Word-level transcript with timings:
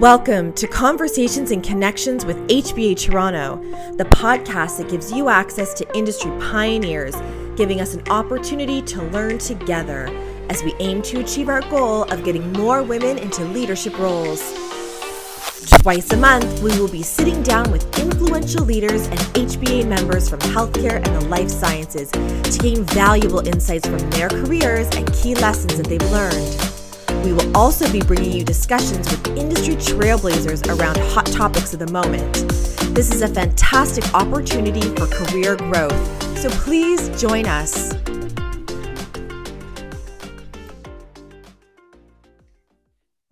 Welcome 0.00 0.52
to 0.54 0.66
Conversations 0.66 1.52
and 1.52 1.62
Connections 1.62 2.26
with 2.26 2.36
HBA 2.48 2.98
Toronto, 2.98 3.62
the 3.94 4.04
podcast 4.06 4.78
that 4.78 4.90
gives 4.90 5.12
you 5.12 5.28
access 5.28 5.72
to 5.74 5.96
industry 5.96 6.32
pioneers, 6.40 7.14
giving 7.56 7.80
us 7.80 7.94
an 7.94 8.02
opportunity 8.08 8.82
to 8.82 9.04
learn 9.04 9.38
together 9.38 10.08
as 10.50 10.64
we 10.64 10.74
aim 10.80 11.00
to 11.02 11.20
achieve 11.20 11.48
our 11.48 11.60
goal 11.70 12.02
of 12.12 12.24
getting 12.24 12.52
more 12.54 12.82
women 12.82 13.18
into 13.18 13.44
leadership 13.44 13.96
roles. 13.96 14.42
Twice 15.80 16.12
a 16.12 16.16
month, 16.16 16.60
we 16.60 16.76
will 16.76 16.90
be 16.90 17.04
sitting 17.04 17.40
down 17.44 17.70
with 17.70 17.86
influential 17.96 18.64
leaders 18.64 19.06
and 19.06 19.20
HBA 19.20 19.86
members 19.86 20.28
from 20.28 20.40
healthcare 20.40 20.96
and 20.96 21.22
the 21.22 21.28
life 21.28 21.48
sciences 21.48 22.10
to 22.10 22.58
gain 22.60 22.82
valuable 22.86 23.46
insights 23.46 23.86
from 23.86 24.10
their 24.10 24.28
careers 24.28 24.88
and 24.96 25.10
key 25.14 25.36
lessons 25.36 25.76
that 25.76 25.86
they've 25.86 26.10
learned. 26.10 26.73
We 27.24 27.32
will 27.32 27.56
also 27.56 27.90
be 27.90 28.02
bringing 28.02 28.32
you 28.32 28.44
discussions 28.44 29.10
with 29.10 29.26
industry 29.28 29.76
trailblazers 29.76 30.68
around 30.68 30.98
hot 30.98 31.24
topics 31.24 31.72
of 31.72 31.78
the 31.78 31.90
moment. 31.90 32.34
This 32.94 33.14
is 33.14 33.22
a 33.22 33.28
fantastic 33.28 34.12
opportunity 34.12 34.82
for 34.94 35.06
career 35.06 35.56
growth, 35.56 36.38
so 36.38 36.50
please 36.50 37.08
join 37.18 37.46
us. 37.46 37.94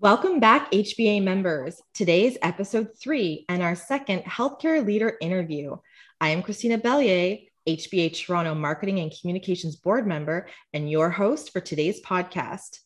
Welcome 0.01 0.41
back, 0.41 0.73
HBA 0.73 1.23
members. 1.23 1.83
Today 1.93 2.25
is 2.25 2.39
episode 2.41 2.89
three 2.99 3.45
and 3.51 3.63
our 3.63 3.77
second 3.77 4.23
healthcare 4.23 4.83
leader 4.85 5.19
interview. 5.21 5.77
I 6.19 6.31
am 6.31 6.43
Christina 6.43 6.79
Bellier, 6.79 7.41
HBA 7.69 8.19
Toronto 8.19 8.55
Marketing 8.55 9.01
and 9.01 9.13
Communications 9.21 9.77
Board 9.77 10.07
member, 10.07 10.49
and 10.73 10.91
your 10.91 11.11
host 11.11 11.53
for 11.53 11.61
today's 11.61 12.01
podcast. 12.01 12.79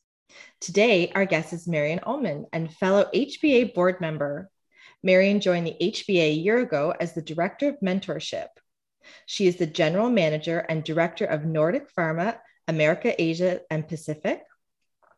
Today, 0.60 1.12
our 1.14 1.26
guest 1.26 1.52
is 1.52 1.68
Marion 1.68 2.00
Ullman 2.04 2.46
and 2.50 2.72
fellow 2.72 3.10
HBA 3.14 3.74
board 3.74 4.00
member. 4.00 4.50
Marion 5.02 5.40
joined 5.40 5.66
the 5.66 5.76
HBA 5.80 6.30
a 6.30 6.32
year 6.32 6.58
ago 6.58 6.94
as 6.98 7.12
the 7.12 7.20
Director 7.20 7.68
of 7.68 7.80
Mentorship. 7.80 8.48
She 9.26 9.46
is 9.46 9.56
the 9.56 9.66
General 9.66 10.08
Manager 10.08 10.60
and 10.60 10.82
Director 10.82 11.26
of 11.26 11.44
Nordic 11.44 11.94
Pharma, 11.94 12.38
America, 12.66 13.14
Asia, 13.20 13.60
and 13.70 13.86
Pacific, 13.86 14.40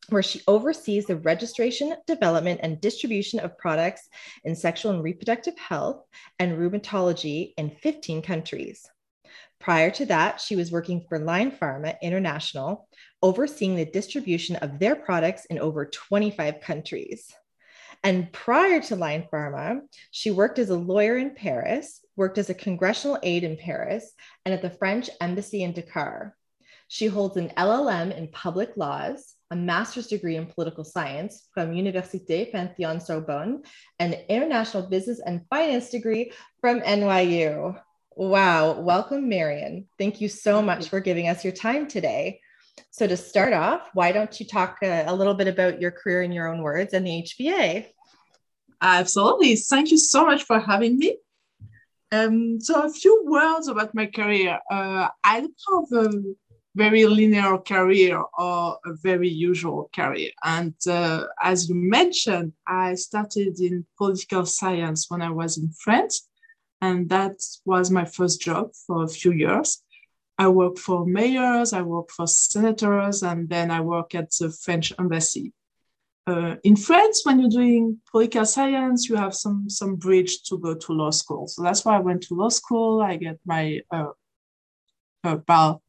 where 0.09 0.25
she 0.25 0.43
oversees 0.49 1.07
the 1.07 1.17
registration, 1.17 1.95
development, 2.09 2.59
and 2.65 2.81
distribution 2.81 3.39
of 3.39 3.57
products 3.57 4.09
in 4.43 4.57
sexual 4.57 4.91
and 4.91 5.05
reproductive 5.05 5.57
health 5.57 6.05
and 6.41 6.59
rheumatology 6.59 7.53
in 7.57 7.71
15 7.71 8.23
countries. 8.23 8.89
Prior 9.61 9.91
to 9.91 10.07
that, 10.07 10.41
she 10.41 10.57
was 10.57 10.71
working 10.71 11.05
for 11.09 11.19
Line 11.19 11.51
Pharma 11.51 12.01
International, 12.01 12.89
overseeing 13.23 13.75
the 13.75 13.85
distribution 13.85 14.57
of 14.57 14.79
their 14.79 14.95
products 14.95 15.45
in 15.47 15.59
over 15.59 15.87
25 15.87 16.61
countries. 16.61 17.33
And 18.05 18.33
prior 18.33 18.81
to 18.83 18.97
Line 18.97 19.27
Pharma, 19.33 19.81
she 20.13 20.31
worked 20.31 20.61
as 20.61 20.71
a 20.71 20.77
lawyer 20.77 21.17
in 21.17 21.35
Paris, 21.35 22.01
worked 22.17 22.39
as 22.39 22.49
a 22.49 22.55
congressional 22.55 23.19
aide 23.23 23.43
in 23.43 23.57
Paris, 23.57 24.13
and 24.45 24.55
at 24.55 24.63
the 24.63 24.71
French 24.71 25.11
embassy 25.21 25.65
in 25.65 25.73
Dakar. 25.73 26.37
She 26.87 27.07
holds 27.07 27.37
an 27.37 27.51
LLM 27.57 28.17
in 28.17 28.29
public 28.29 28.77
laws, 28.77 29.35
a 29.51 29.57
master's 29.57 30.07
degree 30.07 30.37
in 30.37 30.47
political 30.47 30.85
science 30.85 31.49
from 31.53 31.73
Université 31.73 32.53
Panthéon 32.53 33.03
Sorbonne, 33.03 33.63
and 33.99 34.15
an 34.15 34.21
international 34.29 34.85
business 34.85 35.21
and 35.21 35.45
finance 35.51 35.91
degree 35.91 36.33
from 36.61 36.81
NYU. 36.81 37.79
Wow. 38.19 38.81
Welcome, 38.81 39.29
Marion. 39.29 39.87
Thank 39.97 40.21
you 40.21 40.29
so 40.29 40.61
much 40.61 40.89
for 40.89 40.99
giving 40.99 41.29
us 41.29 41.45
your 41.45 41.53
time 41.53 41.87
today. 41.87 42.41
So, 42.91 43.07
to 43.07 43.17
start 43.17 43.53
off, 43.53 43.91
why 43.95 44.11
don't 44.11 44.41
you 44.41 44.45
talk 44.45 44.79
a, 44.83 45.05
a 45.07 45.15
little 45.15 45.35
bit 45.35 45.47
about 45.47 45.81
your 45.81 45.93
career 45.93 46.23
in 46.23 46.33
your 46.33 46.49
own 46.49 46.61
words 46.61 46.95
and 46.95 47.07
the 47.07 47.23
HBA? 47.23 47.87
Absolutely. 48.83 49.55
Thank 49.55 49.93
you 49.93 49.99
so 49.99 50.27
much 50.27 50.43
for 50.43 50.59
having 50.59 50.99
me. 50.99 51.17
Um, 52.11 52.61
so, 52.61 52.83
a 52.83 52.91
few 52.91 53.23
words 53.25 53.69
about 53.69 53.95
my 53.95 54.07
career. 54.07 54.59
Uh, 54.69 55.07
I 55.23 55.39
don't 55.39 55.89
have 55.93 56.07
a 56.07 56.23
very 56.75 57.07
linear 57.07 57.57
career 57.59 58.21
or 58.37 58.79
a 58.85 58.95
very 59.01 59.29
usual 59.29 59.91
career. 59.95 60.33
And 60.43 60.75
uh, 60.89 61.27
as 61.41 61.69
you 61.69 61.77
mentioned, 61.77 62.55
I 62.67 62.97
started 62.97 63.61
in 63.61 63.87
political 63.97 64.45
science 64.45 65.07
when 65.09 65.23
I 65.23 65.31
was 65.31 65.57
in 65.57 65.71
France 65.71 66.29
and 66.81 67.09
that 67.09 67.37
was 67.65 67.91
my 67.91 68.05
first 68.05 68.41
job 68.41 68.71
for 68.87 69.05
a 69.05 69.09
few 69.09 69.33
years. 69.33 69.83
I 70.39 70.49
worked 70.49 70.79
for 70.79 71.05
mayors, 71.05 71.73
I 71.73 71.83
worked 71.83 72.13
for 72.13 72.27
senators, 72.27 73.23
and 73.23 73.49
then 73.49 73.71
I 73.71 73.81
work 73.81 74.15
at 74.15 74.31
the 74.39 74.51
French 74.51 74.93
embassy. 74.99 75.53
Uh, 76.29 76.57
in 76.63 76.77
France, 76.77 77.23
when 77.25 77.41
you're 77.41 77.49
doing 77.49 77.99
political 78.11 78.45
science, 78.45 79.09
you 79.09 79.17
have 79.17 79.35
some 79.35 79.69
some 79.69 79.97
bridge 79.97 80.43
to 80.43 80.59
go 80.59 80.75
to 80.75 80.93
law 80.93 81.11
school. 81.11 81.49
So 81.49 81.63
that's 81.63 81.85
why 81.85 81.97
I 81.97 82.01
went 82.01 82.23
to 82.25 82.35
law 82.35 82.51
school. 82.51 83.01
I 83.01 83.17
get 83.17 83.39
my 83.47 83.81
uh, 83.91 84.13
uh, 85.25 85.37
bar 85.37 85.81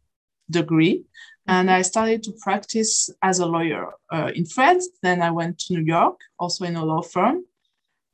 degree, 0.50 1.04
and 1.46 1.70
I 1.70 1.82
started 1.84 2.24
to 2.24 2.32
practice 2.42 3.10
as 3.22 3.40
a 3.40 3.46
lawyer 3.46 3.92
uh, 4.12 4.32
in 4.34 4.46
France. 4.46 4.88
Then 5.04 5.22
I 5.22 5.30
went 5.30 5.60
to 5.60 5.74
New 5.74 5.86
York, 5.86 6.18
also 6.40 6.66
in 6.66 6.78
a 6.78 6.86
law 6.86 7.02
firm, 7.02 7.44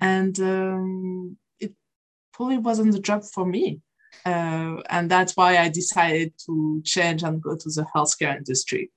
and 0.01 0.37
um, 0.39 1.37
probably 2.35 2.57
wasn't 2.57 2.91
the 2.91 2.99
job 2.99 3.23
for 3.23 3.45
me. 3.45 3.81
Uh, 4.25 4.81
and 4.89 5.09
that's 5.09 5.35
why 5.35 5.57
I 5.57 5.69
decided 5.69 6.33
to 6.45 6.81
change 6.83 7.23
and 7.23 7.41
go 7.41 7.55
to 7.55 7.69
the 7.69 7.85
healthcare 7.95 8.35
industry. 8.35 8.91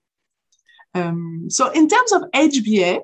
Um, 0.94 1.47
so, 1.49 1.71
in 1.71 1.88
terms 1.88 2.12
of 2.12 2.22
HBA, 2.34 3.00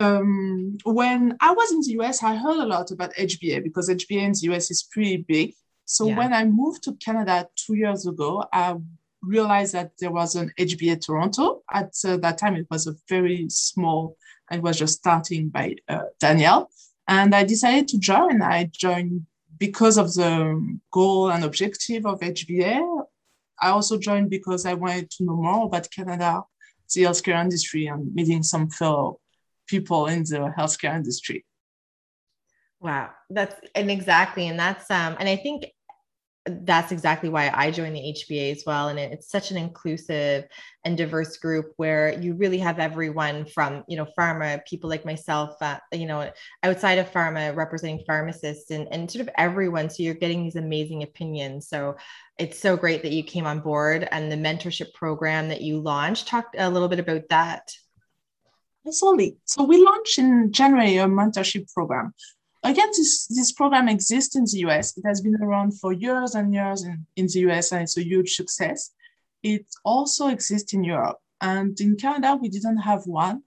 um, 0.00 0.78
when 0.84 1.36
I 1.40 1.52
was 1.52 1.72
in 1.72 1.80
the 1.80 2.02
US, 2.02 2.22
I 2.22 2.34
heard 2.36 2.58
a 2.58 2.66
lot 2.66 2.90
about 2.90 3.14
HBA 3.14 3.62
because 3.62 3.88
HBA 3.88 4.22
in 4.22 4.32
the 4.32 4.54
US 4.54 4.70
is 4.70 4.82
pretty 4.82 5.18
big. 5.18 5.54
So, 5.84 6.08
yeah. 6.08 6.18
when 6.18 6.32
I 6.32 6.44
moved 6.44 6.82
to 6.84 6.94
Canada 6.94 7.48
two 7.56 7.74
years 7.74 8.06
ago, 8.06 8.44
I 8.52 8.76
realized 9.22 9.74
that 9.74 9.92
there 9.98 10.12
was 10.12 10.34
an 10.34 10.52
HBA 10.58 11.04
Toronto. 11.04 11.62
At 11.72 11.92
uh, 12.04 12.16
that 12.18 12.38
time, 12.38 12.56
it 12.56 12.66
was 12.70 12.86
a 12.86 12.94
very 13.08 13.46
small, 13.48 14.16
it 14.50 14.62
was 14.62 14.78
just 14.78 14.98
starting 14.98 15.48
by 15.48 15.76
uh, 15.88 16.02
Danielle. 16.18 16.70
And 17.08 17.34
I 17.34 17.44
decided 17.44 17.88
to 17.88 17.98
join. 17.98 18.42
I 18.42 18.70
joined 18.72 19.26
because 19.60 19.98
of 19.98 20.12
the 20.14 20.78
goal 20.90 21.30
and 21.30 21.44
objective 21.44 22.06
of 22.06 22.18
HBA, 22.20 23.04
I 23.60 23.68
also 23.68 23.98
joined 23.98 24.30
because 24.30 24.64
I 24.64 24.74
wanted 24.74 25.10
to 25.12 25.24
know 25.24 25.36
more 25.36 25.66
about 25.66 25.90
Canada, 25.90 26.42
the 26.92 27.02
healthcare 27.02 27.40
industry, 27.40 27.86
and 27.86 28.12
meeting 28.14 28.42
some 28.42 28.70
fellow 28.70 29.20
people 29.68 30.06
in 30.06 30.24
the 30.24 30.52
healthcare 30.58 30.96
industry. 30.96 31.44
Wow, 32.80 33.10
that's 33.28 33.54
and 33.74 33.90
exactly, 33.90 34.48
and 34.48 34.58
that's 34.58 34.90
um, 34.90 35.14
and 35.20 35.28
I 35.28 35.36
think 35.36 35.66
that's 36.62 36.92
exactly 36.92 37.28
why 37.28 37.50
I 37.54 37.70
joined 37.70 37.96
the 37.96 38.00
HBA 38.00 38.52
as 38.52 38.64
well. 38.66 38.88
And 38.88 38.98
it's 38.98 39.30
such 39.30 39.50
an 39.50 39.56
inclusive 39.56 40.44
and 40.84 40.96
diverse 40.96 41.36
group 41.36 41.72
where 41.76 42.18
you 42.20 42.34
really 42.34 42.58
have 42.58 42.78
everyone 42.78 43.44
from, 43.44 43.84
you 43.88 43.96
know, 43.96 44.06
pharma, 44.18 44.64
people 44.66 44.88
like 44.90 45.04
myself, 45.04 45.56
uh, 45.60 45.78
you 45.92 46.06
know, 46.06 46.30
outside 46.62 46.98
of 46.98 47.10
pharma, 47.10 47.54
representing 47.54 48.04
pharmacists 48.06 48.70
and, 48.70 48.88
and 48.90 49.10
sort 49.10 49.22
of 49.22 49.30
everyone. 49.36 49.90
So 49.90 50.02
you're 50.02 50.14
getting 50.14 50.42
these 50.42 50.56
amazing 50.56 51.02
opinions. 51.02 51.68
So 51.68 51.96
it's 52.38 52.58
so 52.58 52.76
great 52.76 53.02
that 53.02 53.12
you 53.12 53.22
came 53.22 53.46
on 53.46 53.60
board 53.60 54.08
and 54.10 54.30
the 54.30 54.36
mentorship 54.36 54.92
program 54.94 55.48
that 55.48 55.60
you 55.60 55.78
launched. 55.80 56.28
Talk 56.28 56.46
a 56.56 56.70
little 56.70 56.88
bit 56.88 57.00
about 57.00 57.28
that. 57.30 57.72
Absolutely. 58.86 59.36
So 59.44 59.64
we 59.64 59.84
launched 59.84 60.18
in 60.18 60.52
January 60.52 60.96
a 60.96 61.06
mentorship 61.06 61.72
program 61.72 62.14
again, 62.62 62.88
this, 62.96 63.26
this 63.26 63.52
program 63.52 63.88
exists 63.88 64.36
in 64.36 64.44
the 64.44 64.58
US. 64.68 64.96
It 64.96 65.04
has 65.06 65.20
been 65.20 65.36
around 65.42 65.78
for 65.78 65.92
years 65.92 66.34
and 66.34 66.52
years 66.52 66.84
in, 66.84 67.06
in 67.16 67.26
the 67.26 67.40
US, 67.50 67.72
and 67.72 67.82
it's 67.82 67.96
a 67.96 68.04
huge 68.04 68.34
success. 68.34 68.92
It 69.42 69.66
also 69.84 70.28
exists 70.28 70.72
in 70.74 70.84
Europe. 70.84 71.18
And 71.40 71.78
in 71.80 71.96
Canada, 71.96 72.38
we 72.40 72.48
didn't 72.48 72.78
have 72.78 73.06
one. 73.06 73.42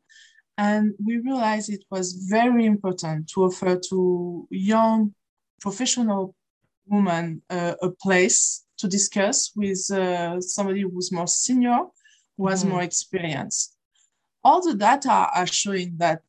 And 0.57 0.93
we 1.03 1.17
realized 1.17 1.69
it 1.69 1.83
was 1.89 2.13
very 2.13 2.65
important 2.65 3.29
to 3.29 3.43
offer 3.45 3.79
to 3.89 4.47
young 4.51 5.13
professional 5.59 6.35
women 6.85 7.41
uh, 7.49 7.75
a 7.81 7.89
place 7.89 8.65
to 8.77 8.87
discuss 8.87 9.51
with 9.55 9.89
uh, 9.91 10.39
somebody 10.41 10.81
who's 10.81 11.11
more 11.11 11.27
senior, 11.27 11.79
who 12.37 12.47
has 12.47 12.63
mm. 12.63 12.69
more 12.69 12.81
experience. 12.81 13.75
All 14.43 14.61
the 14.61 14.75
data 14.75 15.29
are 15.33 15.47
showing 15.47 15.95
that 15.97 16.21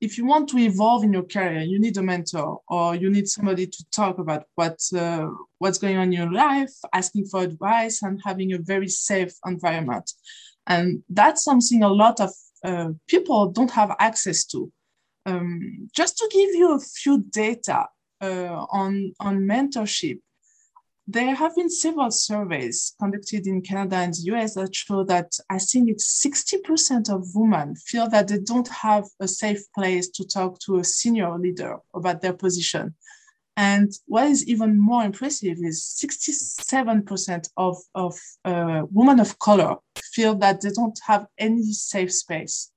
if 0.00 0.16
you 0.16 0.24
want 0.24 0.48
to 0.48 0.58
evolve 0.58 1.04
in 1.04 1.12
your 1.12 1.24
career, 1.24 1.60
you 1.60 1.78
need 1.78 1.96
a 1.98 2.02
mentor 2.02 2.60
or 2.68 2.94
you 2.94 3.10
need 3.10 3.28
somebody 3.28 3.66
to 3.66 3.84
talk 3.90 4.18
about 4.18 4.44
what 4.54 4.80
uh, 4.96 5.28
what's 5.58 5.78
going 5.78 5.98
on 5.98 6.04
in 6.04 6.12
your 6.12 6.32
life, 6.32 6.72
asking 6.92 7.26
for 7.26 7.42
advice, 7.42 8.02
and 8.02 8.20
having 8.24 8.52
a 8.52 8.58
very 8.58 8.88
safe 8.88 9.34
environment. 9.46 10.10
And 10.66 11.02
that's 11.10 11.44
something 11.44 11.82
a 11.82 11.88
lot 11.88 12.20
of 12.20 12.30
uh, 12.64 12.90
people 13.08 13.50
don't 13.50 13.70
have 13.70 13.94
access 13.98 14.44
to. 14.46 14.72
Um, 15.26 15.88
just 15.94 16.16
to 16.18 16.28
give 16.32 16.54
you 16.54 16.74
a 16.74 16.80
few 16.80 17.22
data 17.30 17.86
uh, 18.22 18.66
on 18.70 19.12
on 19.20 19.40
mentorship, 19.40 20.20
there 21.12 21.34
have 21.34 21.56
been 21.56 21.68
several 21.68 22.10
surveys 22.10 22.94
conducted 23.00 23.46
in 23.46 23.62
Canada 23.62 23.96
and 23.96 24.14
the 24.14 24.32
US 24.32 24.54
that 24.54 24.74
show 24.74 25.02
that 25.04 25.32
I 25.48 25.58
think 25.58 25.88
it's 25.88 26.24
60% 26.24 27.12
of 27.12 27.34
women 27.34 27.74
feel 27.74 28.08
that 28.10 28.28
they 28.28 28.38
don't 28.38 28.68
have 28.68 29.06
a 29.18 29.26
safe 29.26 29.62
place 29.74 30.08
to 30.10 30.24
talk 30.24 30.60
to 30.60 30.78
a 30.78 30.84
senior 30.84 31.36
leader 31.36 31.78
about 31.94 32.20
their 32.20 32.32
position. 32.32 32.94
And 33.56 33.90
what 34.06 34.26
is 34.28 34.46
even 34.46 34.78
more 34.78 35.02
impressive 35.02 35.58
is 35.60 35.82
67% 36.00 37.48
of, 37.56 37.76
of 37.94 38.16
uh, 38.44 38.82
women 38.90 39.18
of 39.18 39.38
color 39.40 39.76
feel 40.12 40.36
that 40.36 40.60
they 40.60 40.70
don't 40.70 40.98
have 41.06 41.26
any 41.38 41.72
safe 41.72 42.12
space. 42.12 42.70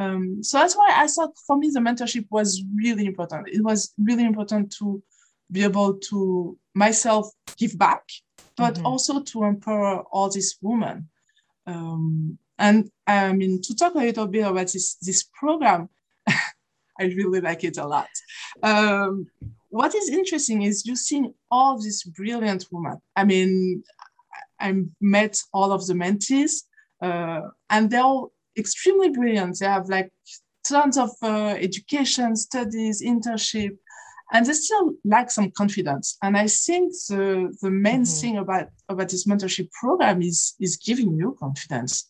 Um, 0.00 0.42
so 0.42 0.58
that's 0.58 0.76
why 0.76 0.92
I 0.94 1.06
thought 1.06 1.34
for 1.46 1.56
me 1.56 1.70
the 1.70 1.80
mentorship 1.80 2.26
was 2.30 2.62
really 2.74 3.06
important. 3.06 3.48
It 3.48 3.62
was 3.62 3.94
really 3.98 4.24
important 4.24 4.74
to 4.78 5.02
be 5.50 5.64
able 5.64 5.94
to 6.10 6.56
myself 6.74 7.30
give 7.56 7.78
back, 7.78 8.02
but 8.56 8.74
mm-hmm. 8.74 8.86
also 8.86 9.22
to 9.22 9.44
empower 9.44 10.02
all 10.12 10.30
these 10.30 10.56
women. 10.62 11.08
Um, 11.66 12.38
and 12.58 12.90
I 13.06 13.32
mean, 13.32 13.60
to 13.62 13.74
talk 13.74 13.94
a 13.94 13.98
little 13.98 14.26
bit 14.26 14.46
about 14.46 14.72
this, 14.72 14.96
this 14.96 15.24
program, 15.38 15.88
I 16.28 17.04
really 17.04 17.40
like 17.40 17.64
it 17.64 17.78
a 17.78 17.86
lot. 17.86 18.08
Um, 18.62 19.26
what 19.70 19.94
is 19.94 20.08
interesting 20.08 20.62
is 20.62 20.86
you've 20.86 20.98
seen 20.98 21.34
all 21.50 21.80
these 21.80 22.02
brilliant 22.02 22.66
women. 22.70 22.98
I 23.14 23.24
mean, 23.24 23.84
I 24.60 24.74
met 25.00 25.40
all 25.52 25.72
of 25.72 25.86
the 25.86 25.94
mentees, 25.94 26.64
uh, 27.02 27.48
and 27.70 27.90
they're 27.90 28.02
all 28.02 28.32
extremely 28.56 29.10
brilliant. 29.10 29.58
They 29.58 29.66
have 29.66 29.88
like 29.88 30.10
tons 30.64 30.98
of 30.98 31.10
uh, 31.22 31.54
education, 31.58 32.34
studies, 32.34 33.02
internship, 33.02 33.76
and 34.32 34.44
they 34.44 34.52
still 34.52 34.94
lack 35.04 35.30
some 35.30 35.50
confidence. 35.50 36.16
And 36.22 36.36
I 36.36 36.46
think 36.46 36.92
the, 37.08 37.56
the 37.62 37.70
main 37.70 38.02
mm-hmm. 38.02 38.20
thing 38.20 38.36
about, 38.38 38.68
about 38.88 39.08
this 39.08 39.26
mentorship 39.26 39.70
program 39.72 40.22
is, 40.22 40.54
is 40.60 40.76
giving 40.76 41.16
you 41.16 41.36
confidence. 41.38 42.08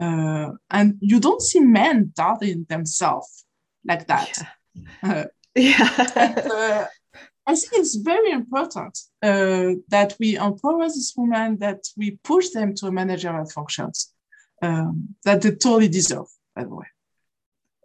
Uh, 0.00 0.50
and 0.70 0.96
you 1.00 1.20
don't 1.20 1.42
see 1.42 1.60
men 1.60 2.12
doubting 2.16 2.66
themselves 2.68 3.44
like 3.84 4.06
that. 4.06 4.38
Yeah. 4.74 4.88
Uh, 5.02 5.24
yeah. 5.54 6.06
and, 6.16 6.38
uh, 6.38 6.86
I 7.46 7.54
think 7.54 7.72
it's 7.74 7.96
very 7.96 8.30
important 8.30 8.98
uh, 9.22 9.74
that 9.88 10.14
we 10.20 10.36
empower 10.36 10.84
these 10.84 11.12
women, 11.16 11.58
that 11.58 11.84
we 11.96 12.18
push 12.22 12.50
them 12.50 12.74
to 12.76 12.92
managerial 12.92 13.46
functions 13.46 14.12
um, 14.62 15.16
that 15.24 15.42
they 15.42 15.50
totally 15.50 15.88
deserve, 15.88 16.26
by 16.54 16.64
the 16.64 16.74
way. 16.74 16.86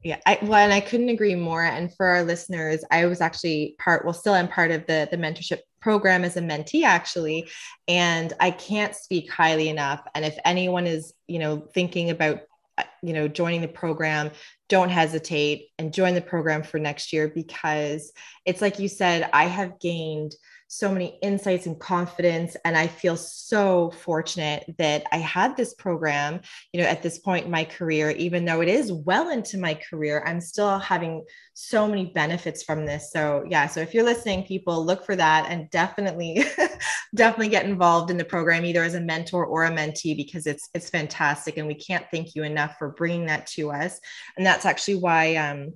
Yeah, 0.05 0.19
I, 0.27 0.37
well, 0.43 0.59
and 0.59 0.71
I 0.71 0.81
couldn't 0.81 1.09
agree 1.09 1.33
more. 1.33 1.63
And 1.63 1.91
for 1.91 2.05
our 2.05 2.21
listeners, 2.21 2.83
I 2.91 3.07
was 3.07 3.21
actually 3.21 3.75
part, 3.79 4.05
well, 4.05 4.13
still 4.13 4.35
am 4.35 4.47
part 4.47 4.69
of 4.69 4.85
the 4.85 5.07
the 5.09 5.17
mentorship 5.17 5.61
program 5.81 6.23
as 6.23 6.37
a 6.37 6.41
mentee, 6.41 6.83
actually, 6.83 7.49
and 7.87 8.31
I 8.39 8.51
can't 8.51 8.93
speak 8.93 9.31
highly 9.31 9.67
enough. 9.67 10.03
And 10.13 10.23
if 10.23 10.37
anyone 10.45 10.85
is, 10.85 11.11
you 11.27 11.39
know, 11.39 11.67
thinking 11.73 12.11
about, 12.11 12.41
uh, 12.77 12.83
you 13.01 13.13
know, 13.13 13.27
joining 13.27 13.61
the 13.61 13.67
program, 13.67 14.29
don't 14.69 14.89
hesitate 14.89 15.69
and 15.79 15.91
join 15.91 16.13
the 16.13 16.21
program 16.21 16.61
for 16.61 16.77
next 16.77 17.11
year 17.11 17.27
because 17.27 18.11
it's 18.45 18.61
like 18.61 18.77
you 18.77 18.87
said, 18.87 19.27
I 19.33 19.45
have 19.45 19.79
gained 19.79 20.35
so 20.77 20.91
many 20.91 21.17
insights 21.21 21.65
and 21.65 21.79
confidence. 21.79 22.57
And 22.65 22.75
I 22.75 22.87
feel 22.87 23.15
so 23.15 23.91
fortunate 23.91 24.65
that 24.77 25.05
I 25.11 25.17
had 25.17 25.55
this 25.55 25.73
program, 25.73 26.41
you 26.73 26.81
know, 26.81 26.87
at 26.87 27.01
this 27.01 27.19
point 27.19 27.45
in 27.45 27.51
my 27.51 27.63
career, 27.63 28.09
even 28.11 28.43
though 28.43 28.61
it 28.61 28.67
is 28.67 28.91
well 28.91 29.29
into 29.29 29.57
my 29.57 29.73
career, 29.89 30.23
I'm 30.25 30.41
still 30.41 30.77
having 30.79 31.23
so 31.53 31.87
many 31.87 32.07
benefits 32.07 32.63
from 32.63 32.85
this. 32.85 33.11
So, 33.11 33.45
yeah. 33.47 33.67
So, 33.67 33.79
if 33.79 33.93
you're 33.93 34.03
listening, 34.03 34.43
people 34.43 34.85
look 34.85 35.05
for 35.05 35.15
that 35.15 35.45
and 35.49 35.69
definitely, 35.69 36.43
definitely 37.15 37.49
get 37.49 37.65
involved 37.65 38.11
in 38.11 38.17
the 38.17 38.25
program, 38.25 38.65
either 38.65 38.83
as 38.83 38.95
a 38.95 39.01
mentor 39.01 39.45
or 39.45 39.65
a 39.65 39.71
mentee, 39.71 40.17
because 40.17 40.45
it's, 40.45 40.69
it's 40.73 40.89
fantastic. 40.89 41.57
And 41.57 41.67
we 41.67 41.75
can't 41.75 42.05
thank 42.11 42.35
you 42.35 42.43
enough 42.43 42.77
for 42.77 42.89
bringing 42.89 43.27
that 43.27 43.47
to 43.47 43.71
us. 43.71 43.99
And 44.35 44.45
that's 44.45 44.65
actually 44.65 44.95
why, 44.95 45.35
um, 45.35 45.73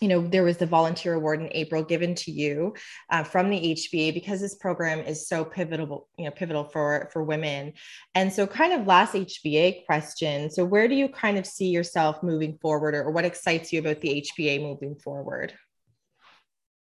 you 0.00 0.08
know, 0.08 0.26
there 0.26 0.44
was 0.44 0.56
the 0.56 0.66
volunteer 0.66 1.14
award 1.14 1.40
in 1.40 1.48
April 1.52 1.82
given 1.82 2.14
to 2.14 2.30
you 2.30 2.74
uh, 3.10 3.24
from 3.24 3.50
the 3.50 3.74
HBA 3.74 4.14
because 4.14 4.40
this 4.40 4.54
program 4.54 5.00
is 5.00 5.28
so 5.28 5.44
pivotal, 5.44 6.08
you 6.16 6.24
know, 6.24 6.30
pivotal 6.30 6.64
for 6.64 7.08
for 7.12 7.22
women. 7.24 7.72
And 8.14 8.32
so, 8.32 8.46
kind 8.46 8.72
of 8.72 8.86
last 8.86 9.14
HBA 9.14 9.86
question. 9.86 10.50
So, 10.50 10.64
where 10.64 10.88
do 10.88 10.94
you 10.94 11.08
kind 11.08 11.38
of 11.38 11.46
see 11.46 11.68
yourself 11.68 12.22
moving 12.22 12.58
forward, 12.58 12.94
or, 12.94 13.04
or 13.04 13.10
what 13.10 13.24
excites 13.24 13.72
you 13.72 13.80
about 13.80 14.00
the 14.00 14.24
HBA 14.38 14.62
moving 14.62 14.96
forward? 14.96 15.52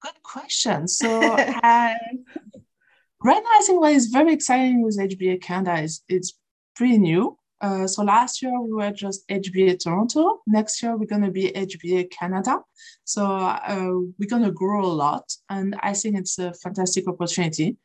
Good 0.03 0.23
question. 0.23 0.89
So, 0.89 1.21
uh, 1.23 1.55
right 1.63 1.95
now, 3.23 3.31
I 3.33 3.63
think 3.65 3.81
what 3.81 3.93
is 3.93 4.07
very 4.07 4.33
exciting 4.33 4.83
with 4.83 4.99
HBA 4.99 5.43
Canada 5.43 5.83
is 5.83 6.03
it's 6.09 6.35
pretty 6.75 6.99
new. 6.99 7.39
Uh, 7.61 7.87
so 7.87 8.03
last 8.03 8.43
year 8.43 8.61
we 8.61 8.73
were 8.73 8.93
just 8.93 9.27
HBA 9.29 9.83
Toronto. 9.83 10.41
Next 10.47 10.83
year 10.83 10.97
we're 10.97 11.07
going 11.07 11.23
to 11.23 11.31
be 11.31 11.51
HBA 11.51 12.11
Canada. 12.11 12.61
So 13.05 13.25
uh, 13.27 13.95
we're 14.19 14.29
going 14.29 14.45
to 14.45 14.53
grow 14.53 14.85
a 14.85 14.87
lot. 14.87 15.33
And 15.49 15.77
I 15.81 15.93
think 15.93 16.17
it's 16.17 16.39
a 16.39 16.55
fantastic 16.55 17.09
opportunity 17.09 17.77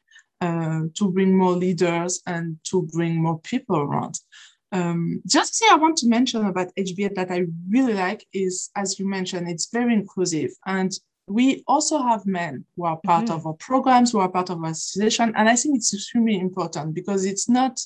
uh, 0.42 0.82
to 0.94 1.12
bring 1.12 1.36
more 1.36 1.54
leaders 1.54 2.22
and 2.28 2.58
to 2.66 2.84
bring 2.94 3.16
more 3.16 3.40
people 3.40 3.78
around. 3.78 4.20
Um, 4.72 5.22
just 5.28 5.60
thing 5.60 5.70
I 5.72 5.78
want 5.78 5.98
to 5.98 6.08
mention 6.08 6.46
about 6.46 6.74
HBA 6.76 7.16
that 7.16 7.32
I 7.32 7.46
really 7.70 7.94
like 7.94 8.26
is, 8.34 8.72
as 8.76 9.00
you 9.00 9.08
mentioned, 9.08 9.48
it's 9.48 9.70
very 9.72 9.94
inclusive. 9.94 10.52
And 10.66 10.92
we 11.28 11.64
also 11.68 12.02
have 12.02 12.26
men 12.26 12.66
who 12.76 12.86
are 12.86 13.00
part 13.06 13.26
mm-hmm. 13.26 13.36
of 13.36 13.46
our 13.46 13.54
programs, 13.54 14.12
who 14.12 14.20
are 14.20 14.30
part 14.30 14.50
of 14.50 14.64
our 14.64 14.72
association. 14.72 15.32
And 15.36 15.48
I 15.48 15.56
think 15.56 15.78
it's 15.78 15.94
extremely 15.94 16.40
important 16.40 16.94
because 16.94 17.24
it's 17.26 17.48
not 17.48 17.80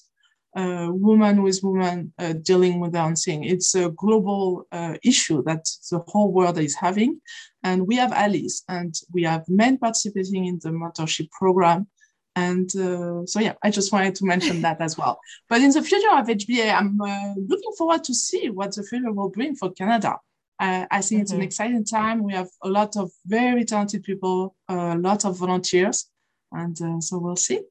uh, 0.58 0.90
woman 0.92 1.44
with 1.44 1.60
woman 1.62 2.12
uh, 2.18 2.34
dealing 2.42 2.80
with 2.80 2.92
their 2.92 3.04
own 3.04 3.16
thing. 3.16 3.44
It's 3.44 3.76
a 3.76 3.90
global 3.90 4.66
uh, 4.72 4.96
issue 5.04 5.44
that 5.44 5.66
the 5.92 6.00
whole 6.08 6.34
world 6.34 6.58
is 6.58 6.74
having. 6.74 7.22
And 7.64 7.88
we 7.88 7.96
have 7.98 8.12
allies 8.12 8.64
and 8.68 8.96
we 9.14 9.22
have 9.24 9.44
men 9.48 9.78
participating 9.78 10.46
in 10.46 10.60
the 10.64 10.70
mentorship 10.70 11.30
program. 11.30 11.88
And 12.36 12.76
uh, 12.76 13.26
so, 13.28 13.40
yeah, 13.40 13.54
I 13.64 13.70
just 13.70 13.94
wanted 13.94 14.16
to 14.16 14.26
mention 14.26 14.62
that 14.64 14.82
as 14.82 14.98
well. 14.98 15.20
But 15.48 15.62
in 15.62 15.70
the 15.70 15.84
future 15.84 16.12
of 16.14 16.26
HBA, 16.26 16.74
I'm 16.74 17.00
uh, 17.02 17.34
looking 17.36 17.74
forward 17.78 18.04
to 18.06 18.16
see 18.16 18.50
what 18.50 18.76
the 18.76 18.82
future 18.82 19.12
will 19.12 19.30
bring 19.30 19.56
for 19.56 19.72
Canada. 19.72 20.18
I 20.60 21.02
think 21.02 21.20
mm-hmm. 21.20 21.22
it's 21.22 21.32
an 21.32 21.38
mm-hmm. 21.38 21.44
exciting 21.44 21.86
time. 21.86 22.24
We 22.24 22.34
have 22.34 22.50
a 22.64 22.70
lot 22.70 22.98
of 22.98 23.12
very 23.28 23.64
talented 23.64 24.02
people, 24.02 24.56
a 24.68 24.98
lot 24.98 25.24
of 25.24 25.38
volunteers. 25.38 26.10
And 26.52 26.82
uh, 26.82 27.00
so 27.00 27.20
we'll 27.20 27.36
see. 27.36 27.62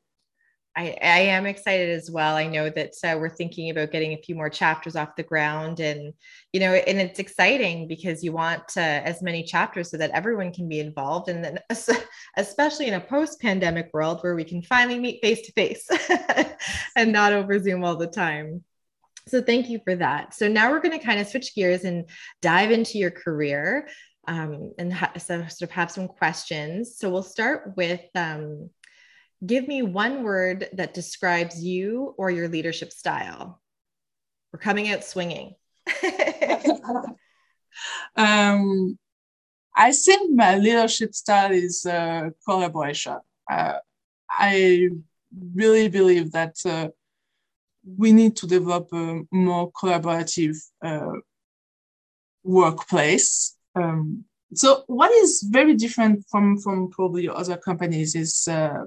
I, 0.78 0.94
I 1.00 1.20
am 1.20 1.46
excited 1.46 1.88
as 1.88 2.10
well. 2.10 2.36
I 2.36 2.46
know 2.46 2.68
that 2.68 2.92
uh, 3.02 3.16
we're 3.18 3.34
thinking 3.34 3.70
about 3.70 3.92
getting 3.92 4.12
a 4.12 4.20
few 4.20 4.34
more 4.34 4.50
chapters 4.50 4.94
off 4.94 5.16
the 5.16 5.22
ground, 5.22 5.80
and 5.80 6.12
you 6.52 6.60
know, 6.60 6.74
and 6.74 7.00
it's 7.00 7.18
exciting 7.18 7.88
because 7.88 8.22
you 8.22 8.32
want 8.32 8.76
uh, 8.76 8.80
as 8.80 9.22
many 9.22 9.42
chapters 9.42 9.90
so 9.90 9.96
that 9.96 10.10
everyone 10.10 10.52
can 10.52 10.68
be 10.68 10.80
involved, 10.80 11.30
and 11.30 11.42
then 11.42 11.58
especially 12.36 12.88
in 12.88 12.94
a 12.94 13.00
post-pandemic 13.00 13.88
world 13.94 14.20
where 14.20 14.34
we 14.34 14.44
can 14.44 14.60
finally 14.60 14.98
meet 14.98 15.22
face 15.22 15.40
to 15.46 15.52
face 15.52 15.88
and 16.94 17.10
not 17.10 17.32
over 17.32 17.58
Zoom 17.58 17.82
all 17.82 17.96
the 17.96 18.06
time. 18.06 18.62
So 19.28 19.40
thank 19.40 19.70
you 19.70 19.80
for 19.82 19.96
that. 19.96 20.34
So 20.34 20.46
now 20.46 20.70
we're 20.70 20.80
going 20.80 20.98
to 20.98 21.04
kind 21.04 21.20
of 21.20 21.26
switch 21.26 21.54
gears 21.54 21.84
and 21.84 22.04
dive 22.42 22.70
into 22.70 22.98
your 22.98 23.10
career 23.10 23.88
um, 24.28 24.72
and 24.78 24.92
ha- 24.92 25.12
so 25.16 25.38
sort 25.48 25.62
of 25.62 25.70
have 25.70 25.90
some 25.90 26.06
questions. 26.06 26.98
So 26.98 27.08
we'll 27.08 27.22
start 27.22 27.72
with. 27.76 28.04
Um, 28.14 28.68
give 29.44 29.68
me 29.68 29.82
one 29.82 30.22
word 30.22 30.68
that 30.72 30.94
describes 30.94 31.62
you 31.62 32.14
or 32.16 32.30
your 32.30 32.48
leadership 32.48 32.92
style. 32.92 33.60
We're 34.52 34.60
coming 34.60 34.90
out 34.90 35.04
swinging. 35.04 35.54
um, 38.16 38.98
I 39.76 39.92
think 39.92 40.34
my 40.34 40.56
leadership 40.56 41.14
style 41.14 41.52
is 41.52 41.84
uh, 41.84 42.30
collaboration. 42.44 43.18
Uh, 43.50 43.74
I 44.30 44.88
really 45.54 45.88
believe 45.88 46.32
that 46.32 46.56
uh, 46.64 46.88
we 47.96 48.12
need 48.12 48.36
to 48.36 48.46
develop 48.46 48.88
a 48.92 49.20
more 49.30 49.70
collaborative 49.72 50.56
uh, 50.82 51.12
workplace. 52.42 53.56
Um, 53.74 54.24
so, 54.54 54.84
what 54.86 55.12
is 55.12 55.44
very 55.50 55.74
different 55.74 56.24
from 56.30 56.58
from 56.58 56.90
probably 56.90 57.28
other 57.28 57.56
companies 57.56 58.14
is 58.14 58.48
uh, 58.48 58.84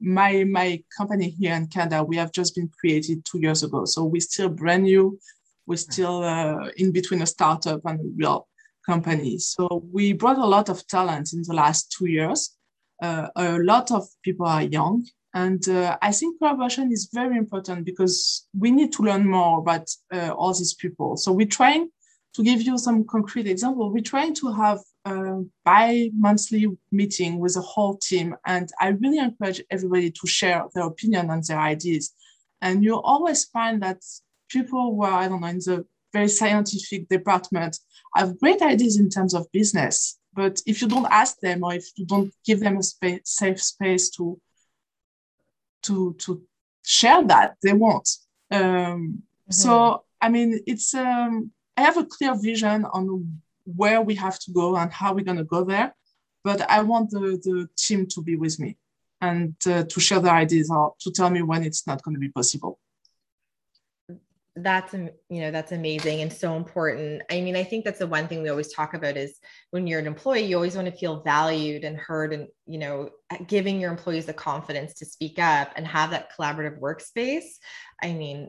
my 0.00 0.44
my 0.44 0.82
company 0.96 1.30
here 1.30 1.54
in 1.54 1.66
Canada, 1.66 2.04
we 2.04 2.16
have 2.16 2.32
just 2.32 2.54
been 2.54 2.70
created 2.80 3.24
two 3.24 3.40
years 3.40 3.62
ago. 3.62 3.84
So 3.84 4.04
we're 4.04 4.20
still 4.20 4.48
brand 4.48 4.84
new. 4.84 5.18
We're 5.66 5.76
still 5.76 6.24
uh, 6.24 6.70
in 6.76 6.92
between 6.92 7.22
a 7.22 7.26
startup 7.26 7.80
and 7.84 8.00
a 8.00 8.10
real 8.16 8.48
company. 8.86 9.38
So 9.38 9.84
we 9.92 10.12
brought 10.12 10.38
a 10.38 10.46
lot 10.46 10.68
of 10.68 10.86
talent 10.86 11.32
in 11.32 11.42
the 11.42 11.54
last 11.54 11.92
two 11.96 12.06
years. 12.06 12.56
Uh, 13.02 13.28
a 13.36 13.58
lot 13.58 13.90
of 13.90 14.06
people 14.22 14.46
are 14.46 14.62
young. 14.62 15.06
And 15.34 15.68
uh, 15.68 15.98
I 16.00 16.10
think 16.10 16.38
collaboration 16.38 16.90
is 16.90 17.10
very 17.12 17.36
important 17.36 17.84
because 17.84 18.48
we 18.58 18.70
need 18.70 18.92
to 18.94 19.02
learn 19.02 19.28
more 19.28 19.58
about 19.58 19.86
uh, 20.12 20.30
all 20.30 20.54
these 20.54 20.74
people. 20.74 21.16
So 21.16 21.32
we're 21.32 21.46
trying 21.46 21.90
to 22.34 22.42
give 22.42 22.62
you 22.62 22.78
some 22.78 23.04
concrete 23.04 23.46
example. 23.46 23.92
We're 23.92 24.02
trying 24.02 24.34
to 24.36 24.52
have 24.52 24.78
a 25.08 25.44
bi-monthly 25.64 26.66
meeting 26.90 27.38
with 27.38 27.54
the 27.54 27.60
whole 27.72 27.96
team, 27.96 28.36
and 28.44 28.68
I 28.80 28.88
really 28.88 29.18
encourage 29.18 29.62
everybody 29.70 30.10
to 30.10 30.26
share 30.26 30.60
their 30.74 30.86
opinion 30.92 31.30
and 31.30 31.44
their 31.44 31.60
ideas. 31.74 32.04
And 32.60 32.82
you 32.84 33.00
always 33.00 33.44
find 33.44 33.82
that 33.82 34.00
people 34.48 34.82
who 34.94 35.02
are, 35.02 35.20
I 35.22 35.28
don't 35.28 35.40
know, 35.40 35.46
in 35.48 35.58
the 35.58 35.86
very 36.12 36.28
scientific 36.28 37.08
department 37.08 37.78
have 38.16 38.40
great 38.40 38.62
ideas 38.62 38.98
in 38.98 39.08
terms 39.10 39.34
of 39.34 39.50
business. 39.52 40.18
But 40.34 40.60
if 40.66 40.80
you 40.80 40.88
don't 40.88 41.12
ask 41.22 41.38
them 41.40 41.64
or 41.64 41.74
if 41.74 41.86
you 41.96 42.06
don't 42.06 42.32
give 42.44 42.60
them 42.60 42.76
a 42.78 42.82
space, 42.82 43.20
safe 43.24 43.60
space 43.62 44.10
to, 44.16 44.40
to, 45.82 46.14
to 46.20 46.42
share 46.84 47.22
that, 47.24 47.56
they 47.62 47.72
won't. 47.72 48.08
Um, 48.50 48.60
mm-hmm. 48.60 49.52
So, 49.52 50.04
I 50.20 50.28
mean, 50.28 50.60
it's, 50.66 50.94
um, 50.94 51.50
I 51.76 51.82
have 51.82 51.98
a 51.98 52.06
clear 52.06 52.34
vision 52.40 52.84
on 52.84 53.40
where 53.76 54.00
we 54.00 54.14
have 54.14 54.38
to 54.40 54.52
go 54.52 54.76
and 54.76 54.92
how 54.92 55.14
we're 55.14 55.24
going 55.24 55.38
to 55.38 55.44
go 55.44 55.64
there. 55.64 55.94
But 56.44 56.68
I 56.70 56.82
want 56.82 57.10
the, 57.10 57.40
the 57.42 57.68
team 57.76 58.06
to 58.06 58.22
be 58.22 58.36
with 58.36 58.58
me 58.58 58.76
and 59.20 59.54
uh, 59.66 59.84
to 59.84 60.00
share 60.00 60.20
their 60.20 60.34
ideas 60.34 60.70
or 60.70 60.94
to 61.00 61.10
tell 61.10 61.30
me 61.30 61.42
when 61.42 61.64
it's 61.64 61.86
not 61.86 62.02
going 62.02 62.14
to 62.14 62.20
be 62.20 62.30
possible 62.30 62.78
that's 64.62 64.92
you 64.92 65.40
know 65.40 65.50
that's 65.50 65.72
amazing 65.72 66.20
and 66.20 66.32
so 66.32 66.56
important 66.56 67.22
i 67.30 67.40
mean 67.40 67.56
i 67.56 67.62
think 67.62 67.84
that's 67.84 67.98
the 67.98 68.06
one 68.06 68.26
thing 68.26 68.42
we 68.42 68.48
always 68.48 68.72
talk 68.72 68.94
about 68.94 69.16
is 69.16 69.38
when 69.70 69.86
you're 69.86 70.00
an 70.00 70.06
employee 70.06 70.44
you 70.44 70.56
always 70.56 70.74
want 70.74 70.86
to 70.86 70.96
feel 70.96 71.20
valued 71.20 71.84
and 71.84 71.96
heard 71.96 72.32
and 72.32 72.48
you 72.66 72.78
know 72.78 73.10
giving 73.46 73.80
your 73.80 73.90
employees 73.90 74.26
the 74.26 74.32
confidence 74.32 74.94
to 74.94 75.04
speak 75.04 75.38
up 75.38 75.72
and 75.76 75.86
have 75.86 76.10
that 76.10 76.30
collaborative 76.36 76.78
workspace 76.80 77.56
i 78.02 78.12
mean 78.12 78.48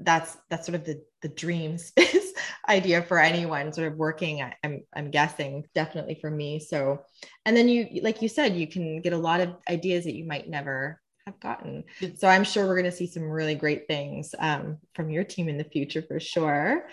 that's 0.00 0.36
that's 0.48 0.66
sort 0.66 0.76
of 0.76 0.84
the 0.84 1.02
the 1.22 1.28
dream 1.28 1.78
space 1.78 2.27
idea 2.68 3.02
for 3.02 3.18
anyone 3.18 3.72
sort 3.72 3.90
of 3.90 3.98
working 3.98 4.42
i'm 4.62 4.82
i'm 4.94 5.10
guessing 5.10 5.64
definitely 5.74 6.14
for 6.20 6.30
me 6.30 6.58
so 6.60 7.02
and 7.46 7.56
then 7.56 7.68
you 7.68 8.00
like 8.02 8.20
you 8.20 8.28
said 8.28 8.54
you 8.54 8.66
can 8.66 9.00
get 9.00 9.12
a 9.12 9.18
lot 9.18 9.40
of 9.40 9.54
ideas 9.68 10.04
that 10.04 10.14
you 10.14 10.26
might 10.26 10.48
never 10.48 11.00
have 11.28 11.40
gotten. 11.40 11.84
So 12.16 12.26
I'm 12.26 12.44
sure 12.44 12.66
we're 12.66 12.80
going 12.80 12.90
to 12.90 12.96
see 12.96 13.06
some 13.06 13.24
really 13.24 13.54
great 13.54 13.86
things 13.86 14.34
um, 14.38 14.78
from 14.94 15.10
your 15.10 15.24
team 15.24 15.48
in 15.48 15.58
the 15.58 15.64
future 15.64 16.02
for 16.02 16.18
sure. 16.18 16.88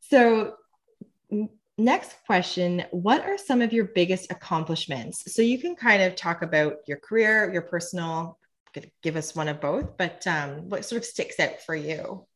So, 0.00 0.54
next 1.76 2.16
question 2.26 2.84
What 2.90 3.24
are 3.24 3.38
some 3.38 3.62
of 3.62 3.72
your 3.72 3.86
biggest 3.86 4.30
accomplishments? 4.30 5.34
So, 5.34 5.42
you 5.42 5.58
can 5.58 5.76
kind 5.76 6.02
of 6.02 6.16
talk 6.16 6.42
about 6.42 6.76
your 6.86 6.98
career, 6.98 7.52
your 7.52 7.62
personal, 7.62 8.38
give 9.02 9.16
us 9.16 9.34
one 9.34 9.48
of 9.48 9.60
both, 9.60 9.96
but 9.96 10.26
um, 10.26 10.68
what 10.68 10.84
sort 10.84 10.98
of 10.98 11.04
sticks 11.04 11.40
out 11.40 11.60
for 11.62 11.74
you? 11.74 12.26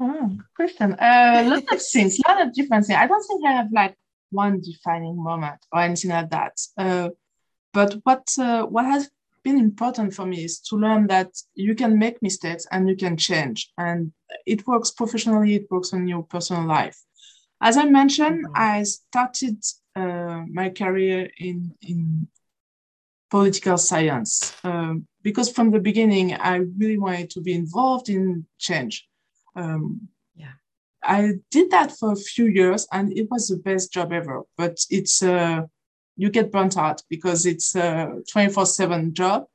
Oh, 0.00 0.38
question. 0.56 0.96
A 0.98 1.46
lot 1.46 1.72
of 1.72 1.82
things, 1.82 2.18
a 2.18 2.28
lot 2.28 2.46
of 2.46 2.54
different 2.54 2.86
things. 2.86 2.98
I 2.98 3.06
don't 3.06 3.22
think 3.22 3.44
I 3.46 3.52
have 3.52 3.70
like 3.70 3.94
one 4.30 4.60
defining 4.60 5.22
moment 5.22 5.60
or 5.72 5.80
anything 5.80 6.10
like 6.10 6.30
that. 6.30 6.58
Uh, 6.78 7.10
but 7.72 7.94
what 8.04 8.26
uh, 8.38 8.64
what 8.64 8.86
has 8.86 9.10
been 9.44 9.58
important 9.58 10.14
for 10.14 10.24
me 10.24 10.44
is 10.44 10.60
to 10.60 10.76
learn 10.76 11.06
that 11.08 11.30
you 11.54 11.74
can 11.74 11.98
make 11.98 12.22
mistakes 12.22 12.66
and 12.72 12.88
you 12.88 12.96
can 12.96 13.16
change, 13.16 13.70
and 13.76 14.12
it 14.46 14.66
works 14.66 14.90
professionally. 14.90 15.54
It 15.54 15.70
works 15.70 15.92
in 15.92 16.08
your 16.08 16.22
personal 16.22 16.66
life. 16.66 16.98
As 17.60 17.76
I 17.76 17.84
mentioned, 17.84 18.46
mm-hmm. 18.46 18.54
I 18.56 18.82
started 18.84 19.62
uh, 19.94 20.44
my 20.50 20.70
career 20.70 21.30
in 21.38 21.74
in 21.82 22.26
political 23.30 23.76
science 23.76 24.56
um, 24.64 25.06
because 25.22 25.52
from 25.52 25.70
the 25.70 25.78
beginning 25.78 26.34
I 26.34 26.56
really 26.78 26.98
wanted 26.98 27.30
to 27.30 27.40
be 27.40 27.52
involved 27.52 28.08
in 28.08 28.46
change. 28.58 29.09
Um, 29.54 30.08
yeah, 30.36 30.52
I 31.02 31.34
did 31.50 31.70
that 31.70 31.92
for 31.92 32.12
a 32.12 32.16
few 32.16 32.46
years, 32.46 32.86
and 32.92 33.16
it 33.16 33.28
was 33.30 33.48
the 33.48 33.56
best 33.56 33.92
job 33.92 34.12
ever. 34.12 34.42
But 34.56 34.78
it's 34.90 35.22
uh, 35.22 35.62
you 36.16 36.30
get 36.30 36.52
burnt 36.52 36.76
out 36.76 37.02
because 37.08 37.46
it's 37.46 37.74
a 37.74 38.12
24 38.30 38.66
7 38.66 39.14
job 39.14 39.46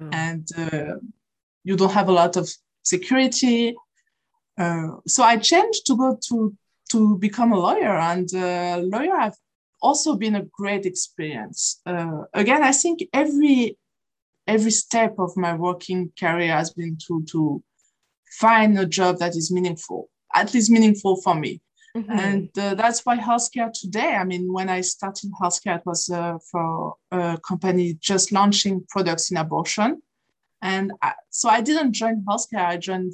mm. 0.00 0.14
and 0.14 0.48
uh, 0.56 0.94
you 1.64 1.76
don't 1.76 1.92
have 1.92 2.08
a 2.08 2.12
lot 2.12 2.36
of 2.36 2.48
security. 2.82 3.74
Uh, 4.58 4.88
so 5.06 5.22
I 5.24 5.36
changed 5.38 5.86
to 5.86 5.96
go 5.96 6.18
to 6.28 6.56
to 6.90 7.16
become 7.18 7.52
a 7.52 7.58
lawyer, 7.58 7.96
and 7.96 8.28
uh, 8.34 8.78
lawyer 8.84 9.16
have 9.18 9.36
also 9.80 10.14
been 10.14 10.36
a 10.36 10.44
great 10.58 10.84
experience. 10.84 11.80
Uh, 11.86 12.22
again, 12.34 12.62
I 12.62 12.72
think 12.72 13.02
every 13.12 13.78
every 14.46 14.70
step 14.70 15.14
of 15.18 15.36
my 15.36 15.54
working 15.54 16.12
career 16.18 16.54
has 16.54 16.70
been 16.70 16.98
to 17.08 17.24
to 17.30 17.62
find 18.38 18.78
a 18.78 18.86
job 18.86 19.18
that 19.18 19.36
is 19.36 19.50
meaningful, 19.50 20.08
at 20.34 20.52
least 20.54 20.70
meaningful 20.70 21.16
for 21.22 21.34
me. 21.34 21.60
Mm-hmm. 21.96 22.10
And 22.10 22.58
uh, 22.58 22.74
that's 22.74 23.04
why 23.04 23.18
healthcare 23.18 23.70
today, 23.72 24.16
I 24.16 24.24
mean, 24.24 24.50
when 24.52 24.70
I 24.70 24.80
started 24.80 25.30
healthcare, 25.40 25.76
it 25.78 25.86
was 25.86 26.08
uh, 26.08 26.38
for 26.50 26.96
a 27.10 27.38
company 27.46 27.94
just 28.00 28.32
launching 28.32 28.84
products 28.88 29.30
in 29.30 29.36
abortion. 29.36 30.00
And 30.62 30.92
I, 31.02 31.12
so 31.30 31.48
I 31.48 31.60
didn't 31.60 31.92
join 31.92 32.24
healthcare, 32.26 32.64
I 32.64 32.78
joined 32.78 33.12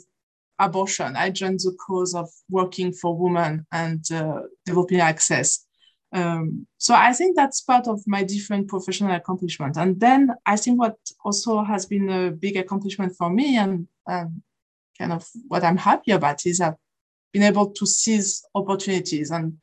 abortion. 0.59 1.17
I 1.17 1.31
joined 1.31 1.61
the 1.61 1.77
cause 1.87 2.15
of 2.15 2.29
working 2.51 2.93
for 2.93 3.17
women 3.17 3.67
and 3.73 4.05
uh, 4.13 4.43
developing 4.67 5.01
access. 5.01 5.65
Um, 6.13 6.67
so 6.79 6.95
I 6.95 7.13
think 7.13 7.37
that's 7.37 7.61
part 7.61 7.87
of 7.87 8.01
my 8.07 8.25
different 8.25 8.69
professional 8.69 9.15
accomplishment. 9.15 9.77
And 9.77 10.01
then 10.01 10.35
I 10.47 10.57
think 10.57 10.79
what 10.79 10.97
also 11.25 11.63
has 11.63 11.87
been 11.87 12.09
a 12.09 12.31
big 12.31 12.57
accomplishment 12.57 13.15
for 13.17 13.31
me 13.31 13.57
and, 13.57 13.87
and 14.07 14.43
kind 14.99 15.13
of 15.13 15.27
what 15.47 15.65
I'm 15.65 15.77
happy 15.77 16.13
about 16.13 16.45
is 16.47 16.61
I've 16.61 16.75
been 17.33 17.43
able 17.43 17.71
to 17.71 17.87
seize 17.87 18.45
opportunities 18.55 19.31
and 19.31 19.55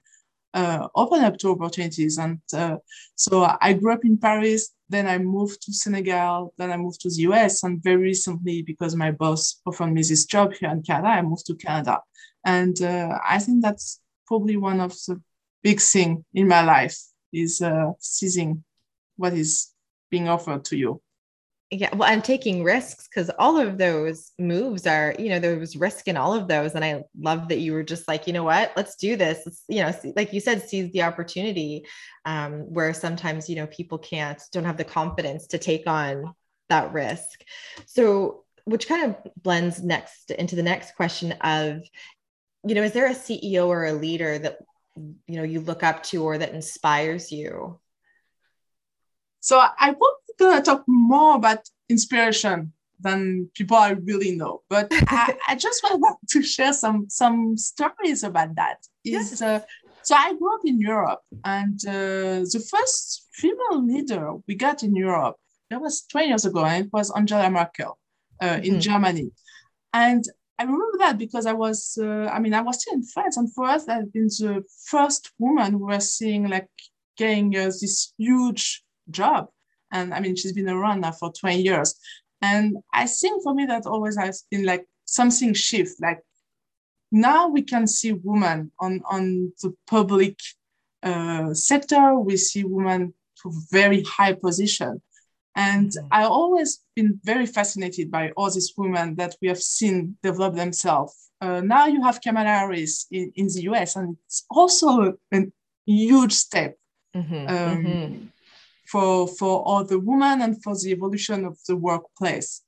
uh, 0.53 0.87
open 0.95 1.21
up 1.21 1.37
to 1.37 1.51
opportunities. 1.51 2.17
And 2.17 2.39
uh, 2.53 2.77
so 3.15 3.47
I 3.59 3.73
grew 3.73 3.93
up 3.93 4.05
in 4.05 4.17
Paris, 4.17 4.71
then 4.87 5.07
I 5.07 5.17
moved 5.17 5.61
to 5.63 5.73
Senegal, 5.73 6.53
then 6.57 6.71
I 6.71 6.77
moved 6.77 7.01
to 7.01 7.09
the 7.09 7.23
US. 7.29 7.63
And 7.63 7.83
very 7.83 7.97
recently, 7.97 8.61
because 8.61 8.95
my 8.95 9.11
boss 9.11 9.61
offered 9.65 9.91
me 9.91 10.01
this 10.01 10.25
job 10.25 10.53
here 10.53 10.69
in 10.69 10.81
Canada, 10.81 11.09
I 11.09 11.21
moved 11.21 11.45
to 11.47 11.55
Canada. 11.55 11.99
And 12.45 12.81
uh, 12.81 13.19
I 13.27 13.39
think 13.39 13.61
that's 13.61 13.99
probably 14.27 14.55
one 14.55 14.79
of 14.79 14.91
the 15.07 15.21
big 15.61 15.81
things 15.81 16.23
in 16.33 16.47
my 16.47 16.63
life 16.63 16.97
is 17.33 17.61
uh, 17.61 17.91
seizing 17.99 18.63
what 19.17 19.33
is 19.33 19.73
being 20.09 20.29
offered 20.29 20.63
to 20.65 20.77
you 20.77 21.01
yeah 21.75 21.95
well 21.95 22.09
i'm 22.11 22.21
taking 22.21 22.63
risks 22.63 23.07
because 23.07 23.29
all 23.39 23.57
of 23.57 23.77
those 23.77 24.31
moves 24.39 24.85
are 24.87 25.15
you 25.19 25.29
know 25.29 25.39
there 25.39 25.57
was 25.57 25.75
risk 25.75 26.07
in 26.07 26.17
all 26.17 26.33
of 26.33 26.47
those 26.47 26.75
and 26.75 26.83
i 26.83 27.03
love 27.19 27.47
that 27.49 27.59
you 27.59 27.73
were 27.73 27.83
just 27.83 28.07
like 28.07 28.27
you 28.27 28.33
know 28.33 28.43
what? 28.43 28.71
Let's 28.75 28.95
do 28.95 29.15
this. 29.15 29.41
Let's, 29.45 29.63
you 29.67 29.81
know 29.81 29.93
like 30.15 30.33
you 30.33 30.39
said 30.39 30.67
seize 30.67 30.91
the 30.91 31.03
opportunity 31.03 31.85
um, 32.25 32.61
where 32.73 32.93
sometimes 32.93 33.49
you 33.49 33.55
know 33.55 33.67
people 33.67 33.97
can't 33.97 34.41
don't 34.51 34.65
have 34.65 34.77
the 34.77 34.83
confidence 34.83 35.47
to 35.47 35.57
take 35.57 35.87
on 35.87 36.33
that 36.69 36.93
risk. 36.93 37.43
So 37.85 38.43
which 38.65 38.87
kind 38.87 39.05
of 39.05 39.31
blends 39.41 39.83
next 39.83 40.31
into 40.31 40.55
the 40.55 40.63
next 40.63 40.95
question 40.95 41.33
of 41.41 41.81
you 42.67 42.75
know 42.75 42.83
is 42.83 42.93
there 42.93 43.07
a 43.07 43.15
ceo 43.15 43.67
or 43.67 43.85
a 43.85 43.93
leader 43.93 44.37
that 44.39 44.57
you 44.95 45.37
know 45.37 45.43
you 45.43 45.59
look 45.59 45.83
up 45.83 46.03
to 46.03 46.23
or 46.23 46.37
that 46.37 46.53
inspires 46.53 47.31
you 47.31 47.79
so 49.45 49.61
I 49.79 49.91
will 49.91 50.15
gonna 50.39 50.61
talk 50.61 50.83
more 50.87 51.35
about 51.35 51.69
inspiration 51.87 52.73
than 52.99 53.49
people 53.53 53.77
I 53.77 53.91
really 53.91 54.35
know, 54.35 54.63
but 54.69 54.87
I, 54.91 55.37
I, 55.47 55.55
just 55.55 55.83
want 55.83 56.17
to 56.29 56.41
share 56.41 56.73
some 56.73 57.05
some 57.09 57.55
stories 57.55 58.23
about 58.23 58.55
that. 58.55 58.77
Is 59.03 59.13
yes. 59.13 59.41
uh, 59.43 59.59
so 60.01 60.15
I 60.15 60.33
grew 60.33 60.55
up 60.55 60.61
in 60.65 60.79
Europe, 60.79 61.21
and 61.43 61.79
uh, 61.87 62.41
the 62.53 62.67
first 62.71 63.27
female 63.33 63.85
leader 63.85 64.33
we 64.47 64.55
got 64.55 64.81
in 64.81 64.95
Europe 64.95 65.35
that 65.69 65.79
was 65.79 66.05
20 66.09 66.27
years 66.27 66.45
ago, 66.45 66.65
and 66.65 66.85
it 66.85 66.91
was 66.91 67.11
Angela 67.15 67.49
Merkel 67.51 67.99
uh, 68.41 68.45
mm-hmm. 68.45 68.63
in 68.63 68.81
Germany, 68.81 69.29
and 69.93 70.23
I 70.57 70.63
remember 70.63 70.97
that 70.99 71.19
because 71.19 71.45
I 71.45 71.53
was, 71.53 71.99
uh, 72.01 72.29
I 72.33 72.39
mean, 72.39 72.55
I 72.55 72.61
was 72.61 72.81
still 72.81 72.95
in 72.95 73.03
France, 73.03 73.37
and 73.37 73.53
for 73.53 73.65
us, 73.65 73.85
that 73.85 73.97
had 73.97 74.11
been 74.11 74.27
the 74.27 74.63
first 74.87 75.31
woman 75.37 75.79
we 75.79 75.85
were 75.93 75.99
seeing 75.99 76.47
like 76.49 76.69
getting 77.15 77.55
uh, 77.55 77.65
this 77.65 78.13
huge 78.17 78.84
job 79.09 79.49
and 79.91 80.13
I 80.13 80.19
mean, 80.19 80.35
she's 80.35 80.53
been 80.53 80.69
around 80.69 81.01
now 81.01 81.11
for 81.11 81.31
20 81.31 81.61
years. 81.61 81.95
And 82.41 82.77
I 82.93 83.07
think 83.07 83.43
for 83.43 83.53
me, 83.53 83.65
that 83.65 83.85
always 83.85 84.17
has 84.17 84.43
been 84.51 84.65
like 84.65 84.85
something 85.05 85.53
shift. 85.53 86.01
Like 86.01 86.19
now 87.11 87.47
we 87.47 87.61
can 87.61 87.87
see 87.87 88.11
women 88.11 88.71
on, 88.79 89.01
on 89.09 89.53
the 89.61 89.73
public 89.87 90.37
uh, 91.01 91.53
sector. 91.53 92.19
We 92.19 92.37
see 92.37 92.63
women 92.63 93.13
to 93.41 93.53
very 93.71 94.03
high 94.03 94.33
position. 94.33 95.01
And 95.55 95.89
mm-hmm. 95.89 96.07
I 96.11 96.23
always 96.25 96.81
been 96.95 97.19
very 97.23 97.45
fascinated 97.45 98.11
by 98.11 98.31
all 98.31 98.51
these 98.51 98.73
women 98.75 99.15
that 99.15 99.35
we 99.41 99.47
have 99.47 99.61
seen 99.61 100.17
develop 100.21 100.55
themselves. 100.55 101.31
Uh, 101.39 101.61
now 101.61 101.85
you 101.85 102.03
have 102.03 102.21
Kamala 102.21 102.47
Harris 102.47 103.07
in, 103.11 103.31
in 103.35 103.47
the 103.47 103.61
US, 103.69 103.95
and 103.95 104.17
it's 104.25 104.45
also 104.49 105.13
a 105.33 105.41
huge 105.85 106.33
step. 106.33 106.77
Mm-hmm. 107.15 107.47
Um, 107.47 107.85
mm-hmm 107.85 108.25
for, 108.95 109.27
for 109.27 109.61
all 109.67 109.83
the 109.83 109.99
women 109.99 110.41
and 110.41 110.63
for 110.63 110.73
the 110.73 110.91
evolution 110.91 111.43
of 111.43 111.57
the 111.67 111.75
workplace. 111.75 112.61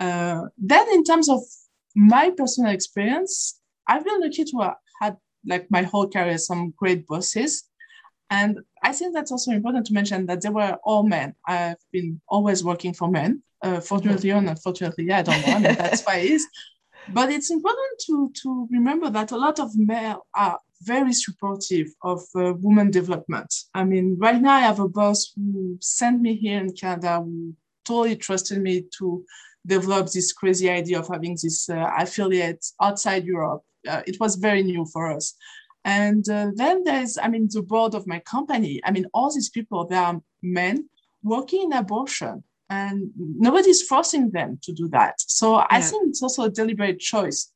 Uh, 0.00 0.44
then 0.56 0.86
in 0.90 1.04
terms 1.04 1.28
of 1.28 1.40
my 1.94 2.30
personal 2.30 2.72
experience, 2.72 3.60
I've 3.86 4.04
been 4.04 4.22
lucky 4.22 4.44
to 4.44 4.58
have 4.60 4.76
had 5.02 5.16
like 5.46 5.66
my 5.70 5.82
whole 5.82 6.08
career, 6.08 6.38
some 6.38 6.72
great 6.78 7.06
bosses. 7.06 7.64
And 8.30 8.60
I 8.82 8.92
think 8.92 9.12
that's 9.12 9.30
also 9.30 9.50
important 9.50 9.86
to 9.86 9.92
mention 9.92 10.24
that 10.26 10.40
they 10.40 10.48
were 10.48 10.78
all 10.82 11.02
men. 11.02 11.34
I've 11.46 11.84
been 11.92 12.22
always 12.26 12.64
working 12.64 12.94
for 12.94 13.08
men, 13.08 13.42
uh, 13.62 13.80
fortunately 13.80 14.32
or 14.32 14.38
unfortunately, 14.38 15.12
I 15.12 15.22
don't 15.22 15.46
know. 15.46 15.74
That's 15.74 16.02
why 16.04 16.16
it 16.16 16.30
is. 16.30 16.46
But 17.12 17.30
it's 17.30 17.50
important 17.50 18.00
to, 18.06 18.32
to 18.42 18.68
remember 18.70 19.10
that 19.10 19.30
a 19.30 19.36
lot 19.36 19.60
of 19.60 19.76
men 19.76 20.16
are 20.34 20.58
very 20.82 21.12
supportive 21.12 21.88
of 22.02 22.20
uh, 22.34 22.54
women 22.60 22.90
development. 22.90 23.52
I 23.74 23.84
mean, 23.84 24.16
right 24.18 24.40
now 24.40 24.54
I 24.54 24.60
have 24.60 24.80
a 24.80 24.88
boss 24.88 25.32
who 25.36 25.78
sent 25.80 26.20
me 26.20 26.36
here 26.36 26.60
in 26.60 26.72
Canada 26.72 27.20
who 27.20 27.54
totally 27.84 28.16
trusted 28.16 28.60
me 28.62 28.84
to 28.98 29.24
develop 29.66 30.10
this 30.10 30.32
crazy 30.32 30.70
idea 30.70 30.98
of 30.98 31.08
having 31.08 31.36
this 31.42 31.68
uh, 31.68 31.90
affiliate 31.98 32.64
outside 32.80 33.24
Europe. 33.24 33.62
Uh, 33.88 34.02
it 34.06 34.18
was 34.20 34.36
very 34.36 34.62
new 34.62 34.84
for 34.92 35.12
us. 35.12 35.34
And 35.84 36.28
uh, 36.28 36.50
then 36.54 36.82
there's, 36.82 37.16
I 37.16 37.28
mean, 37.28 37.48
the 37.50 37.62
board 37.62 37.94
of 37.94 38.06
my 38.06 38.18
company. 38.20 38.80
I 38.84 38.90
mean, 38.90 39.06
all 39.14 39.32
these 39.32 39.50
people, 39.50 39.86
they 39.86 39.96
are 39.96 40.20
men 40.42 40.88
working 41.22 41.62
in 41.62 41.72
abortion 41.72 42.42
and 42.68 43.10
nobody's 43.16 43.82
forcing 43.82 44.30
them 44.30 44.58
to 44.62 44.72
do 44.72 44.88
that. 44.88 45.14
So 45.20 45.58
yeah. 45.58 45.66
I 45.70 45.80
think 45.80 46.08
it's 46.08 46.22
also 46.22 46.44
a 46.44 46.50
deliberate 46.50 46.98
choice 46.98 47.52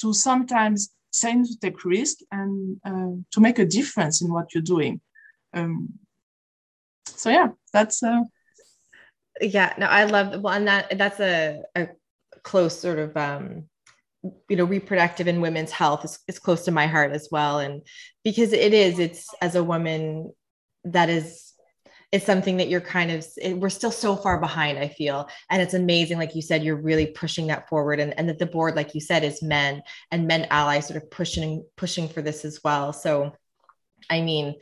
to 0.00 0.12
sometimes 0.12 0.90
say 1.18 1.32
to 1.32 1.58
take 1.60 1.84
risk 1.84 2.18
and 2.30 2.80
uh, 2.84 3.22
to 3.32 3.40
make 3.40 3.58
a 3.58 3.66
difference 3.66 4.22
in 4.22 4.32
what 4.32 4.54
you're 4.54 4.62
doing. 4.62 5.00
Um, 5.54 5.90
so 7.06 7.30
yeah, 7.30 7.48
that's. 7.72 8.02
Uh, 8.02 8.22
yeah, 9.40 9.72
no, 9.78 9.86
I 9.86 10.04
love 10.04 10.40
well, 10.42 10.54
and 10.54 10.66
that 10.66 10.98
that's 10.98 11.20
a, 11.20 11.62
a 11.74 11.88
close 12.42 12.78
sort 12.78 12.98
of 12.98 13.16
um, 13.16 13.64
you 14.48 14.56
know 14.56 14.64
reproductive 14.64 15.26
and 15.26 15.42
women's 15.42 15.70
health 15.70 16.04
is, 16.04 16.18
is 16.28 16.38
close 16.38 16.64
to 16.64 16.70
my 16.70 16.86
heart 16.86 17.12
as 17.12 17.28
well, 17.30 17.58
and 17.58 17.82
because 18.24 18.52
it 18.52 18.74
is, 18.74 18.98
it's 18.98 19.28
as 19.40 19.54
a 19.54 19.64
woman 19.64 20.32
that 20.84 21.08
is 21.08 21.47
it's 22.10 22.24
something 22.24 22.56
that 22.56 22.68
you're 22.68 22.80
kind 22.80 23.10
of 23.10 23.26
we're 23.56 23.68
still 23.68 23.90
so 23.90 24.16
far 24.16 24.40
behind 24.40 24.78
i 24.78 24.88
feel. 24.88 25.28
And 25.50 25.60
it's 25.60 25.74
amazing 25.74 26.18
like 26.18 26.34
you 26.34 26.42
said 26.42 26.64
you're 26.64 26.76
really 26.76 27.06
pushing 27.06 27.48
that 27.48 27.68
forward 27.68 28.00
and, 28.00 28.18
and 28.18 28.28
that 28.28 28.38
the 28.38 28.46
board 28.46 28.76
like 28.76 28.94
you 28.94 29.00
said 29.00 29.24
is 29.24 29.42
men 29.42 29.82
and 30.10 30.26
men 30.26 30.46
allies 30.50 30.88
sort 30.88 31.02
of 31.02 31.10
pushing 31.10 31.64
pushing 31.76 32.08
for 32.08 32.22
this 32.22 32.44
as 32.44 32.60
well. 32.64 32.92
So 32.92 33.34
i 34.10 34.20
mean 34.20 34.54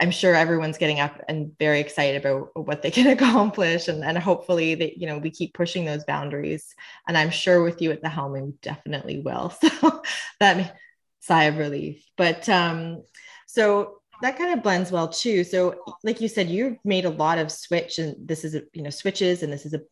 i'm 0.00 0.10
sure 0.10 0.34
everyone's 0.34 0.78
getting 0.78 1.00
up 1.00 1.20
and 1.28 1.56
very 1.58 1.80
excited 1.80 2.24
about 2.24 2.50
what 2.54 2.80
they 2.82 2.90
can 2.90 3.06
accomplish 3.16 3.88
and, 3.88 4.02
and 4.04 4.18
hopefully 4.18 4.74
that 4.74 4.98
you 4.98 5.06
know 5.06 5.18
we 5.18 5.30
keep 5.30 5.52
pushing 5.54 5.84
those 5.84 6.04
boundaries. 6.04 6.74
And 7.06 7.18
i'm 7.18 7.30
sure 7.30 7.62
with 7.62 7.82
you 7.82 7.90
at 7.92 8.02
the 8.02 8.08
helm 8.08 8.32
we 8.32 8.52
definitely 8.62 9.20
will. 9.20 9.52
So 9.62 10.02
that 10.40 10.76
sigh 11.20 11.44
of 11.44 11.58
relief. 11.58 12.04
But 12.16 12.48
um 12.48 13.02
so 13.46 14.00
that 14.24 14.38
kind 14.38 14.54
of 14.54 14.62
blends 14.62 14.90
well 14.90 15.08
too. 15.08 15.44
So, 15.44 15.96
like 16.02 16.22
you 16.22 16.28
said, 16.28 16.48
you've 16.48 16.78
made 16.82 17.04
a 17.04 17.10
lot 17.10 17.36
of 17.38 17.52
switch, 17.52 17.98
and 17.98 18.16
this 18.26 18.42
is 18.42 18.54
a 18.54 18.62
you 18.72 18.80
know 18.82 18.88
switches, 18.88 19.42
and 19.42 19.52
this 19.52 19.66
is 19.66 19.74
a 19.74 19.82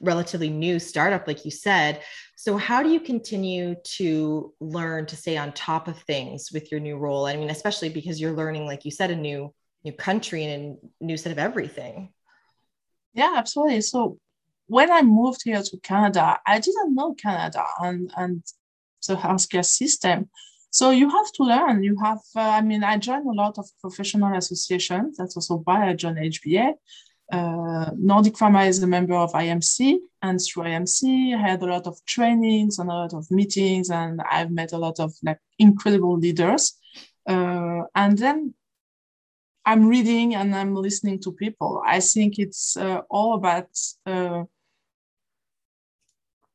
relatively 0.00 0.48
new 0.48 0.78
startup, 0.78 1.26
like 1.26 1.44
you 1.44 1.50
said. 1.50 2.00
So, 2.36 2.56
how 2.56 2.84
do 2.84 2.88
you 2.88 3.00
continue 3.00 3.74
to 3.96 4.54
learn 4.60 5.06
to 5.06 5.16
stay 5.16 5.36
on 5.36 5.52
top 5.52 5.88
of 5.88 5.98
things 6.02 6.50
with 6.52 6.70
your 6.70 6.78
new 6.78 6.98
role? 6.98 7.26
I 7.26 7.34
mean, 7.34 7.50
especially 7.50 7.88
because 7.88 8.20
you're 8.20 8.32
learning, 8.32 8.64
like 8.64 8.84
you 8.84 8.92
said, 8.92 9.10
a 9.10 9.16
new 9.16 9.52
new 9.82 9.92
country 9.92 10.44
and 10.44 10.78
a 11.00 11.04
new 11.04 11.16
set 11.16 11.32
of 11.32 11.38
everything. 11.40 12.12
Yeah, 13.12 13.34
absolutely. 13.36 13.80
So 13.80 14.18
when 14.68 14.92
I 14.92 15.02
moved 15.02 15.40
here 15.42 15.64
to 15.64 15.76
Canada, 15.78 16.38
I 16.46 16.60
didn't 16.60 16.94
know 16.94 17.14
Canada 17.14 17.64
and 17.80 18.12
and 18.16 18.44
the 19.08 19.16
healthcare 19.16 19.64
system. 19.64 20.30
So 20.70 20.90
you 20.90 21.10
have 21.10 21.32
to 21.32 21.42
learn. 21.42 21.82
You 21.82 21.96
have, 22.02 22.20
uh, 22.36 22.40
I 22.40 22.60
mean, 22.60 22.84
I 22.84 22.96
joined 22.96 23.26
a 23.26 23.32
lot 23.32 23.58
of 23.58 23.66
professional 23.80 24.36
associations. 24.36 25.16
That's 25.16 25.36
also 25.36 25.58
why 25.64 25.90
I 25.90 25.94
joined 25.94 26.18
HBA. 26.18 26.74
Uh, 27.32 27.90
Nordic 27.96 28.34
Pharma 28.34 28.68
is 28.68 28.82
a 28.82 28.86
member 28.86 29.14
of 29.14 29.32
IMC, 29.32 29.98
and 30.22 30.40
through 30.40 30.64
IMC, 30.64 31.34
I 31.34 31.38
had 31.40 31.62
a 31.62 31.66
lot 31.66 31.86
of 31.86 31.96
trainings 32.04 32.78
and 32.78 32.90
a 32.90 32.94
lot 32.94 33.14
of 33.14 33.30
meetings, 33.30 33.90
and 33.90 34.20
I've 34.28 34.50
met 34.50 34.72
a 34.72 34.78
lot 34.78 34.98
of 34.98 35.12
like 35.22 35.38
incredible 35.58 36.18
leaders. 36.18 36.76
Uh, 37.28 37.82
and 37.94 38.18
then 38.18 38.54
I'm 39.64 39.86
reading 39.86 40.34
and 40.34 40.54
I'm 40.54 40.74
listening 40.74 41.20
to 41.22 41.32
people. 41.32 41.82
I 41.86 42.00
think 42.00 42.38
it's 42.38 42.76
uh, 42.76 43.02
all 43.10 43.34
about. 43.34 43.68
Uh, 44.06 44.44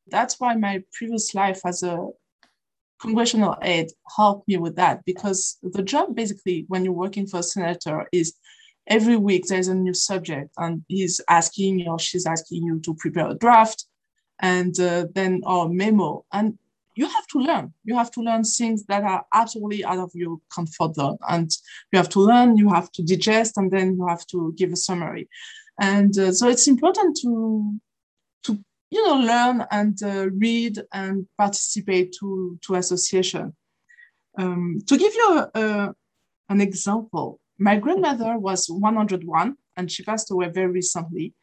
that's 0.08 0.38
why 0.38 0.54
my 0.54 0.82
previous 0.92 1.34
life 1.34 1.60
as 1.64 1.82
a 1.82 2.08
congressional 3.00 3.56
aide 3.62 3.90
helped 4.16 4.48
me 4.48 4.56
with 4.56 4.76
that? 4.76 5.04
Because 5.04 5.58
the 5.62 5.82
job 5.82 6.14
basically 6.14 6.64
when 6.68 6.84
you're 6.84 6.92
working 6.92 7.26
for 7.26 7.40
a 7.40 7.42
senator 7.42 8.06
is 8.12 8.34
every 8.86 9.16
week 9.16 9.46
there's 9.46 9.68
a 9.68 9.74
new 9.74 9.94
subject 9.94 10.50
and 10.58 10.84
he's 10.88 11.20
asking 11.28 11.80
you, 11.80 11.90
or 11.90 11.98
she's 11.98 12.26
asking 12.26 12.62
you 12.64 12.80
to 12.80 12.94
prepare 12.94 13.30
a 13.30 13.34
draft 13.34 13.86
and 14.40 14.78
uh, 14.80 15.06
then 15.14 15.42
or 15.44 15.68
memo. 15.68 16.24
And 16.32 16.58
you 16.94 17.06
have 17.06 17.26
to 17.28 17.38
learn. 17.38 17.74
You 17.84 17.96
have 17.96 18.10
to 18.12 18.20
learn 18.22 18.42
things 18.44 18.84
that 18.86 19.02
are 19.02 19.24
absolutely 19.34 19.84
out 19.84 19.98
of 19.98 20.10
your 20.14 20.38
comfort 20.54 20.94
zone. 20.94 21.18
And 21.28 21.50
you 21.92 21.98
have 21.98 22.08
to 22.10 22.20
learn 22.20 22.56
you 22.56 22.70
have 22.70 22.90
to 22.92 23.02
digest 23.02 23.58
and 23.58 23.70
then 23.70 23.96
you 23.96 24.06
have 24.06 24.26
to 24.28 24.54
give 24.56 24.72
a 24.72 24.76
summary. 24.76 25.28
And 25.78 26.18
uh, 26.18 26.32
so 26.32 26.48
it's 26.48 26.68
important 26.68 27.18
to 27.22 27.78
you 28.90 29.04
know, 29.04 29.14
learn 29.14 29.64
and 29.70 30.00
uh, 30.02 30.28
read 30.30 30.80
and 30.92 31.26
participate 31.36 32.14
to, 32.20 32.58
to 32.62 32.74
association. 32.74 33.54
Um, 34.38 34.78
to 34.86 34.96
give 34.96 35.14
you 35.14 35.38
a, 35.38 35.60
a, 35.60 35.94
an 36.48 36.60
example, 36.60 37.40
my 37.58 37.76
grandmother 37.76 38.38
was 38.38 38.68
101 38.68 39.56
and 39.76 39.90
she 39.90 40.04
passed 40.04 40.30
away 40.30 40.48
very 40.48 40.70
recently. 40.70 41.34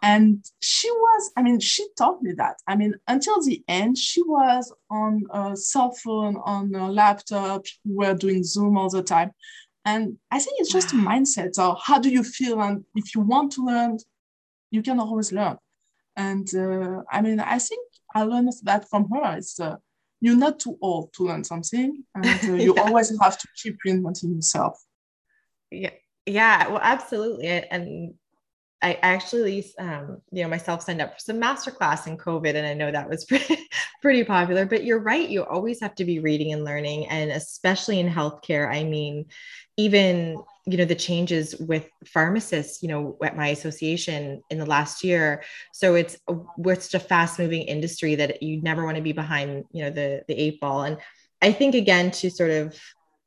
And 0.00 0.44
she 0.60 0.90
was, 0.90 1.32
I 1.36 1.42
mean, 1.42 1.58
she 1.58 1.86
taught 1.96 2.22
me 2.22 2.32
that. 2.36 2.56
I 2.68 2.76
mean, 2.76 2.94
until 3.08 3.42
the 3.42 3.62
end, 3.66 3.98
she 3.98 4.22
was 4.22 4.72
on 4.90 5.24
a 5.32 5.56
cell 5.56 5.90
phone, 5.90 6.36
on 6.44 6.72
a 6.74 6.90
laptop, 6.90 7.64
we 7.84 7.96
were 7.96 8.14
doing 8.14 8.44
Zoom 8.44 8.78
all 8.78 8.88
the 8.88 9.02
time. 9.02 9.32
And 9.84 10.16
I 10.30 10.38
think 10.38 10.60
it's 10.60 10.70
just 10.70 10.92
a 10.92 10.96
mindset. 10.96 11.54
So, 11.54 11.76
how 11.82 11.98
do 11.98 12.10
you 12.10 12.22
feel? 12.22 12.60
And 12.60 12.84
if 12.94 13.14
you 13.14 13.22
want 13.22 13.52
to 13.52 13.64
learn, 13.64 13.98
you 14.70 14.82
can 14.82 15.00
always 15.00 15.32
learn. 15.32 15.56
And 16.18 16.52
uh, 16.52 17.02
I 17.10 17.22
mean, 17.22 17.38
I 17.38 17.58
think 17.60 17.86
I 18.12 18.24
learned 18.24 18.52
that 18.64 18.90
from 18.90 19.08
her. 19.14 19.36
It's 19.38 19.60
uh, 19.60 19.76
you're 20.20 20.36
not 20.36 20.58
too 20.58 20.76
old 20.82 21.12
to 21.14 21.22
learn 21.22 21.44
something, 21.44 22.04
and 22.12 22.50
uh, 22.50 22.54
you 22.64 22.74
yeah. 22.74 22.82
always 22.82 23.16
have 23.22 23.38
to 23.38 23.48
keep 23.62 23.76
reinventing 23.86 24.34
yourself. 24.34 24.76
Yeah, 25.70 25.92
yeah, 26.26 26.68
well, 26.68 26.80
absolutely. 26.82 27.46
And 27.46 28.14
I 28.80 28.94
actually, 29.02 29.66
um, 29.78 30.22
you 30.30 30.42
know, 30.42 30.48
myself 30.48 30.82
signed 30.82 31.00
up 31.00 31.14
for 31.14 31.20
some 31.20 31.40
masterclass 31.40 32.06
in 32.06 32.16
COVID, 32.16 32.54
and 32.54 32.66
I 32.66 32.74
know 32.74 32.90
that 32.90 33.08
was 33.08 33.24
pretty, 33.28 33.58
pretty 34.00 34.24
popular. 34.24 34.66
But 34.66 34.84
you're 34.84 35.00
right; 35.00 35.28
you 35.28 35.44
always 35.44 35.80
have 35.80 35.94
to 35.96 36.04
be 36.04 36.20
reading 36.20 36.52
and 36.52 36.64
learning, 36.64 37.08
and 37.08 37.30
especially 37.30 37.98
in 37.98 38.08
healthcare. 38.08 38.72
I 38.72 38.84
mean, 38.84 39.26
even 39.76 40.42
you 40.66 40.76
know 40.76 40.84
the 40.84 40.94
changes 40.94 41.56
with 41.56 41.88
pharmacists 42.04 42.82
you 42.82 42.88
know 42.88 43.16
at 43.24 43.36
my 43.36 43.48
association 43.48 44.42
in 44.50 44.58
the 44.58 44.66
last 44.66 45.02
year 45.02 45.42
so 45.72 45.94
it's 45.94 46.18
we're 46.58 46.78
such 46.78 47.00
a 47.00 47.02
fast 47.02 47.38
moving 47.38 47.62
industry 47.62 48.14
that 48.14 48.42
you 48.42 48.60
never 48.60 48.84
want 48.84 48.96
to 48.96 49.02
be 49.02 49.12
behind 49.12 49.64
you 49.72 49.82
know 49.82 49.90
the 49.90 50.22
the 50.28 50.34
eight 50.34 50.60
ball 50.60 50.82
and 50.82 50.98
i 51.40 51.50
think 51.50 51.74
again 51.74 52.10
to 52.10 52.30
sort 52.30 52.50
of 52.50 52.78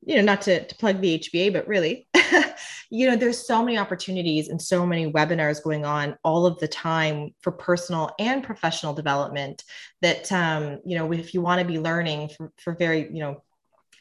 you 0.06 0.16
know 0.16 0.22
not 0.22 0.42
to, 0.42 0.64
to 0.66 0.76
plug 0.76 1.02
the 1.02 1.18
hba 1.18 1.52
but 1.52 1.68
really 1.68 2.08
you 2.92 3.10
know 3.10 3.16
there's 3.16 3.48
so 3.48 3.64
many 3.64 3.78
opportunities 3.78 4.50
and 4.50 4.62
so 4.62 4.86
many 4.86 5.12
webinars 5.12 5.64
going 5.64 5.86
on 5.86 6.18
all 6.24 6.46
of 6.46 6.60
the 6.60 6.68
time 6.68 7.34
for 7.40 7.52
personal 7.52 8.12
and 8.20 8.44
professional 8.44 8.94
development 8.94 9.64
that 10.02 10.30
um, 10.32 10.78
you 10.86 10.98
know 10.98 11.12
if 11.14 11.34
you 11.34 11.42
want 11.42 11.60
to 11.60 11.66
be 11.66 11.80
learning 11.80 12.30
for, 12.30 12.52
for 12.58 12.76
very 12.76 13.10
you 13.12 13.20
know 13.20 13.42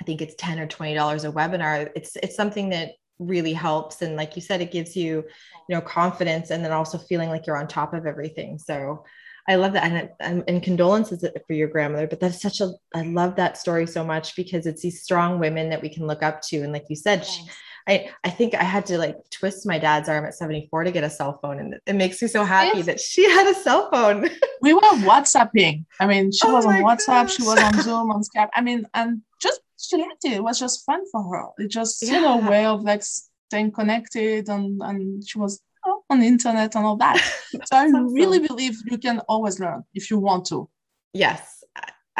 I 0.01 0.05
think 0.05 0.21
it's 0.21 0.35
10 0.37 0.59
or 0.59 0.67
20 0.67 0.95
dollars 0.95 1.25
a 1.25 1.31
webinar. 1.31 1.91
It's 1.95 2.17
it's 2.17 2.35
something 2.35 2.71
that 2.71 2.93
really 3.19 3.53
helps. 3.53 4.03
And 4.03 4.17
like 4.17 4.35
you 4.35 4.43
said 4.43 4.61
it 4.61 4.73
gives 4.73 4.97
you 4.97 5.25
you 5.69 5.77
know 5.77 5.81
confidence 5.81 6.51
and 6.51 6.65
then 6.65 6.73
also 6.73 6.99
feeling 6.99 7.29
like 7.29 7.47
you're 7.47 7.59
on 7.59 7.69
top 7.69 7.95
of 7.95 8.07
everything. 8.07 8.59
So 8.59 9.05
i 9.49 9.55
love 9.55 9.73
that. 9.73 9.85
And, 9.85 10.11
and, 10.21 10.45
and 10.49 10.63
condolences 10.63 11.25
for 11.47 11.55
your 11.55 11.69
grandmother 11.69 12.07
but 12.07 12.21
that's 12.21 12.43
such 12.43 12.61
a 12.61 12.73
i 12.95 13.03
love 13.03 13.37
that 13.37 13.57
story 13.57 13.87
so 13.87 14.05
much 14.05 14.37
because 14.37 14.67
it's 14.67 14.83
these 14.83 15.03
strong 15.03 15.39
women 15.39 15.71
that 15.71 15.81
we 15.81 15.89
can 15.89 16.07
look 16.07 16.23
up 16.23 16.43
to. 16.43 16.59
And 16.59 16.73
like 16.73 16.87
you 16.89 16.97
said 16.97 17.25
she, 17.25 17.43
I, 17.89 18.11
I 18.25 18.31
think 18.31 18.55
I 18.55 18.63
had 18.63 18.87
to 18.87 18.99
like 18.99 19.17
twist 19.31 19.67
my 19.67 19.79
dad's 19.79 20.09
arm 20.09 20.25
at 20.25 20.35
74 20.35 20.85
to 20.85 20.91
get 20.91 21.05
a 21.05 21.11
cell 21.11 21.39
phone. 21.41 21.59
And 21.59 21.77
it 21.87 21.95
makes 21.95 22.21
me 22.23 22.29
so 22.29 22.45
happy 22.45 22.83
that 22.83 23.01
she 23.01 23.29
had 23.31 23.47
a 23.47 23.55
cell 23.55 23.91
phone. 23.91 24.29
we 24.63 24.75
were 24.75 24.81
WhatsApping. 24.81 25.85
I 25.99 26.07
mean, 26.07 26.33
she 26.33 26.47
oh 26.47 26.55
was 26.55 26.67
on 26.67 26.75
WhatsApp, 26.75 27.07
gosh. 27.07 27.37
she 27.37 27.43
was 27.43 27.59
on 27.59 27.83
Zoom, 27.83 28.11
on 28.11 28.23
Skype. 28.23 28.51
I 28.55 28.61
mean, 28.61 28.87
and 28.95 29.23
just 29.41 29.61
she 29.79 29.97
liked 29.97 30.25
it. 30.25 30.33
It 30.33 30.45
was 30.45 30.59
just 30.59 30.85
fun 30.85 31.03
for 31.11 31.23
her. 31.23 31.49
It 31.59 31.69
just 31.69 32.03
yeah. 32.03 32.15
you 32.15 32.21
know 32.21 32.49
way 32.49 32.67
of 32.67 32.83
like 32.83 33.03
staying 33.03 33.73
connected 33.73 34.49
and 34.49 34.81
and 34.83 35.27
she 35.27 35.39
was 35.39 35.61
oh, 35.87 36.03
on 36.11 36.21
the 36.21 36.27
internet 36.27 36.75
and 36.75 36.85
all 36.85 36.97
that. 36.97 37.17
so 37.65 37.77
I 37.77 37.87
really 37.87 38.41
believe 38.41 38.77
you 38.87 38.99
can 38.99 39.21
always 39.21 39.59
learn 39.59 39.85
if 39.95 40.11
you 40.11 40.19
want 40.19 40.47
to. 40.47 40.69
Yes, 41.13 41.60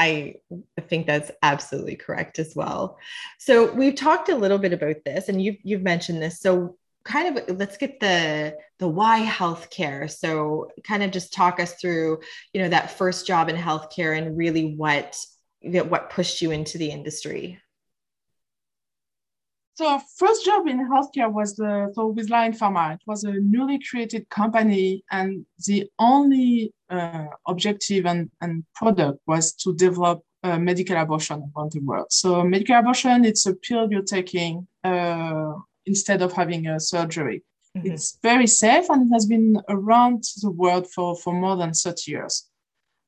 I 0.01 0.37
think 0.89 1.07
that's 1.07 1.31
absolutely 1.43 1.97
correct 1.97 2.39
as 2.39 2.57
well. 2.57 2.99
So 3.39 3.71
we've 3.73 3.95
talked 3.95 4.31
a 4.31 4.37
little 4.37 4.57
bit 4.57 4.73
about 4.73 5.05
this, 5.05 5.29
and 5.29 5.43
you've 5.43 5.59
you've 5.63 5.83
mentioned 5.83 6.23
this. 6.23 6.41
So 6.41 6.79
kind 7.05 7.37
of 7.37 7.59
let's 7.59 7.77
get 7.77 8.01
the 8.01 8.57
the 8.79 8.89
why 8.89 9.25
healthcare. 9.27 10.11
So 10.11 10.71
kind 10.85 11.03
of 11.03 11.11
just 11.11 11.35
talk 11.35 11.61
us 11.61 11.75
through, 11.75 12.21
you 12.55 12.63
know, 12.63 12.71
that 12.71 12.93
first 12.93 13.27
job 13.27 13.51
in 13.51 13.57
healthcare 13.57 14.17
and 14.17 14.39
really 14.39 14.75
what 14.75 15.19
what 15.63 16.09
pushed 16.09 16.41
you 16.41 16.51
into 16.51 16.79
the 16.79 16.91
industry. 16.91 17.61
So 19.75 20.01
first 20.17 20.45
job 20.47 20.67
in 20.67 20.79
healthcare 20.89 21.31
was 21.31 21.57
the 21.57 21.93
so 21.95 22.07
with 22.07 22.31
Line 22.31 22.55
Pharma. 22.55 22.95
It 22.95 23.03
was 23.07 23.25
a 23.25 23.33
newly 23.33 23.79
created 23.79 24.29
company, 24.31 25.05
and 25.11 25.45
the 25.67 25.91
only 25.99 26.73
uh, 26.91 27.27
objective 27.47 28.07
and, 28.07 28.31
and 28.41 28.65
product 28.75 29.21
was 29.27 29.53
to 29.55 29.75
develop 29.75 30.23
uh, 30.43 30.59
medical 30.59 30.97
abortion 30.97 31.53
around 31.57 31.73
the 31.73 31.81
world. 31.81 32.07
So 32.11 32.43
medical 32.45 32.77
abortion, 32.77 33.25
it's 33.25 33.47
a 33.47 33.55
pill 33.55 33.91
you're 33.91 34.03
taking 34.03 34.67
uh, 34.85 35.53
instead 35.87 36.23
of 36.23 36.33
having 36.33 36.67
a 36.67 36.81
surgery. 36.81 37.43
Mm-hmm. 37.77 37.93
It's 37.93 38.19
very 38.23 38.47
safe 38.47 38.91
and 38.91 39.11
it 39.11 39.15
has 39.15 39.27
been 39.27 39.61
around 39.69 40.25
the 40.43 40.51
world 40.51 40.91
for, 40.91 41.17
for 41.17 41.33
more 41.33 41.57
than 41.57 41.73
30 41.73 42.11
years. 42.11 42.49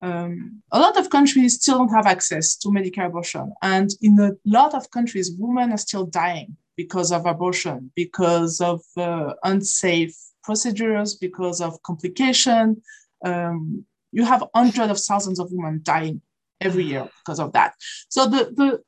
Um, 0.03 0.63
a 0.73 0.81
lot 0.81 0.97
of 0.97 1.11
countries 1.11 1.55
still 1.55 1.79
don't 1.79 1.95
have 1.95 2.07
access 2.07 2.57
to 2.57 2.73
medical 2.73 3.07
abortion. 3.07 3.53
And 3.63 3.91
in 4.01 4.19
a 4.19 4.33
lot 4.45 4.75
of 4.75 4.91
countries, 4.91 5.33
women 5.39 5.73
are 5.73 5.79
still 5.79 6.07
dying 6.07 6.57
because 6.77 7.13
of 7.13 7.27
abortion, 7.27 7.93
because 7.95 8.61
of 8.61 8.83
uh, 8.97 9.35
unsafe 9.45 10.17
procedures, 10.43 11.15
because 11.15 11.61
of 11.61 11.81
complication. 11.83 12.83
Um, 13.25 13.85
you 14.13 14.25
have 14.25 14.45
hundreds 14.55 14.91
of 14.91 14.99
thousands 15.01 15.39
of 15.39 15.51
women 15.51 15.81
dying 15.83 16.21
every 16.61 16.85
year 16.85 17.09
because 17.25 17.41
of 17.41 17.53
that. 17.53 17.75
So 18.09 18.27
the, 18.27 18.53
the, 18.55 18.81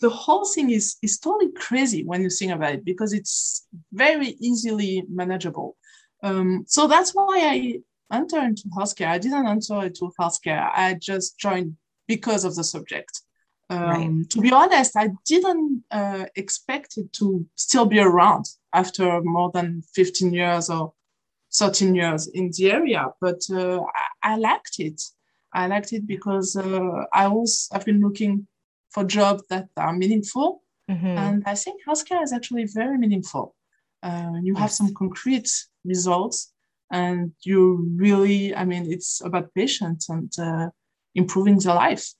the 0.00 0.10
whole 0.10 0.44
thing 0.44 0.70
is, 0.70 0.96
is 1.02 1.18
totally 1.18 1.52
crazy 1.52 2.04
when 2.04 2.22
you 2.22 2.30
think 2.30 2.52
about 2.52 2.74
it 2.74 2.84
because 2.84 3.12
it's 3.12 3.66
very 3.92 4.36
easily 4.40 5.04
manageable. 5.08 5.76
Um, 6.22 6.64
so 6.66 6.86
that's 6.86 7.12
why 7.12 7.40
I 7.42 8.14
entered 8.14 8.44
into 8.44 8.68
healthcare. 8.76 9.08
I 9.08 9.18
didn't 9.18 9.46
enter 9.46 9.84
into 9.84 10.12
healthcare. 10.20 10.70
I 10.72 10.94
just 10.94 11.38
joined 11.38 11.76
because 12.06 12.44
of 12.44 12.54
the 12.54 12.64
subject. 12.64 13.22
Um, 13.68 13.80
right. 13.80 14.30
To 14.30 14.40
be 14.40 14.52
honest, 14.52 14.96
I 14.96 15.10
didn't 15.24 15.84
uh, 15.90 16.26
expect 16.36 16.98
it 16.98 17.12
to 17.14 17.46
still 17.56 17.86
be 17.86 17.98
around 17.98 18.46
after 18.72 19.20
more 19.22 19.50
than 19.52 19.82
15 19.94 20.32
years 20.32 20.70
or 20.70 20.92
13 21.54 21.94
years 21.94 22.26
in 22.28 22.50
the 22.56 22.70
area, 22.70 23.06
but 23.20 23.40
uh, 23.50 23.80
I, 24.22 24.34
I, 24.34 24.36
liked 24.36 24.78
it. 24.78 25.00
I 25.52 25.66
liked 25.66 25.92
it 25.92 26.06
because 26.06 26.56
uh, 26.56 27.04
I 27.12 27.28
was 27.28 27.68
I've 27.72 27.84
been 27.84 28.00
looking 28.00 28.46
for 28.90 29.04
jobs 29.04 29.44
that 29.48 29.68
are 29.76 29.92
meaningful, 29.92 30.62
mm-hmm. 30.90 31.06
and 31.06 31.42
I 31.46 31.54
think 31.54 31.82
healthcare 31.86 32.22
is 32.22 32.32
actually 32.32 32.64
very 32.64 32.98
meaningful. 32.98 33.54
Uh, 34.02 34.32
you 34.42 34.52
yes. 34.52 34.60
have 34.60 34.72
some 34.72 34.94
concrete 34.94 35.50
results 35.84 36.52
and 36.90 37.32
you 37.42 37.88
really 37.96 38.54
i 38.54 38.64
mean 38.64 38.90
it's 38.90 39.20
about 39.24 39.52
patients 39.54 40.08
and 40.08 40.32
uh, 40.38 40.68
improving 41.14 41.58
their 41.58 41.74
life 41.74 42.12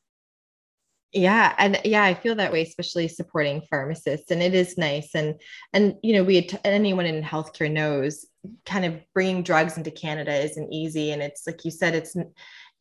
yeah 1.13 1.55
and 1.59 1.81
yeah 1.85 2.03
i 2.03 2.15
feel 2.15 2.35
that 2.35 2.53
way 2.53 2.63
especially 2.63 3.09
supporting 3.09 3.63
pharmacists 3.71 4.31
and 4.31 4.43
it 4.43 4.55
is 4.55 4.77
nice 4.77 5.15
and 5.15 5.41
and 5.73 5.95
you 6.03 6.15
know 6.15 6.25
we 6.25 6.49
anyone 6.65 7.07
in 7.07 7.23
healthcare 7.23 7.71
knows 7.71 8.27
kind 8.65 8.85
of 8.85 9.01
bringing 9.15 9.43
drugs 9.43 9.77
into 9.77 9.91
canada 9.91 10.33
isn't 10.35 10.73
easy. 10.73 11.13
And 11.13 11.23
it's 11.23 11.47
like 11.47 11.65
you 11.65 11.71
said 11.71 11.95
it's 11.95 12.17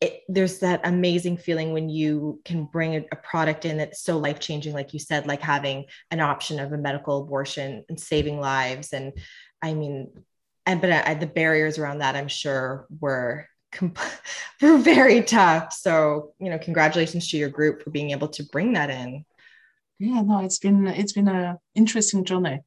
it, 0.00 0.22
there's 0.28 0.58
that 0.58 0.82
amazing 0.84 1.38
feeling 1.38 1.72
when 1.72 1.88
you 1.88 2.40
can 2.44 2.64
bring 2.64 2.96
a, 2.96 3.04
a 3.12 3.16
product 3.16 3.64
in 3.64 3.78
that's 3.78 4.02
so 4.02 4.18
life 4.18 4.38
changing 4.38 4.74
like 4.74 4.92
you 4.92 4.98
said 4.98 5.26
like 5.26 5.40
having 5.40 5.86
an 6.10 6.20
option 6.20 6.60
of 6.60 6.72
a 6.72 6.78
medical 6.78 7.22
abortion 7.22 7.84
and 7.88 7.98
saving 7.98 8.40
lives. 8.40 8.92
And 8.92 9.12
i 9.62 9.74
mean 9.74 10.10
and 10.66 10.80
but 10.80 10.92
I, 10.92 11.14
the 11.14 11.26
barriers 11.26 11.78
around 11.78 11.98
that 11.98 12.16
i'm 12.16 12.28
sure 12.28 12.86
were 13.00 13.46
were 14.62 14.78
very 14.78 15.22
tough. 15.22 15.72
So 15.72 16.34
you 16.38 16.50
know 16.50 16.58
congratulations 16.58 17.28
to 17.30 17.36
your 17.36 17.48
group 17.48 17.82
for 17.82 17.90
being 17.90 18.10
able 18.10 18.28
to 18.28 18.44
bring 18.44 18.74
that 18.74 18.90
in. 18.90 19.24
Yeah 19.98 20.22
no 20.22 20.44
it's 20.44 20.58
been 20.58 20.86
it's 20.86 21.12
been 21.12 21.28
a 21.28 21.58
interesting 21.74 22.24
journey 22.24 22.60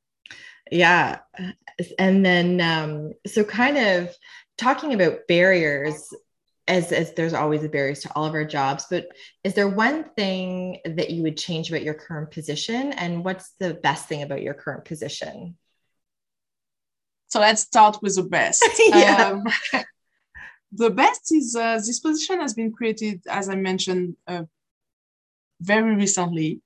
yeah 0.72 1.20
and 1.98 2.26
then 2.26 2.62
um 2.62 3.14
so 3.26 3.44
kind 3.44 3.78
of 3.78 4.16
talking 4.58 4.94
about 4.94 5.28
barriers 5.28 6.14
as, 6.68 6.92
as 6.92 7.14
there's 7.14 7.34
always 7.34 7.64
a 7.64 7.70
barriers 7.70 8.02
to 8.02 8.14
all 8.14 8.26
of 8.26 8.34
our 8.34 8.46
jobs 8.46 8.86
but 8.90 9.08
is 9.44 9.56
there 9.56 9.68
one 9.68 10.04
thing 10.16 10.80
that 10.86 11.10
you 11.10 11.24
would 11.24 11.38
change 11.38 11.70
about 11.70 11.84
your 11.84 11.96
current 11.96 12.30
position 12.30 12.92
and 12.94 13.26
what's 13.26 13.54
the 13.60 13.74
best 13.74 14.08
thing 14.08 14.22
about 14.22 14.42
your 14.42 14.54
current 14.54 14.86
position 14.86 15.56
so 17.30 17.40
let's 17.40 17.62
start 17.62 18.00
with 18.02 18.16
the 18.16 18.24
best. 18.24 18.66
yeah. 18.88 19.40
Um, 19.74 19.84
the 20.72 20.90
best 20.90 21.32
is 21.32 21.56
uh, 21.56 21.76
this 21.76 22.00
position 22.00 22.42
has 22.42 22.54
been 22.56 22.72
created, 22.72 23.22
as 23.30 23.50
I 23.50 23.56
mentioned, 23.56 24.16
uh, 24.28 24.44
very 25.62 25.96
recently. 25.96 26.62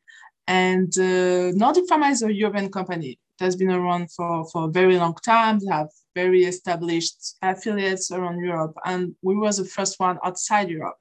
And 0.48 0.92
uh, 0.98 1.52
Nordic 1.52 1.88
Pharma 1.88 2.12
is 2.12 2.24
a 2.24 2.34
European 2.34 2.72
company 2.72 3.20
has 3.44 3.56
been 3.56 3.72
around 3.72 4.12
for, 4.12 4.46
for 4.50 4.66
a 4.66 4.72
very 4.72 4.98
long 4.98 5.16
time. 5.24 5.60
They 5.60 5.72
have 5.72 5.90
very 6.16 6.44
established 6.46 7.36
affiliates 7.42 8.12
around 8.12 8.44
Europe. 8.44 8.76
And 8.86 9.16
we 9.22 9.36
were 9.36 9.52
the 9.52 9.66
first 9.66 10.00
one 10.00 10.18
outside 10.24 10.70
Europe. 10.70 10.98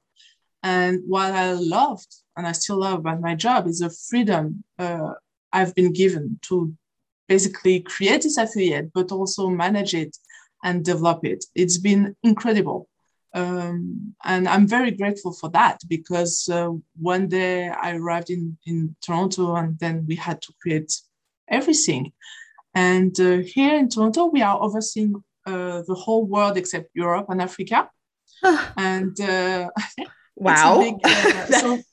And 0.61 1.01
what 1.07 1.31
I 1.33 1.53
loved, 1.53 2.07
and 2.37 2.47
I 2.47 2.53
still 2.53 2.79
love 2.79 2.99
about 2.99 3.21
my 3.21 3.35
job, 3.35 3.67
is 3.67 3.79
the 3.79 3.89
freedom 4.09 4.63
uh, 4.79 5.13
I've 5.51 5.75
been 5.75 5.93
given 5.93 6.39
to 6.43 6.73
basically 7.27 7.81
create 7.81 8.23
this 8.23 8.37
affiliate, 8.37 8.91
but 8.93 9.11
also 9.11 9.49
manage 9.49 9.93
it 9.93 10.17
and 10.63 10.85
develop 10.85 11.25
it. 11.25 11.45
It's 11.55 11.77
been 11.77 12.15
incredible. 12.23 12.87
Um, 13.33 14.15
and 14.23 14.47
I'm 14.47 14.67
very 14.67 14.91
grateful 14.91 15.33
for 15.33 15.49
that 15.51 15.79
because 15.89 16.47
uh, 16.49 16.69
one 16.99 17.27
day 17.27 17.69
I 17.69 17.95
arrived 17.95 18.29
in, 18.29 18.57
in 18.65 18.95
Toronto 19.01 19.55
and 19.55 19.77
then 19.79 20.05
we 20.07 20.15
had 20.15 20.41
to 20.43 20.53
create 20.61 20.93
everything. 21.49 22.11
And 22.73 23.17
uh, 23.19 23.37
here 23.37 23.75
in 23.75 23.89
Toronto, 23.89 24.25
we 24.25 24.41
are 24.41 24.59
overseeing 24.61 25.15
uh, 25.45 25.83
the 25.87 25.95
whole 25.95 26.25
world 26.25 26.57
except 26.57 26.89
Europe 26.93 27.27
and 27.29 27.41
Africa. 27.41 27.89
and 28.77 29.19
uh, 29.21 29.69
wow. 30.35 30.79
Big, 30.79 30.95
uh, 31.03 31.45
so 31.47 31.83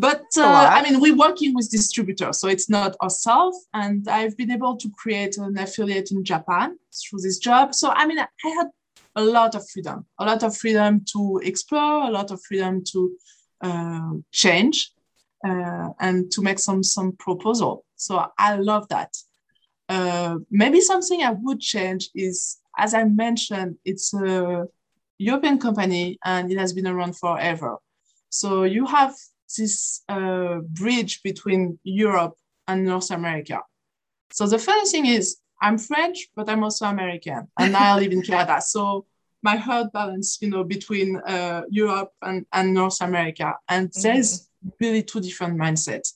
But 0.00 0.26
uh, 0.36 0.68
I 0.70 0.80
mean, 0.84 1.00
we're 1.00 1.16
working 1.16 1.56
with 1.56 1.72
distributors, 1.72 2.38
so 2.38 2.46
it's 2.46 2.70
not 2.70 2.94
ourselves. 3.02 3.66
And 3.74 4.06
I've 4.08 4.36
been 4.36 4.52
able 4.52 4.76
to 4.76 4.88
create 4.96 5.36
an 5.38 5.58
affiliate 5.58 6.12
in 6.12 6.24
Japan 6.24 6.78
through 6.94 7.18
this 7.20 7.38
job. 7.38 7.74
So 7.74 7.90
I 7.90 8.06
mean, 8.06 8.20
I 8.20 8.48
had 8.48 8.68
a 9.16 9.24
lot 9.24 9.56
of 9.56 9.68
freedom, 9.68 10.06
a 10.20 10.24
lot 10.24 10.44
of 10.44 10.56
freedom 10.56 11.04
to 11.12 11.40
explore, 11.42 12.04
a 12.04 12.10
lot 12.10 12.30
of 12.30 12.40
freedom 12.46 12.84
to 12.92 13.16
uh, 13.60 14.12
change, 14.30 14.92
uh, 15.46 15.88
and 16.00 16.30
to 16.32 16.42
make 16.42 16.58
some 16.58 16.82
some 16.82 17.12
proposal. 17.12 17.84
So 17.96 18.26
I 18.38 18.56
love 18.56 18.88
that. 18.88 19.16
Uh, 19.88 20.36
maybe 20.50 20.80
something 20.80 21.22
I 21.22 21.30
would 21.30 21.60
change 21.60 22.10
is, 22.14 22.58
as 22.76 22.94
I 22.94 23.04
mentioned, 23.04 23.76
it's 23.84 24.12
a 24.14 24.66
European 25.18 25.58
company 25.58 26.18
and 26.24 26.50
it 26.52 26.58
has 26.58 26.72
been 26.72 26.86
around 26.86 27.16
forever. 27.16 27.78
So 28.30 28.64
you 28.64 28.86
have 28.86 29.14
this 29.56 30.02
uh, 30.08 30.58
bridge 30.68 31.22
between 31.22 31.78
Europe 31.82 32.34
and 32.66 32.84
North 32.84 33.10
America. 33.10 33.62
So 34.30 34.46
the 34.46 34.58
funny 34.58 34.86
thing 34.88 35.06
is, 35.06 35.38
I'm 35.60 35.78
French, 35.78 36.28
but 36.36 36.48
I'm 36.48 36.62
also 36.62 36.86
American, 36.86 37.48
and 37.58 37.76
I 37.76 37.98
live 37.98 38.12
in 38.12 38.22
Canada. 38.22 38.60
So 38.60 39.06
my 39.42 39.56
heart 39.56 39.92
balance, 39.92 40.38
you 40.40 40.50
know, 40.50 40.62
between 40.62 41.16
uh, 41.16 41.62
Europe 41.70 42.12
and, 42.22 42.46
and 42.52 42.74
North 42.74 43.00
America, 43.00 43.54
and 43.68 43.88
mm-hmm. 43.88 44.02
there's 44.02 44.48
really 44.80 45.02
two 45.02 45.20
different 45.20 45.58
mindsets, 45.58 46.14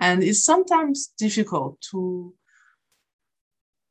and 0.00 0.22
it's 0.22 0.44
sometimes 0.44 1.12
difficult 1.18 1.80
to 1.90 2.34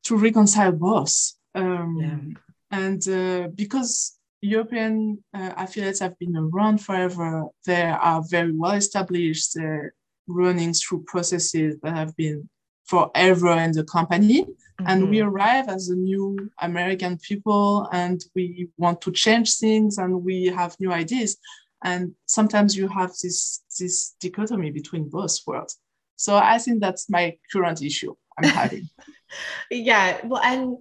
to 0.03 0.17
reconcile 0.17 0.71
both. 0.71 1.33
Um, 1.53 1.97
yeah. 1.99 2.77
And 2.77 3.07
uh, 3.07 3.49
because 3.53 4.17
European 4.41 5.23
uh, 5.33 5.53
affiliates 5.55 5.99
have 5.99 6.17
been 6.17 6.35
around 6.35 6.79
forever. 6.79 7.45
They 7.65 7.83
are 7.83 8.23
very 8.27 8.51
well 8.51 8.71
established, 8.71 9.53
They're 9.53 9.93
running 10.27 10.73
through 10.73 11.03
processes 11.07 11.77
that 11.83 11.95
have 11.95 12.15
been 12.15 12.49
forever 12.85 13.51
in 13.51 13.71
the 13.71 13.83
company. 13.83 14.43
Mm-hmm. 14.43 14.85
And 14.87 15.09
we 15.09 15.17
mm-hmm. 15.17 15.29
arrive 15.29 15.67
as 15.67 15.89
a 15.89 15.95
new 15.95 16.49
American 16.59 17.19
people 17.19 17.87
and 17.91 18.23
we 18.35 18.69
want 18.77 19.01
to 19.01 19.11
change 19.11 19.57
things 19.57 19.99
and 19.99 20.23
we 20.23 20.47
have 20.47 20.75
new 20.79 20.91
ideas. 20.91 21.37
And 21.83 22.13
sometimes 22.25 22.75
you 22.75 22.87
have 22.87 23.11
this, 23.21 23.60
this 23.79 24.15
dichotomy 24.19 24.71
between 24.71 25.09
both 25.09 25.37
worlds. 25.45 25.77
So 26.15 26.35
I 26.37 26.57
think 26.57 26.81
that's 26.81 27.09
my 27.09 27.37
current 27.51 27.81
issue 27.81 28.13
I'm 28.37 28.49
having. 28.49 28.89
yeah. 29.71 30.19
Well, 30.25 30.41
and 30.43 30.77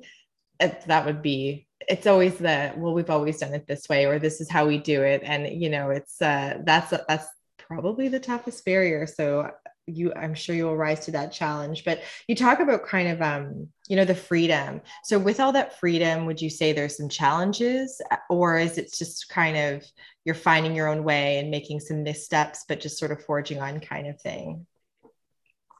that 0.87 1.07
would 1.07 1.23
be 1.23 1.67
it's 1.89 2.07
always 2.07 2.37
the 2.37 2.73
well 2.77 2.93
we've 2.93 3.11
always 3.11 3.39
done 3.39 3.55
it 3.55 3.67
this 3.67 3.89
way 3.89 4.05
or 4.05 4.19
this 4.19 4.41
is 4.41 4.51
how 4.51 4.67
we 4.67 4.79
do 4.79 5.03
it 5.03 5.23
and 5.25 5.63
you 5.63 5.71
know 5.71 5.91
it's 5.91 6.21
uh 6.21 6.59
that's 6.65 6.93
that's 7.09 7.27
probably 7.57 8.09
the 8.09 8.21
toughest 8.21 8.65
barrier 8.65 9.07
so 9.07 9.51
you 9.87 10.13
i'm 10.15 10.35
sure 10.35 10.55
you'll 10.55 10.77
rise 10.77 11.01
to 11.01 11.11
that 11.11 11.33
challenge 11.33 11.85
but 11.85 12.03
you 12.29 12.35
talk 12.35 12.61
about 12.61 12.87
kind 12.87 13.09
of 13.09 13.21
um 13.23 13.69
you 13.91 13.97
know 13.97 14.05
the 14.05 14.15
freedom. 14.15 14.81
So 15.03 15.19
with 15.19 15.41
all 15.41 15.51
that 15.53 15.81
freedom 15.81 16.25
would 16.27 16.41
you 16.41 16.49
say 16.49 16.73
there's 16.73 16.97
some 16.97 17.09
challenges 17.09 18.01
or 18.31 18.57
is 18.57 18.79
it 18.79 18.95
just 18.97 19.29
kind 19.29 19.57
of 19.57 19.85
you're 20.25 20.37
finding 20.37 20.77
your 20.77 20.87
own 20.87 21.03
way 21.03 21.41
and 21.41 21.51
making 21.51 21.81
some 21.81 22.05
missteps 22.05 22.65
but 22.69 22.79
just 22.79 22.99
sort 22.99 23.11
of 23.11 23.25
forging 23.25 23.61
on 23.61 23.81
kind 23.81 24.07
of 24.07 24.21
thing? 24.21 24.65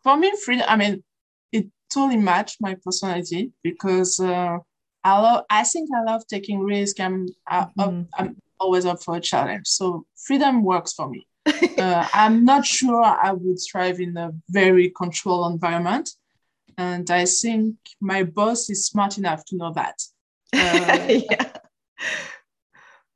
For 0.03 0.17
me 0.17 0.33
freedom 0.45 0.67
i 0.69 0.77
mean 0.77 1.05
it 1.53 1.67
totally 1.89 2.17
matched 2.17 2.57
my 2.61 2.75
personality 2.85 3.53
because 3.63 4.19
uh, 4.19 4.59
i 5.05 5.21
love 5.21 5.45
i 5.49 5.63
think 5.63 5.89
i 5.95 6.03
love 6.03 6.27
taking 6.27 6.59
risk. 6.59 6.99
I'm 6.99 7.29
mm-hmm. 7.49 8.03
i'm 8.19 8.37
always 8.59 8.87
up 8.87 9.05
for 9.05 9.17
a 9.17 9.21
challenge. 9.21 9.69
So 9.69 10.05
freedom 10.17 10.65
works 10.65 10.95
for 10.95 11.09
me 11.09 11.29
uh, 11.47 12.09
I'm 12.15 12.45
not 12.45 12.67
sure 12.67 13.03
I 13.03 13.33
would 13.33 13.59
thrive 13.71 14.01
in 14.01 14.17
a 14.17 14.33
very 14.49 14.91
controlled 14.91 15.53
environment. 15.53 16.11
And 16.79 17.11
I 17.11 17.27
think 17.27 17.77
my 18.01 18.23
boss 18.23 18.71
is 18.71 18.87
smart 18.87 19.19
enough 19.19 19.45
to 19.47 19.57
know 19.57 19.73
that. 19.75 19.99
Uh, 20.53 21.21
yeah. 21.31 21.53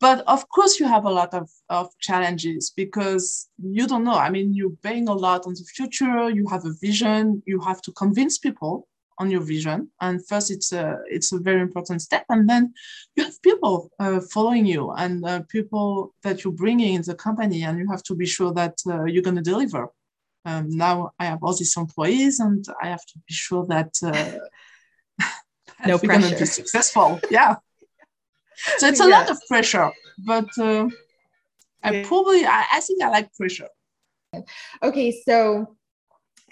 But 0.01 0.23
of 0.27 0.49
course, 0.51 0.79
you 0.79 0.87
have 0.87 1.05
a 1.05 1.11
lot 1.11 1.33
of, 1.33 1.51
of 1.69 1.89
challenges 1.99 2.71
because 2.77 3.49
you 3.59 3.87
don't 3.87 4.05
know. 4.05 4.15
I 4.15 4.29
mean, 4.29 4.53
you're 4.53 4.77
paying 4.83 5.09
a 5.09 5.15
lot 5.15 5.47
on 5.47 5.55
the 5.55 5.65
future, 5.65 6.29
you 6.29 6.47
have 6.49 6.65
a 6.67 6.75
vision, 6.81 7.43
you 7.47 7.59
have 7.61 7.81
to 7.83 7.93
convince 7.93 8.39
people 8.39 8.87
on 9.19 9.31
your 9.31 9.43
vision. 9.43 9.91
And 10.01 10.27
first 10.27 10.51
it's 10.51 10.73
a 10.73 10.99
it's 11.07 11.33
a 11.33 11.39
very 11.39 11.61
important 11.61 12.03
step. 12.03 12.25
And 12.29 12.49
then 12.49 12.75
you 13.17 13.25
have 13.25 13.41
people 13.43 13.91
uh, 13.99 14.21
following 14.33 14.67
you 14.67 14.93
and 14.93 15.25
uh, 15.25 15.43
people 15.49 16.15
that 16.23 16.45
you're 16.45 16.53
bringing 16.53 16.95
in 16.95 17.03
the 17.03 17.15
company. 17.15 17.63
And 17.63 17.79
you 17.79 17.87
have 17.91 18.03
to 18.05 18.15
be 18.15 18.27
sure 18.27 18.53
that 18.55 18.77
uh, 18.87 19.05
you're 19.05 19.23
going 19.23 19.37
to 19.37 19.43
deliver. 19.43 19.89
Um, 20.47 20.69
now 20.69 21.13
i 21.19 21.25
have 21.25 21.43
all 21.43 21.57
these 21.57 21.75
employees 21.75 22.39
and 22.39 22.63
i 22.83 22.89
have 22.89 23.05
to 23.07 23.19
be 23.27 23.33
sure 23.33 23.65
that, 23.67 23.93
uh, 24.03 24.39
no 25.87 25.97
we're 25.97 26.09
going 26.09 26.31
to 26.33 26.39
be 26.39 26.47
successful. 26.47 27.21
Yeah. 27.31 27.57
So 28.79 28.87
it's 28.87 29.01
a 29.01 29.09
yeah. 29.09 29.19
lot 29.19 29.31
of 29.31 29.39
pressure 29.49 29.91
but 30.19 30.49
uh, 30.59 30.87
i 31.83 32.03
probably 32.05 32.45
I, 32.47 32.65
I 32.75 32.81
think 32.81 33.03
i 33.03 33.09
like 33.09 33.35
pressure. 33.35 33.69
Okay 34.83 35.11
so 35.27 35.77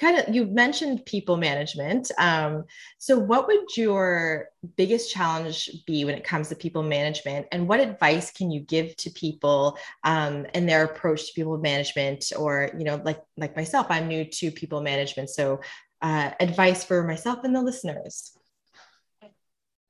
kind 0.03 0.19
of 0.19 0.35
you 0.35 0.45
mentioned 0.47 1.07
people 1.07 1.37
management 1.37 2.11
um, 2.19 2.65
so 2.99 3.19
what 3.19 3.47
would 3.47 3.77
your 3.77 4.49
biggest 4.77 5.12
challenge 5.12 5.71
be 5.87 6.05
when 6.05 6.15
it 6.15 6.25
comes 6.25 6.49
to 6.49 6.57
people 6.57 6.83
management 6.83 7.47
and 7.53 7.69
what 7.69 7.81
advice 7.81 8.31
can 8.33 8.51
you 8.51 8.61
give 8.61 8.95
to 8.97 9.09
people 9.11 9.79
um, 10.05 10.47
and 10.55 10.69
their 10.69 10.85
approach 10.85 11.27
to 11.27 11.33
people 11.35 11.57
management 11.57 12.33
or 12.37 12.71
you 12.79 12.85
know 12.85 13.01
like 13.05 13.21
like 13.37 13.55
myself 13.57 13.87
i'm 13.91 14.09
new 14.09 14.25
to 14.25 14.51
people 14.51 14.83
management 14.83 15.31
so 15.31 15.61
uh, 16.03 16.31
advice 16.41 16.85
for 16.85 17.05
myself 17.05 17.45
and 17.45 17.55
the 17.55 17.62
listeners? 17.62 18.37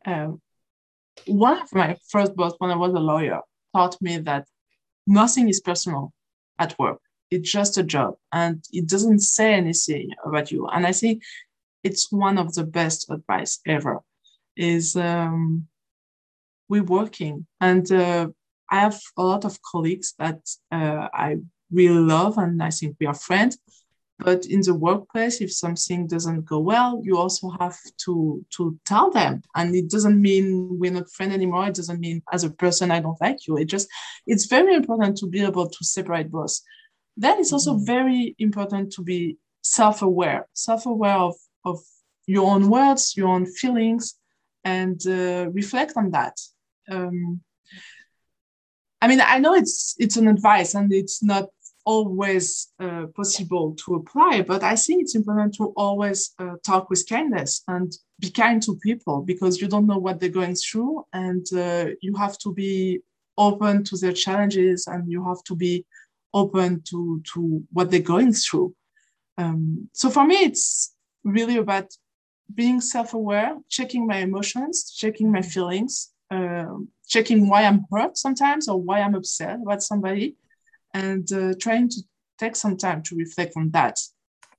Um, 0.04 0.40
one 1.26 1.60
of 1.60 1.72
my 1.72 1.96
first 2.10 2.34
boss 2.34 2.54
when 2.58 2.70
i 2.70 2.76
was 2.76 2.92
a 2.92 2.98
lawyer 2.98 3.40
taught 3.74 3.96
me 4.00 4.18
that 4.18 4.46
nothing 5.06 5.48
is 5.48 5.60
personal 5.60 6.12
at 6.58 6.76
work 6.78 7.00
it's 7.32 7.50
just 7.50 7.78
a 7.78 7.82
job 7.82 8.14
and 8.30 8.62
it 8.72 8.86
doesn't 8.86 9.20
say 9.20 9.54
anything 9.54 10.10
about 10.24 10.52
you. 10.52 10.66
And 10.68 10.86
i 10.86 10.92
think 10.92 11.22
it's 11.82 12.12
one 12.12 12.38
of 12.38 12.54
the 12.54 12.64
best 12.64 13.10
advice 13.10 13.58
ever 13.66 14.00
is 14.56 14.96
um, 14.96 15.66
we're 16.68 16.90
working 17.00 17.46
and 17.60 17.90
uh, 17.90 18.28
i 18.70 18.80
have 18.80 19.00
a 19.16 19.22
lot 19.22 19.44
of 19.44 19.62
colleagues 19.62 20.14
that 20.18 20.40
uh, 20.70 21.08
i 21.24 21.36
really 21.70 22.04
love 22.16 22.36
and 22.38 22.62
i 22.62 22.70
think 22.70 22.96
we 23.00 23.06
are 23.06 23.14
friends. 23.28 23.58
But 24.18 24.46
in 24.46 24.60
the 24.60 24.74
workplace 24.74 25.40
if 25.40 25.52
something 25.52 26.06
doesn't 26.06 26.44
go 26.44 26.58
well 26.60 27.00
you 27.06 27.14
also 27.16 27.46
have 27.62 27.78
to 28.04 28.14
to 28.56 28.62
tell 28.90 29.10
them. 29.10 29.42
And 29.56 29.74
it 29.74 29.88
doesn't 29.94 30.20
mean 30.28 30.44
we're 30.80 30.96
not 30.98 31.10
friends 31.16 31.34
anymore. 31.34 31.66
It 31.66 31.78
doesn't 31.80 31.98
mean 32.06 32.22
as 32.36 32.44
a 32.44 32.50
person 32.62 32.92
i 32.92 33.00
don't 33.00 33.20
like 33.26 33.40
you. 33.46 33.56
It 33.56 33.68
just 33.74 33.88
it's 34.32 34.46
very 34.56 34.74
important 34.80 35.12
to 35.18 35.26
be 35.34 35.40
able 35.50 35.68
to 35.76 35.84
separate 35.96 36.30
both 36.30 36.54
then 37.16 37.38
it's 37.38 37.52
also 37.52 37.74
mm-hmm. 37.74 37.84
very 37.84 38.34
important 38.38 38.92
to 38.92 39.02
be 39.02 39.36
self-aware 39.62 40.46
self-aware 40.54 41.16
of, 41.16 41.34
of 41.64 41.78
your 42.26 42.50
own 42.50 42.68
words 42.68 43.16
your 43.16 43.28
own 43.28 43.46
feelings 43.46 44.14
and 44.64 45.00
uh, 45.06 45.48
reflect 45.52 45.92
on 45.96 46.10
that 46.10 46.36
um, 46.90 47.40
i 49.00 49.06
mean 49.06 49.20
i 49.20 49.38
know 49.38 49.54
it's 49.54 49.94
it's 49.98 50.16
an 50.16 50.28
advice 50.28 50.74
and 50.74 50.92
it's 50.92 51.22
not 51.22 51.48
always 51.84 52.72
uh, 52.78 53.06
possible 53.16 53.74
to 53.74 53.96
apply 53.96 54.40
but 54.40 54.62
i 54.62 54.76
think 54.76 55.02
it's 55.02 55.16
important 55.16 55.52
to 55.52 55.72
always 55.76 56.32
uh, 56.38 56.54
talk 56.64 56.88
with 56.88 57.08
kindness 57.08 57.62
and 57.66 57.92
be 58.20 58.30
kind 58.30 58.62
to 58.62 58.76
people 58.76 59.20
because 59.20 59.60
you 59.60 59.66
don't 59.66 59.86
know 59.86 59.98
what 59.98 60.20
they're 60.20 60.28
going 60.28 60.54
through 60.54 61.04
and 61.12 61.44
uh, 61.56 61.86
you 62.00 62.14
have 62.14 62.38
to 62.38 62.52
be 62.54 63.00
open 63.36 63.82
to 63.82 63.96
their 63.96 64.12
challenges 64.12 64.86
and 64.86 65.10
you 65.10 65.24
have 65.24 65.42
to 65.44 65.56
be 65.56 65.84
open 66.34 66.82
to 66.82 67.22
to 67.34 67.62
what 67.72 67.90
they're 67.90 68.00
going 68.00 68.32
through. 68.32 68.74
Um, 69.38 69.88
so 69.92 70.10
for 70.10 70.24
me, 70.24 70.36
it's 70.36 70.94
really 71.24 71.56
about 71.56 71.86
being 72.54 72.80
self-aware, 72.80 73.56
checking 73.68 74.06
my 74.06 74.18
emotions, 74.18 74.92
checking 74.92 75.32
my 75.32 75.42
feelings, 75.42 76.10
uh, 76.30 76.66
checking 77.08 77.48
why 77.48 77.64
I'm 77.64 77.86
hurt 77.90 78.16
sometimes 78.16 78.68
or 78.68 78.80
why 78.80 79.00
I'm 79.00 79.14
upset 79.14 79.58
about 79.62 79.82
somebody, 79.82 80.36
and 80.92 81.30
uh, 81.32 81.54
trying 81.60 81.88
to 81.90 82.02
take 82.38 82.56
some 82.56 82.76
time 82.76 83.02
to 83.04 83.16
reflect 83.16 83.54
on 83.56 83.70
that. 83.70 83.98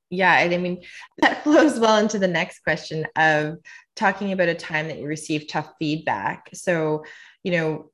Yeah, 0.10 0.38
and 0.40 0.54
I 0.54 0.58
mean 0.58 0.84
that 1.20 1.44
flows 1.44 1.80
well 1.80 1.98
into 1.98 2.20
the 2.20 2.28
next 2.28 2.60
question 2.60 3.06
of 3.16 3.58
talking 3.96 4.32
about 4.32 4.50
a 4.50 4.56
time 4.56 4.88
that 4.88 5.00
you 5.00 5.08
received 5.08 5.50
tough 5.50 5.72
feedback. 5.80 6.50
So, 6.54 7.04
you 7.44 7.52
know, 7.52 7.92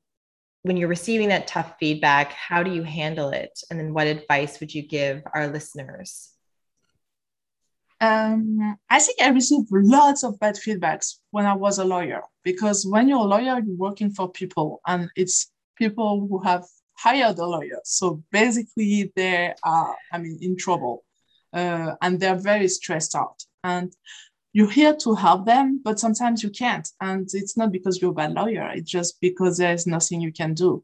when 0.62 0.76
you're 0.76 0.88
receiving 0.88 1.28
that 1.28 1.46
tough 1.46 1.74
feedback, 1.80 2.32
how 2.32 2.62
do 2.62 2.70
you 2.70 2.82
handle 2.82 3.30
it? 3.30 3.58
And 3.70 3.78
then 3.78 3.94
what 3.94 4.06
advice 4.06 4.60
would 4.60 4.74
you 4.74 4.86
give 4.86 5.22
our 5.34 5.48
listeners? 5.48 6.30
Um, 8.02 8.76
I 8.88 8.98
think 8.98 9.20
I 9.20 9.28
received 9.28 9.68
lots 9.70 10.24
of 10.24 10.38
bad 10.38 10.56
feedbacks 10.56 11.16
when 11.30 11.44
I 11.44 11.54
was 11.54 11.78
a 11.78 11.84
lawyer 11.84 12.22
because 12.44 12.86
when 12.86 13.08
you're 13.08 13.18
a 13.18 13.22
lawyer, 13.22 13.60
you're 13.60 13.76
working 13.76 14.10
for 14.10 14.30
people 14.30 14.80
and 14.86 15.10
it's 15.16 15.50
people 15.76 16.26
who 16.26 16.38
have 16.40 16.64
hired 16.94 17.38
a 17.38 17.44
lawyer. 17.46 17.80
So 17.84 18.22
basically, 18.30 19.12
they 19.16 19.54
are, 19.62 19.96
I 20.12 20.18
mean, 20.18 20.38
in 20.40 20.56
trouble 20.56 21.04
uh, 21.52 21.94
and 22.00 22.18
they're 22.18 22.36
very 22.36 22.68
stressed 22.68 23.14
out. 23.14 23.42
And 23.64 23.92
you're 24.52 24.70
here 24.70 24.94
to 24.96 25.14
help 25.14 25.46
them, 25.46 25.80
but 25.82 26.00
sometimes 26.00 26.42
you 26.42 26.50
can't. 26.50 26.88
And 27.00 27.28
it's 27.32 27.56
not 27.56 27.72
because 27.72 28.00
you're 28.00 28.10
a 28.10 28.14
bad 28.14 28.32
lawyer, 28.32 28.70
it's 28.74 28.90
just 28.90 29.20
because 29.20 29.58
there's 29.58 29.86
nothing 29.86 30.20
you 30.20 30.32
can 30.32 30.54
do. 30.54 30.82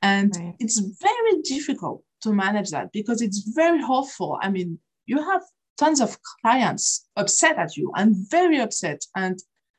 And 0.00 0.34
right. 0.36 0.54
it's 0.58 0.78
very 0.78 1.42
difficult 1.42 2.02
to 2.22 2.32
manage 2.32 2.70
that 2.70 2.92
because 2.92 3.22
it's 3.22 3.38
very 3.54 3.80
hurtful. 3.80 4.38
I 4.40 4.50
mean, 4.50 4.78
you 5.06 5.18
have 5.22 5.42
tons 5.78 6.00
of 6.00 6.16
clients 6.42 7.06
upset 7.16 7.58
at 7.58 7.76
you 7.76 7.92
and 7.96 8.16
very 8.30 8.58
upset. 8.58 9.04
And 9.14 9.38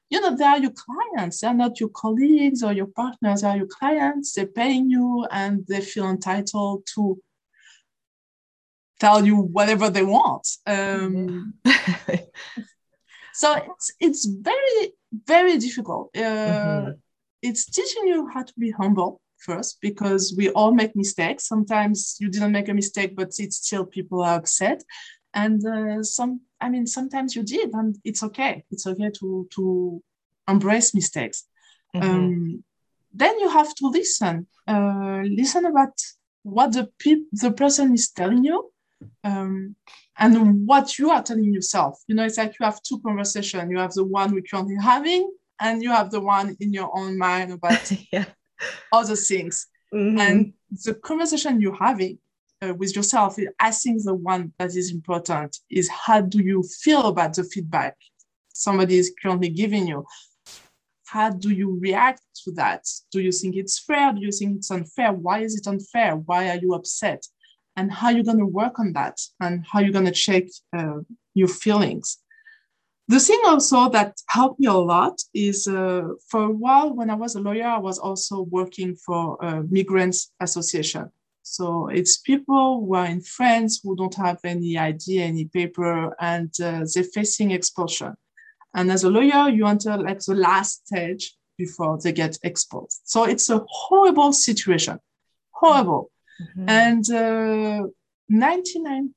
you 0.10 0.22
know, 0.22 0.36
they 0.36 0.46
are 0.46 0.60
your 0.60 0.72
clients, 0.72 1.42
they're 1.42 1.56
not 1.56 1.80
your 1.80 1.90
colleagues 1.90 2.62
or 2.62 2.72
your 2.72 2.86
partners, 2.86 3.42
they 3.42 3.48
are 3.48 3.58
your 3.58 3.68
clients, 3.68 4.34
they're 4.34 4.46
paying 4.46 4.88
you 4.90 5.26
and 5.32 5.66
they 5.68 5.82
feel 5.82 6.08
entitled 6.08 6.86
to 6.94 7.20
tell 9.00 9.26
you 9.26 9.38
whatever 9.38 9.90
they 9.90 10.04
want. 10.04 10.48
Um, 10.68 11.56
so 13.34 13.56
it's 13.56 13.92
it's 14.00 14.26
very 14.26 14.94
very 15.26 15.58
difficult. 15.58 16.10
Uh, 16.16 16.20
mm-hmm. 16.22 16.92
it's 17.42 17.66
teaching 17.66 18.08
you 18.08 18.28
how 18.34 18.44
to 18.44 18.54
be 18.58 18.72
humble 18.72 19.22
first 19.38 19.80
because 19.82 20.34
we 20.38 20.50
all 20.52 20.74
make 20.74 20.96
mistakes. 20.96 21.48
Sometimes 21.48 22.18
you 22.20 22.30
didn't 22.30 22.52
make 22.52 22.70
a 22.70 22.74
mistake 22.74 23.16
but 23.16 23.32
it's 23.40 23.58
still 23.58 23.86
people 23.86 24.22
are 24.22 24.36
upset. 24.36 24.84
And 25.34 25.66
uh, 25.66 26.04
some 26.04 26.42
i 26.62 26.70
mean 26.70 26.86
sometimes 26.88 27.36
you 27.36 27.44
did 27.44 27.74
and 27.74 27.98
it's 28.04 28.24
okay. 28.24 28.64
It's 28.72 28.88
okay 28.88 29.10
to 29.20 29.48
to 29.56 30.04
embrace 30.48 30.94
mistakes. 30.94 31.46
Mm-hmm. 31.96 32.10
um, 32.10 32.64
then 33.14 33.40
you 33.40 33.50
have 33.50 33.74
to 33.76 33.88
listen. 33.88 34.48
Uh, 34.68 35.22
listen 35.26 35.66
about 35.66 35.94
what 36.42 36.72
the 36.72 36.90
pe- 37.00 37.30
the 37.32 37.52
person 37.52 37.94
is 37.94 38.10
telling 38.10 38.44
you 38.44 38.73
um, 39.24 39.76
and 40.18 40.68
what 40.68 40.98
you 40.98 41.10
are 41.10 41.24
telling 41.24 41.54
yourself. 41.54 42.02
You 42.08 42.16
know, 42.16 42.24
it's 42.24 42.38
like 42.38 42.56
you 42.60 42.66
have 42.66 42.82
two 42.82 43.00
conversations. 43.02 43.70
You 43.70 43.78
have 43.78 43.94
the 43.94 44.04
one 44.04 44.34
we're 44.34 44.42
currently 44.42 44.78
having, 44.82 45.32
and 45.60 45.82
you 45.82 45.92
have 45.92 46.12
the 46.12 46.22
one 46.22 46.56
in 46.60 46.74
your 46.74 46.92
own 46.98 47.18
mind 47.18 47.52
about 47.52 47.92
yeah. 48.12 48.26
other 48.92 49.16
things. 49.16 49.68
Mm-hmm. 49.94 50.20
And 50.20 50.54
the 50.86 50.96
conversation 50.96 51.62
you're 51.62 51.76
having 51.76 52.18
uh, 52.62 52.74
with 52.74 52.96
yourself, 52.96 53.38
I 53.60 53.72
think 53.72 54.04
the 54.04 54.16
one 54.16 54.54
that 54.58 54.76
is 54.76 54.92
important 54.92 55.58
is 55.70 55.90
how 55.90 56.22
do 56.22 56.42
you 56.42 56.64
feel 56.64 57.08
about 57.08 57.34
the 57.36 57.44
feedback 57.44 57.96
somebody 58.56 58.98
is 58.98 59.14
currently 59.22 59.50
giving 59.50 59.88
you? 59.88 60.06
how 61.14 61.30
do 61.30 61.52
you 61.52 61.78
react 61.80 62.22
to 62.44 62.52
that? 62.54 62.84
Do 63.12 63.22
you 63.22 63.32
think 63.32 63.56
it's 63.56 63.78
fair? 63.78 64.12
Do 64.14 64.22
you 64.22 64.32
think 64.32 64.58
it's 64.58 64.72
unfair? 64.72 65.14
Why 65.14 65.42
is 65.42 65.56
it 65.56 65.68
unfair? 65.68 66.16
Why 66.16 66.50
are 66.50 66.58
you 66.58 66.74
upset? 66.74 67.24
And 67.76 67.92
how 67.92 68.10
you're 68.10 68.24
going 68.24 68.40
to 68.40 68.46
work 68.46 68.80
on 68.80 68.94
that? 68.94 69.20
And 69.40 69.66
how 69.70 69.80
you're 69.80 69.92
going 69.92 70.06
to 70.06 70.12
check 70.12 70.44
uh, 70.78 71.00
your 71.34 71.48
feelings? 71.48 72.20
The 73.10 73.20
thing 73.20 73.42
also 73.46 73.90
that 73.90 74.16
helped 74.28 74.60
me 74.60 74.68
a 74.68 74.74
lot 74.74 75.20
is 75.34 75.68
uh, 75.68 76.04
for 76.30 76.44
a 76.44 76.50
while 76.52 76.94
when 76.94 77.10
I 77.10 77.16
was 77.16 77.36
a 77.36 77.42
lawyer, 77.42 77.66
I 77.66 77.80
was 77.80 78.00
also 78.00 78.42
working 78.44 78.96
for 78.96 79.38
a 79.42 79.64
migrants 79.64 80.32
association. 80.40 81.10
So 81.42 81.90
it's 81.90 82.20
people 82.20 82.86
who 82.86 82.96
are 82.96 83.06
in 83.06 83.20
France 83.20 83.82
who 83.84 83.98
don't 83.98 84.16
have 84.16 84.40
any 84.46 84.78
ID, 84.78 85.22
any 85.22 85.46
paper, 85.46 86.16
and 86.20 86.50
uh, 86.62 86.86
they're 86.94 87.04
facing 87.04 87.52
expulsion. 87.52 88.14
And 88.74 88.90
as 88.90 89.04
a 89.04 89.10
lawyer, 89.10 89.50
you 89.50 89.68
enter 89.68 89.98
like 89.98 90.20
the 90.20 90.36
last 90.36 90.88
stage 90.88 91.36
before 91.58 92.00
they 92.02 92.14
get 92.14 92.38
exposed. 92.44 93.02
So 93.04 93.26
it's 93.26 93.50
a 93.50 93.64
horrible 93.68 94.32
situation, 94.32 95.00
horrible. 95.52 96.10
Mm-hmm. 96.42 96.70
And 96.70 97.12
uh, 97.12 97.88
99 98.30 99.14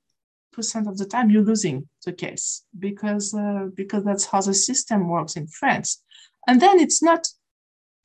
percent 0.53 0.89
of 0.89 0.97
the 0.97 1.05
time 1.05 1.31
you're 1.31 1.43
losing 1.43 1.87
the 2.05 2.13
case 2.13 2.65
because 2.79 3.35
uh, 3.35 3.67
because 3.75 4.03
that's 4.05 4.25
how 4.25 4.41
the 4.41 4.55
system 4.55 5.09
works 5.09 5.37
in 5.37 5.47
France. 5.47 6.03
And 6.49 6.61
then 6.61 6.81
it's 6.81 7.03
not 7.03 7.27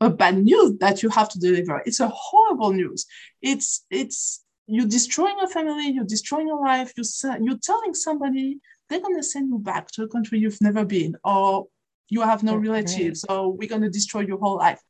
a 0.01 0.09
bad 0.09 0.37
news 0.43 0.77
that 0.79 1.01
you 1.03 1.09
have 1.09 1.29
to 1.29 1.39
deliver. 1.39 1.81
It's 1.85 1.99
a 1.99 2.09
horrible 2.09 2.73
news. 2.73 3.05
It's 3.41 3.85
it's 3.89 4.43
you're 4.67 4.87
destroying 4.87 5.37
a 5.41 5.47
family, 5.47 5.89
you're 5.89 6.05
destroying 6.05 6.49
a 6.49 6.55
life. 6.55 6.91
You're 6.97 7.37
you're 7.41 7.59
telling 7.63 7.93
somebody 7.93 8.59
they're 8.89 9.01
gonna 9.01 9.23
send 9.23 9.49
you 9.49 9.59
back 9.59 9.87
to 9.91 10.03
a 10.03 10.07
country 10.07 10.39
you've 10.39 10.61
never 10.61 10.83
been, 10.83 11.15
or 11.23 11.67
you 12.09 12.21
have 12.21 12.43
no 12.43 12.55
relatives, 12.55 13.23
or 13.29 13.53
we're 13.53 13.69
gonna 13.69 13.89
destroy 13.89 14.21
your 14.21 14.39
whole 14.39 14.57
life. 14.57 14.81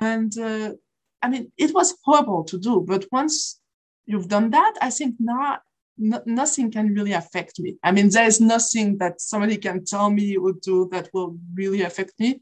And 0.00 0.36
uh, 0.38 0.72
I 1.22 1.28
mean, 1.28 1.52
it 1.56 1.74
was 1.74 1.96
horrible 2.04 2.44
to 2.44 2.58
do, 2.58 2.84
but 2.86 3.06
once 3.12 3.60
you've 4.06 4.28
done 4.28 4.50
that, 4.50 4.74
I 4.80 4.90
think 4.90 5.16
now 5.18 5.58
no, 5.98 6.22
nothing 6.24 6.70
can 6.70 6.94
really 6.94 7.12
affect 7.12 7.60
me. 7.60 7.76
I 7.82 7.92
mean, 7.92 8.08
there 8.08 8.26
is 8.26 8.40
nothing 8.40 8.98
that 8.98 9.20
somebody 9.20 9.58
can 9.58 9.84
tell 9.84 10.10
me 10.10 10.36
or 10.36 10.52
do 10.52 10.88
that 10.92 11.10
will 11.12 11.36
really 11.54 11.82
affect 11.82 12.18
me, 12.18 12.40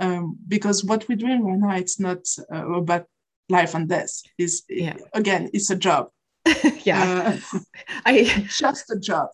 um, 0.00 0.36
because 0.48 0.84
what 0.84 1.08
we're 1.08 1.16
doing 1.16 1.44
right 1.44 1.58
now, 1.58 1.76
it's 1.76 2.00
not 2.00 2.26
uh, 2.52 2.72
about 2.72 3.06
life 3.48 3.74
and 3.74 3.88
death. 3.88 4.22
Is 4.38 4.64
yeah. 4.68 4.96
again, 5.14 5.50
it's 5.52 5.70
a 5.70 5.76
job. 5.76 6.08
yeah, 6.84 7.38
uh, 7.54 7.58
I 8.04 8.44
just 8.48 8.90
a 8.90 8.98
job 8.98 9.28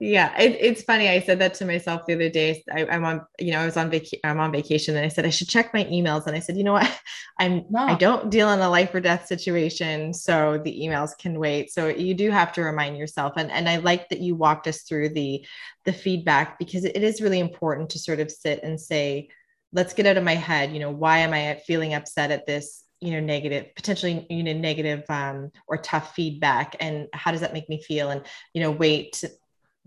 yeah 0.00 0.36
it, 0.40 0.56
it's 0.60 0.82
funny 0.82 1.08
i 1.08 1.20
said 1.20 1.38
that 1.38 1.54
to 1.54 1.64
myself 1.64 2.02
the 2.06 2.14
other 2.14 2.28
day 2.28 2.62
I, 2.72 2.84
am 2.84 3.04
on 3.04 3.24
you 3.38 3.52
know 3.52 3.60
i 3.60 3.64
was 3.64 3.76
on 3.76 3.90
vacation 3.90 4.20
i'm 4.24 4.40
on 4.40 4.52
vacation 4.52 4.96
and 4.96 5.04
i 5.04 5.08
said 5.08 5.24
i 5.24 5.30
should 5.30 5.48
check 5.48 5.72
my 5.72 5.84
emails 5.84 6.26
and 6.26 6.34
i 6.34 6.40
said 6.40 6.56
you 6.56 6.64
know 6.64 6.72
what? 6.72 7.00
I'm 7.38 7.64
no. 7.70 7.80
i 7.80 7.94
don't 7.94 8.30
deal 8.30 8.50
in 8.50 8.60
a 8.60 8.68
life 8.68 8.94
or 8.94 9.00
death 9.00 9.26
situation 9.26 10.12
so 10.12 10.60
the 10.62 10.80
emails 10.80 11.16
can 11.16 11.38
wait. 11.38 11.72
So 11.72 11.88
you 11.88 12.14
do 12.14 12.30
have 12.30 12.52
to 12.54 12.62
remind 12.62 12.96
yourself 12.96 13.34
and 13.36 13.50
and 13.50 13.68
i 13.68 13.76
like 13.76 14.08
that 14.08 14.20
you 14.20 14.34
walked 14.34 14.66
us 14.66 14.82
through 14.82 15.10
the 15.10 15.44
the 15.84 15.92
feedback 15.92 16.58
because 16.58 16.84
it 16.84 17.02
is 17.02 17.22
really 17.22 17.40
important 17.40 17.90
to 17.90 17.98
sort 17.98 18.20
of 18.20 18.30
sit 18.30 18.62
and 18.62 18.80
say 18.80 19.28
let's 19.72 19.94
get 19.94 20.06
out 20.06 20.16
of 20.16 20.24
my 20.24 20.34
head 20.34 20.72
you 20.72 20.80
know 20.80 20.90
why 20.90 21.18
am 21.18 21.32
i 21.32 21.60
feeling 21.66 21.94
upset 21.94 22.30
at 22.30 22.46
this 22.46 22.84
you 23.02 23.10
know 23.10 23.20
negative 23.20 23.66
potentially 23.74 24.26
you 24.30 24.44
know 24.44 24.52
negative 24.52 25.02
um, 25.08 25.50
or 25.66 25.76
tough 25.76 26.14
feedback 26.14 26.76
and 26.78 27.08
how 27.12 27.32
does 27.32 27.40
that 27.40 27.52
make 27.52 27.68
me 27.68 27.82
feel? 27.82 28.10
And 28.10 28.22
you 28.54 28.62
know 28.62 28.70
wait 28.70 29.24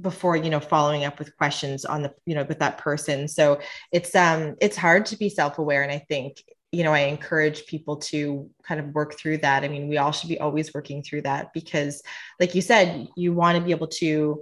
before 0.01 0.35
you 0.35 0.49
know 0.49 0.59
following 0.59 1.05
up 1.05 1.19
with 1.19 1.35
questions 1.37 1.85
on 1.85 2.01
the 2.03 2.13
you 2.25 2.35
know 2.35 2.43
with 2.43 2.59
that 2.59 2.77
person. 2.77 3.27
So 3.27 3.59
it's 3.91 4.13
um 4.15 4.55
it's 4.61 4.75
hard 4.75 5.05
to 5.07 5.17
be 5.17 5.29
self-aware 5.29 5.83
and 5.83 5.91
i 5.91 5.99
think 6.09 6.43
you 6.71 6.83
know 6.83 6.93
i 6.93 6.99
encourage 6.99 7.65
people 7.65 7.97
to 7.97 8.49
kind 8.63 8.79
of 8.79 8.87
work 8.93 9.17
through 9.17 9.37
that. 9.39 9.63
I 9.63 9.67
mean 9.67 9.87
we 9.87 9.97
all 9.97 10.11
should 10.11 10.29
be 10.29 10.39
always 10.39 10.73
working 10.73 11.01
through 11.01 11.21
that 11.23 11.53
because 11.53 12.01
like 12.39 12.55
you 12.55 12.61
said 12.61 13.07
you 13.15 13.33
want 13.33 13.57
to 13.57 13.63
be 13.63 13.71
able 13.71 13.87
to 13.87 14.41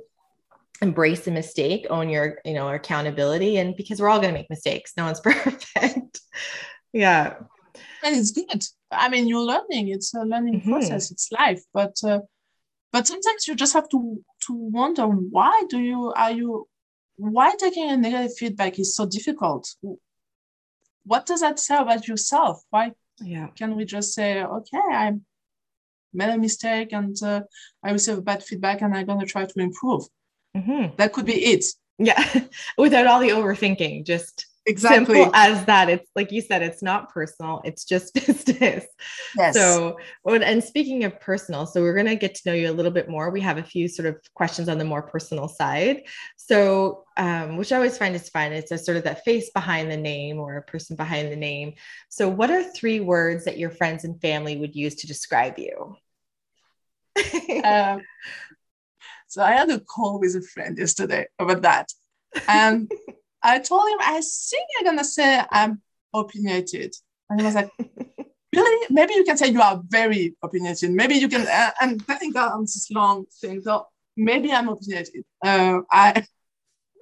embrace 0.81 1.27
a 1.27 1.31
mistake 1.31 1.85
own 1.89 2.09
your 2.09 2.39
you 2.43 2.53
know 2.53 2.67
accountability 2.69 3.57
and 3.57 3.75
because 3.75 4.01
we're 4.01 4.09
all 4.09 4.19
going 4.19 4.33
to 4.33 4.39
make 4.39 4.49
mistakes. 4.49 4.93
No 4.97 5.05
one's 5.05 5.19
perfect. 5.21 6.19
Yeah. 6.91 7.35
And 8.03 8.15
it's 8.15 8.31
good. 8.31 8.63
I 8.91 9.09
mean 9.09 9.27
you're 9.27 9.45
learning. 9.45 9.89
It's 9.89 10.15
a 10.15 10.23
learning 10.23 10.61
mm-hmm. 10.61 10.71
process. 10.71 11.11
It's 11.11 11.31
life. 11.31 11.61
But 11.73 11.95
uh, 12.03 12.21
but 12.93 13.07
sometimes 13.07 13.47
you 13.47 13.55
just 13.55 13.73
have 13.73 13.89
to 13.89 14.23
to 14.45 14.53
wonder 14.53 15.05
why 15.05 15.63
do 15.69 15.79
you 15.79 16.13
are 16.15 16.31
you 16.31 16.67
why 17.17 17.53
taking 17.57 17.89
a 17.89 17.97
negative 17.97 18.37
feedback 18.37 18.79
is 18.79 18.95
so 18.95 19.05
difficult? 19.05 19.75
What 21.05 21.25
does 21.25 21.41
that 21.41 21.59
say 21.59 21.75
about 21.75 22.07
yourself? 22.07 22.61
Why 22.69 22.93
yeah. 23.21 23.47
can 23.57 23.75
we 23.75 23.85
just 23.85 24.13
say 24.13 24.43
okay 24.43 24.77
i 24.91 25.13
made 26.13 26.29
a 26.29 26.37
mistake 26.37 26.93
and 26.93 27.15
uh, 27.23 27.41
i 27.83 27.91
receive 27.91 28.23
bad 28.23 28.43
feedback 28.43 28.81
and 28.81 28.95
i'm 28.95 29.05
going 29.05 29.19
to 29.19 29.25
try 29.25 29.45
to 29.45 29.59
improve. 29.59 30.03
Mm-hmm. 30.55 30.95
that 30.97 31.13
could 31.13 31.25
be 31.25 31.33
it. 31.33 31.65
Yeah. 31.97 32.23
Without 32.77 33.07
all 33.07 33.19
the 33.19 33.29
overthinking 33.29 34.05
just 34.05 34.45
exactly. 34.65 35.15
Simple 35.15 35.35
as 35.35 35.65
that. 35.65 35.89
It's 35.89 36.09
like 36.15 36.31
you 36.31 36.41
said 36.41 36.61
it's 36.61 36.81
not 36.81 37.13
personal 37.13 37.61
it's 37.63 37.85
just 37.85 38.13
business. 38.25 38.85
Yes. 39.37 39.55
so 39.55 39.97
and 40.25 40.63
speaking 40.63 41.03
of 41.03 41.19
personal 41.19 41.65
so 41.65 41.81
we're 41.81 41.93
going 41.93 42.05
to 42.05 42.15
get 42.15 42.35
to 42.35 42.41
know 42.45 42.53
you 42.53 42.69
a 42.69 42.73
little 42.73 42.91
bit 42.91 43.09
more. 43.09 43.29
We 43.29 43.41
have 43.41 43.57
a 43.57 43.63
few 43.63 43.87
sort 43.87 44.07
of 44.07 44.17
questions 44.33 44.69
on 44.69 44.77
the 44.77 44.85
more 44.85 45.01
personal 45.01 45.47
side. 45.47 46.03
So 46.35 47.03
um, 47.15 47.57
which 47.57 47.71
i 47.71 47.75
always 47.75 47.97
find 47.97 48.15
is 48.15 48.27
fun 48.29 48.53
it's 48.53 48.71
a 48.71 48.77
sort 48.77 48.97
of 48.97 49.03
that 49.03 49.23
face 49.23 49.51
behind 49.51 49.91
the 49.91 49.97
name 49.97 50.39
or 50.39 50.57
a 50.57 50.63
person 50.63 50.95
behind 50.95 51.31
the 51.31 51.35
name. 51.35 51.73
So 52.09 52.29
what 52.29 52.49
are 52.51 52.63
three 52.63 52.99
words 52.99 53.45
that 53.45 53.57
your 53.57 53.69
friends 53.69 54.03
and 54.03 54.19
family 54.21 54.57
would 54.57 54.75
use 54.75 54.95
to 54.95 55.07
describe 55.07 55.57
you? 55.57 55.95
Um, 57.63 58.01
so 59.33 59.41
i 59.41 59.53
had 59.53 59.69
a 59.71 59.79
call 59.79 60.19
with 60.19 60.35
a 60.35 60.41
friend 60.41 60.77
yesterday 60.77 61.25
about 61.39 61.63
that. 61.63 61.89
And 62.47 62.91
I 63.43 63.59
told 63.59 63.89
him, 63.89 63.97
I 64.01 64.21
think 64.21 64.67
you're 64.73 64.91
gonna 64.91 65.03
say 65.03 65.41
I'm 65.51 65.81
opinionated. 66.13 66.95
And 67.29 67.39
he 67.39 67.45
was 67.45 67.55
like, 67.55 67.71
Really? 68.53 68.87
Maybe 68.91 69.15
you 69.15 69.23
can 69.23 69.35
say 69.35 69.47
you 69.47 69.61
are 69.61 69.81
very 69.87 70.35
opinionated. 70.43 70.91
Maybe 70.91 71.15
you 71.15 71.27
can, 71.27 71.47
uh, 71.47 71.71
and 71.81 72.03
I 72.07 72.15
think 72.15 72.35
that 72.35 72.51
this 72.61 72.87
long 72.91 73.25
thing. 73.41 73.61
So 73.61 73.87
maybe 74.15 74.51
I'm 74.51 74.69
opinionated. 74.69 75.23
Uh, 75.43 75.79
I, 75.91 76.23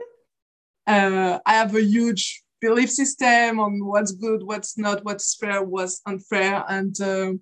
uh, 0.88 1.40
I 1.46 1.54
have 1.54 1.76
a 1.76 1.84
huge 1.84 2.42
belief 2.62 2.90
system 2.90 3.60
on 3.60 3.86
what's 3.86 4.14
good, 4.14 4.44
what's 4.44 4.78
not, 4.78 5.04
what's 5.04 5.36
fair, 5.36 5.62
what's 5.62 6.00
unfair. 6.06 6.64
And 6.70 6.96
um, 7.02 7.42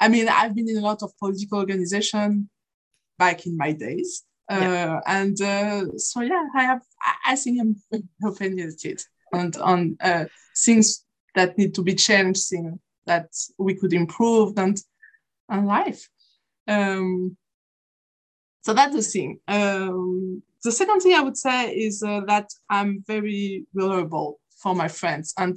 I 0.00 0.08
mean, 0.08 0.28
I've 0.28 0.54
been 0.56 0.68
in 0.68 0.78
a 0.78 0.80
lot 0.80 1.02
of 1.04 1.16
political 1.18 1.58
organization 1.58 2.50
back 3.18 3.46
in 3.46 3.56
my 3.56 3.70
days. 3.70 4.24
Yeah. 4.50 4.96
Uh, 4.96 5.00
and 5.06 5.40
uh, 5.40 5.96
so 5.96 6.22
yeah, 6.22 6.44
I 6.56 6.64
have 6.64 6.82
I 7.26 7.36
think 7.36 7.60
I'm 7.60 7.76
opinionated 8.24 9.02
and 9.32 9.56
on 9.56 9.96
uh, 10.00 10.24
things 10.56 11.04
that 11.34 11.58
need 11.58 11.74
to 11.74 11.82
be 11.82 11.94
changed, 11.94 12.48
things 12.48 12.78
that 13.06 13.28
we 13.58 13.74
could 13.74 13.92
improve 13.92 14.56
and 14.58 14.78
and 15.48 15.66
life. 15.66 16.08
Um, 16.66 17.36
so 18.62 18.72
that's 18.72 18.94
the 18.94 19.02
thing. 19.02 19.40
Um, 19.46 20.42
the 20.62 20.72
second 20.72 21.00
thing 21.00 21.14
I 21.14 21.20
would 21.20 21.36
say 21.36 21.70
is 21.72 22.02
uh, 22.02 22.20
that 22.26 22.48
I'm 22.70 23.04
very 23.06 23.66
vulnerable 23.74 24.40
for 24.62 24.74
my 24.74 24.88
friends, 24.88 25.34
and 25.36 25.56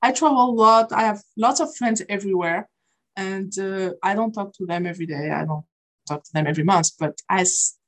I 0.00 0.12
travel 0.12 0.50
a 0.50 0.52
lot. 0.52 0.92
I 0.92 1.02
have 1.02 1.22
lots 1.36 1.60
of 1.60 1.74
friends 1.74 2.02
everywhere, 2.08 2.68
and 3.16 3.56
uh, 3.58 3.92
I 4.02 4.14
don't 4.14 4.32
talk 4.32 4.52
to 4.54 4.66
them 4.66 4.86
every 4.86 5.06
day. 5.06 5.30
I 5.30 5.44
don't 5.44 5.64
talk 6.06 6.22
to 6.22 6.32
them 6.32 6.46
every 6.46 6.64
month, 6.64 6.90
but 6.98 7.18
I 7.28 7.44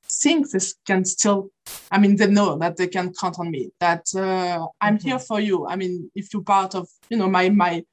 think 0.09 0.49
this 0.49 0.75
can 0.85 1.05
still, 1.05 1.49
I 1.91 1.97
mean, 1.97 2.15
they 2.15 2.27
know 2.27 2.57
that 2.57 2.77
they 2.77 2.87
can 2.87 3.13
count 3.13 3.39
on 3.39 3.51
me, 3.51 3.71
that 3.79 4.05
uh, 4.15 4.65
I'm 4.81 4.97
mm-hmm. 4.97 5.07
here 5.07 5.19
for 5.19 5.39
you. 5.39 5.67
I 5.67 5.75
mean, 5.75 6.11
if 6.15 6.33
you're 6.33 6.43
part 6.43 6.75
of, 6.75 6.87
you 7.09 7.17
know, 7.17 7.29
my, 7.29 7.49
my, 7.49 7.83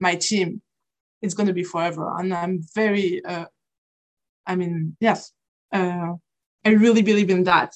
my 0.00 0.14
team, 0.16 0.62
it's 1.22 1.34
going 1.34 1.48
to 1.48 1.52
be 1.52 1.64
forever. 1.64 2.14
And 2.18 2.32
I'm 2.32 2.60
very, 2.74 3.24
uh, 3.24 3.46
I 4.46 4.56
mean, 4.56 4.96
yes, 5.00 5.32
uh, 5.72 6.14
I 6.64 6.70
really 6.70 7.02
believe 7.02 7.30
in 7.30 7.44
that. 7.44 7.74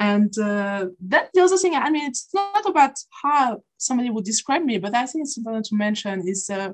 And 0.00 0.36
uh, 0.38 0.86
that 1.06 1.30
the 1.32 1.40
other 1.40 1.56
thing, 1.56 1.74
I 1.74 1.88
mean, 1.90 2.06
it's 2.10 2.28
not 2.34 2.66
about 2.66 2.98
how 3.22 3.62
somebody 3.78 4.10
would 4.10 4.24
describe 4.24 4.64
me, 4.64 4.78
but 4.78 4.94
I 4.94 5.06
think 5.06 5.24
it's 5.24 5.38
important 5.38 5.66
to 5.66 5.76
mention 5.76 6.26
is 6.26 6.50
uh, 6.50 6.72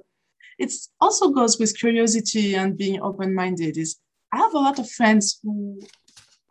it 0.58 0.72
also 1.00 1.30
goes 1.30 1.59
with 1.59 1.78
curiosity 1.78 2.55
and 2.55 2.76
being 2.76 3.00
open-minded 3.00 3.76
is 3.76 3.98
i 4.33 4.37
have 4.37 4.55
a 4.55 4.59
lot 4.59 4.78
of 4.78 4.91
friends 4.91 5.39
who 5.43 5.81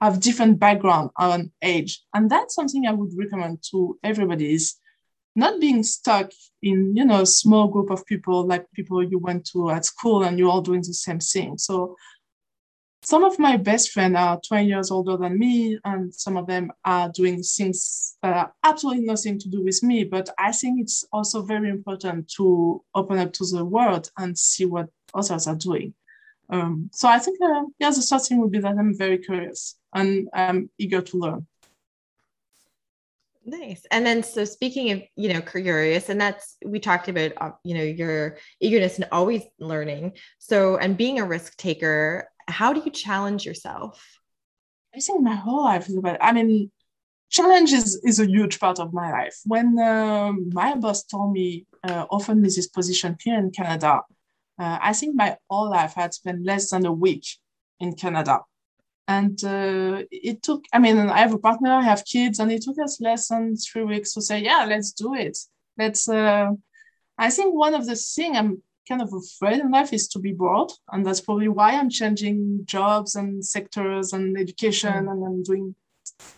have 0.01 0.19
different 0.19 0.59
background 0.59 1.09
on 1.17 1.51
age 1.61 2.01
and 2.13 2.29
that's 2.29 2.55
something 2.55 2.87
i 2.87 2.91
would 2.91 3.11
recommend 3.17 3.61
to 3.61 3.97
everybody 4.03 4.53
is 4.53 4.75
not 5.35 5.59
being 5.59 5.83
stuck 5.83 6.31
in 6.61 6.95
you 6.95 7.05
know 7.05 7.21
a 7.21 7.25
small 7.25 7.67
group 7.67 7.89
of 7.89 8.05
people 8.05 8.45
like 8.45 8.65
people 8.73 9.03
you 9.03 9.19
went 9.19 9.45
to 9.45 9.69
at 9.69 9.85
school 9.85 10.23
and 10.23 10.37
you're 10.37 10.49
all 10.49 10.61
doing 10.61 10.81
the 10.81 10.93
same 10.93 11.19
thing 11.19 11.57
so 11.57 11.95
some 13.01 13.23
of 13.23 13.39
my 13.39 13.55
best 13.55 13.91
friends 13.91 14.15
are 14.17 14.39
20 14.47 14.67
years 14.67 14.91
older 14.91 15.15
than 15.15 15.39
me, 15.39 15.79
and 15.85 16.13
some 16.13 16.35
of 16.35 16.47
them 16.47 16.71
are 16.83 17.09
doing 17.09 17.41
things 17.41 18.17
that 18.21 18.35
are 18.35 18.53
absolutely 18.63 19.05
nothing 19.05 19.39
to 19.39 19.49
do 19.49 19.63
with 19.63 19.81
me. 19.81 20.03
But 20.03 20.29
I 20.37 20.51
think 20.51 20.81
it's 20.81 21.05
also 21.13 21.41
very 21.41 21.69
important 21.69 22.29
to 22.37 22.83
open 22.93 23.17
up 23.17 23.31
to 23.33 23.45
the 23.45 23.63
world 23.63 24.11
and 24.17 24.37
see 24.37 24.65
what 24.65 24.89
others 25.13 25.47
are 25.47 25.55
doing. 25.55 25.93
Um, 26.49 26.89
so 26.91 27.07
I 27.07 27.19
think, 27.19 27.39
uh, 27.41 27.63
yeah, 27.79 27.91
the 27.91 28.01
third 28.01 28.21
thing 28.21 28.41
would 28.41 28.51
be 28.51 28.59
that 28.59 28.75
I'm 28.77 28.97
very 28.97 29.19
curious 29.19 29.75
and 29.93 30.29
I'm 30.33 30.69
eager 30.77 31.01
to 31.01 31.17
learn. 31.17 31.47
Nice. 33.45 33.85
And 33.89 34.05
then, 34.05 34.21
so 34.21 34.45
speaking 34.45 34.91
of, 34.91 35.01
you 35.15 35.33
know, 35.33 35.41
curious, 35.41 36.09
and 36.09 36.19
that's, 36.19 36.57
we 36.65 36.79
talked 36.79 37.07
about, 37.07 37.31
uh, 37.37 37.51
you 37.63 37.73
know, 37.75 37.83
your 37.83 38.37
eagerness 38.59 38.97
and 38.97 39.07
always 39.11 39.43
learning. 39.59 40.13
So, 40.39 40.77
and 40.77 40.97
being 40.97 41.19
a 41.19 41.25
risk 41.25 41.55
taker, 41.57 42.29
how 42.47 42.73
do 42.73 42.81
you 42.83 42.91
challenge 42.91 43.45
yourself? 43.45 44.03
I 44.93 44.99
think 44.99 45.21
my 45.21 45.35
whole 45.35 45.63
life 45.63 45.87
is 45.87 45.95
about, 45.95 46.17
I 46.21 46.31
mean, 46.31 46.71
challenge 47.29 47.73
is, 47.73 48.01
is 48.03 48.19
a 48.19 48.27
huge 48.27 48.59
part 48.59 48.79
of 48.79 48.91
my 48.91 49.11
life. 49.11 49.39
When 49.45 49.79
uh, 49.79 50.31
my 50.31 50.75
boss 50.75 51.03
told 51.03 51.31
me, 51.31 51.65
uh, 51.83 52.05
offered 52.09 52.37
me 52.37 52.49
this 52.49 52.67
position 52.67 53.17
here 53.23 53.37
in 53.37 53.51
Canada, 53.51 54.01
uh, 54.59 54.77
I 54.81 54.93
think 54.93 55.15
my 55.15 55.37
whole 55.49 55.69
life 55.69 55.93
I 55.95 56.01
had 56.01 56.13
spent 56.13 56.45
less 56.45 56.71
than 56.71 56.85
a 56.85 56.91
week 56.91 57.25
in 57.79 57.93
Canada. 57.93 58.41
And 59.07 59.43
uh, 59.43 60.03
it 60.11 60.43
took, 60.43 60.65
I 60.71 60.79
mean, 60.79 60.97
I 60.97 61.19
have 61.19 61.33
a 61.33 61.39
partner, 61.39 61.71
I 61.71 61.81
have 61.81 62.05
kids, 62.05 62.39
and 62.39 62.51
it 62.51 62.61
took 62.61 62.77
us 62.77 63.01
less 63.01 63.29
than 63.29 63.55
three 63.55 63.83
weeks 63.83 64.13
to 64.13 64.21
say, 64.21 64.39
yeah, 64.39 64.65
let's 64.67 64.91
do 64.91 65.15
it. 65.15 65.37
Let's, 65.77 66.07
uh, 66.07 66.51
I 67.17 67.29
think 67.31 67.55
one 67.55 67.73
of 67.73 67.87
the 67.87 67.95
things 67.95 68.37
I'm 68.37 68.61
kind 68.87 69.01
of 69.01 69.13
afraid 69.13 69.59
in 69.61 69.71
life 69.71 69.93
is 69.93 70.07
to 70.09 70.19
be 70.19 70.33
bored. 70.33 70.71
And 70.91 71.05
that's 71.05 71.21
probably 71.21 71.47
why 71.47 71.71
I'm 71.71 71.89
changing 71.89 72.61
jobs 72.65 73.15
and 73.15 73.43
sectors 73.43 74.13
and 74.13 74.37
education 74.37 75.05
mm. 75.05 75.11
and 75.11 75.25
I'm 75.25 75.43
doing 75.43 75.75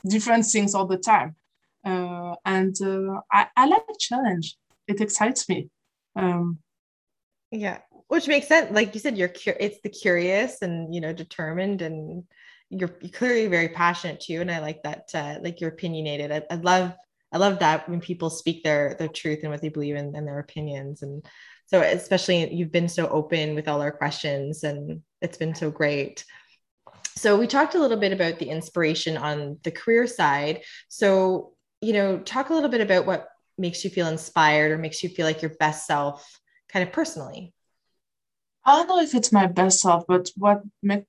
different 0.05 0.45
things 0.45 0.75
all 0.75 0.85
the 0.85 0.97
time. 0.97 1.35
Uh, 1.83 2.35
and 2.45 2.75
uh, 2.81 3.21
I, 3.31 3.47
I 3.57 3.65
like 3.65 3.83
challenge. 3.99 4.55
It 4.87 5.01
excites 5.01 5.49
me. 5.49 5.69
Um, 6.15 6.59
yeah, 7.51 7.79
which 8.11 8.27
makes 8.27 8.49
sense. 8.49 8.69
Like 8.71 8.93
you 8.93 8.99
said, 8.99 9.17
you're 9.17 9.29
cu- 9.29 9.55
it's 9.57 9.79
the 9.83 9.89
curious 9.89 10.61
and 10.61 10.93
you 10.93 10.99
know 10.99 11.13
determined, 11.13 11.81
and 11.81 12.25
you're, 12.69 12.93
you're 12.99 13.09
clearly 13.09 13.47
very 13.47 13.69
passionate 13.69 14.19
too. 14.19 14.41
And 14.41 14.51
I 14.51 14.59
like 14.59 14.83
that, 14.83 15.09
uh, 15.13 15.35
like 15.41 15.61
you're 15.61 15.69
opinionated. 15.69 16.29
I, 16.29 16.43
I 16.51 16.55
love 16.55 16.93
I 17.31 17.37
love 17.37 17.59
that 17.59 17.87
when 17.87 18.01
people 18.01 18.29
speak 18.29 18.65
their 18.65 18.97
their 18.99 19.07
truth 19.07 19.39
and 19.43 19.49
what 19.49 19.61
they 19.61 19.69
believe 19.69 19.95
in 19.95 20.13
and 20.13 20.27
their 20.27 20.39
opinions. 20.39 21.03
And 21.03 21.25
so 21.67 21.79
especially 21.79 22.53
you've 22.53 22.73
been 22.73 22.89
so 22.89 23.07
open 23.07 23.55
with 23.55 23.69
all 23.69 23.81
our 23.81 23.93
questions 23.93 24.65
and 24.65 25.01
it's 25.21 25.37
been 25.37 25.55
so 25.55 25.71
great 25.71 26.25
so 27.15 27.37
we 27.37 27.47
talked 27.47 27.75
a 27.75 27.79
little 27.79 27.97
bit 27.97 28.11
about 28.11 28.39
the 28.39 28.49
inspiration 28.49 29.15
on 29.15 29.57
the 29.63 29.71
career 29.71 30.05
side 30.05 30.63
so 30.89 31.53
you 31.79 31.93
know 31.93 32.19
talk 32.19 32.49
a 32.49 32.53
little 32.53 32.69
bit 32.69 32.81
about 32.81 33.05
what 33.05 33.29
makes 33.57 33.85
you 33.85 33.89
feel 33.89 34.07
inspired 34.07 34.71
or 34.71 34.77
makes 34.77 35.01
you 35.01 35.09
feel 35.09 35.25
like 35.25 35.41
your 35.41 35.55
best 35.59 35.87
self 35.87 36.39
kind 36.67 36.85
of 36.85 36.93
personally 36.93 37.53
i 38.65 38.77
don't 38.77 38.87
know 38.87 39.01
if 39.01 39.13
it's 39.13 39.31
my 39.31 39.47
best 39.47 39.81
self 39.81 40.05
but 40.07 40.29
what 40.35 40.61
make 40.81 41.05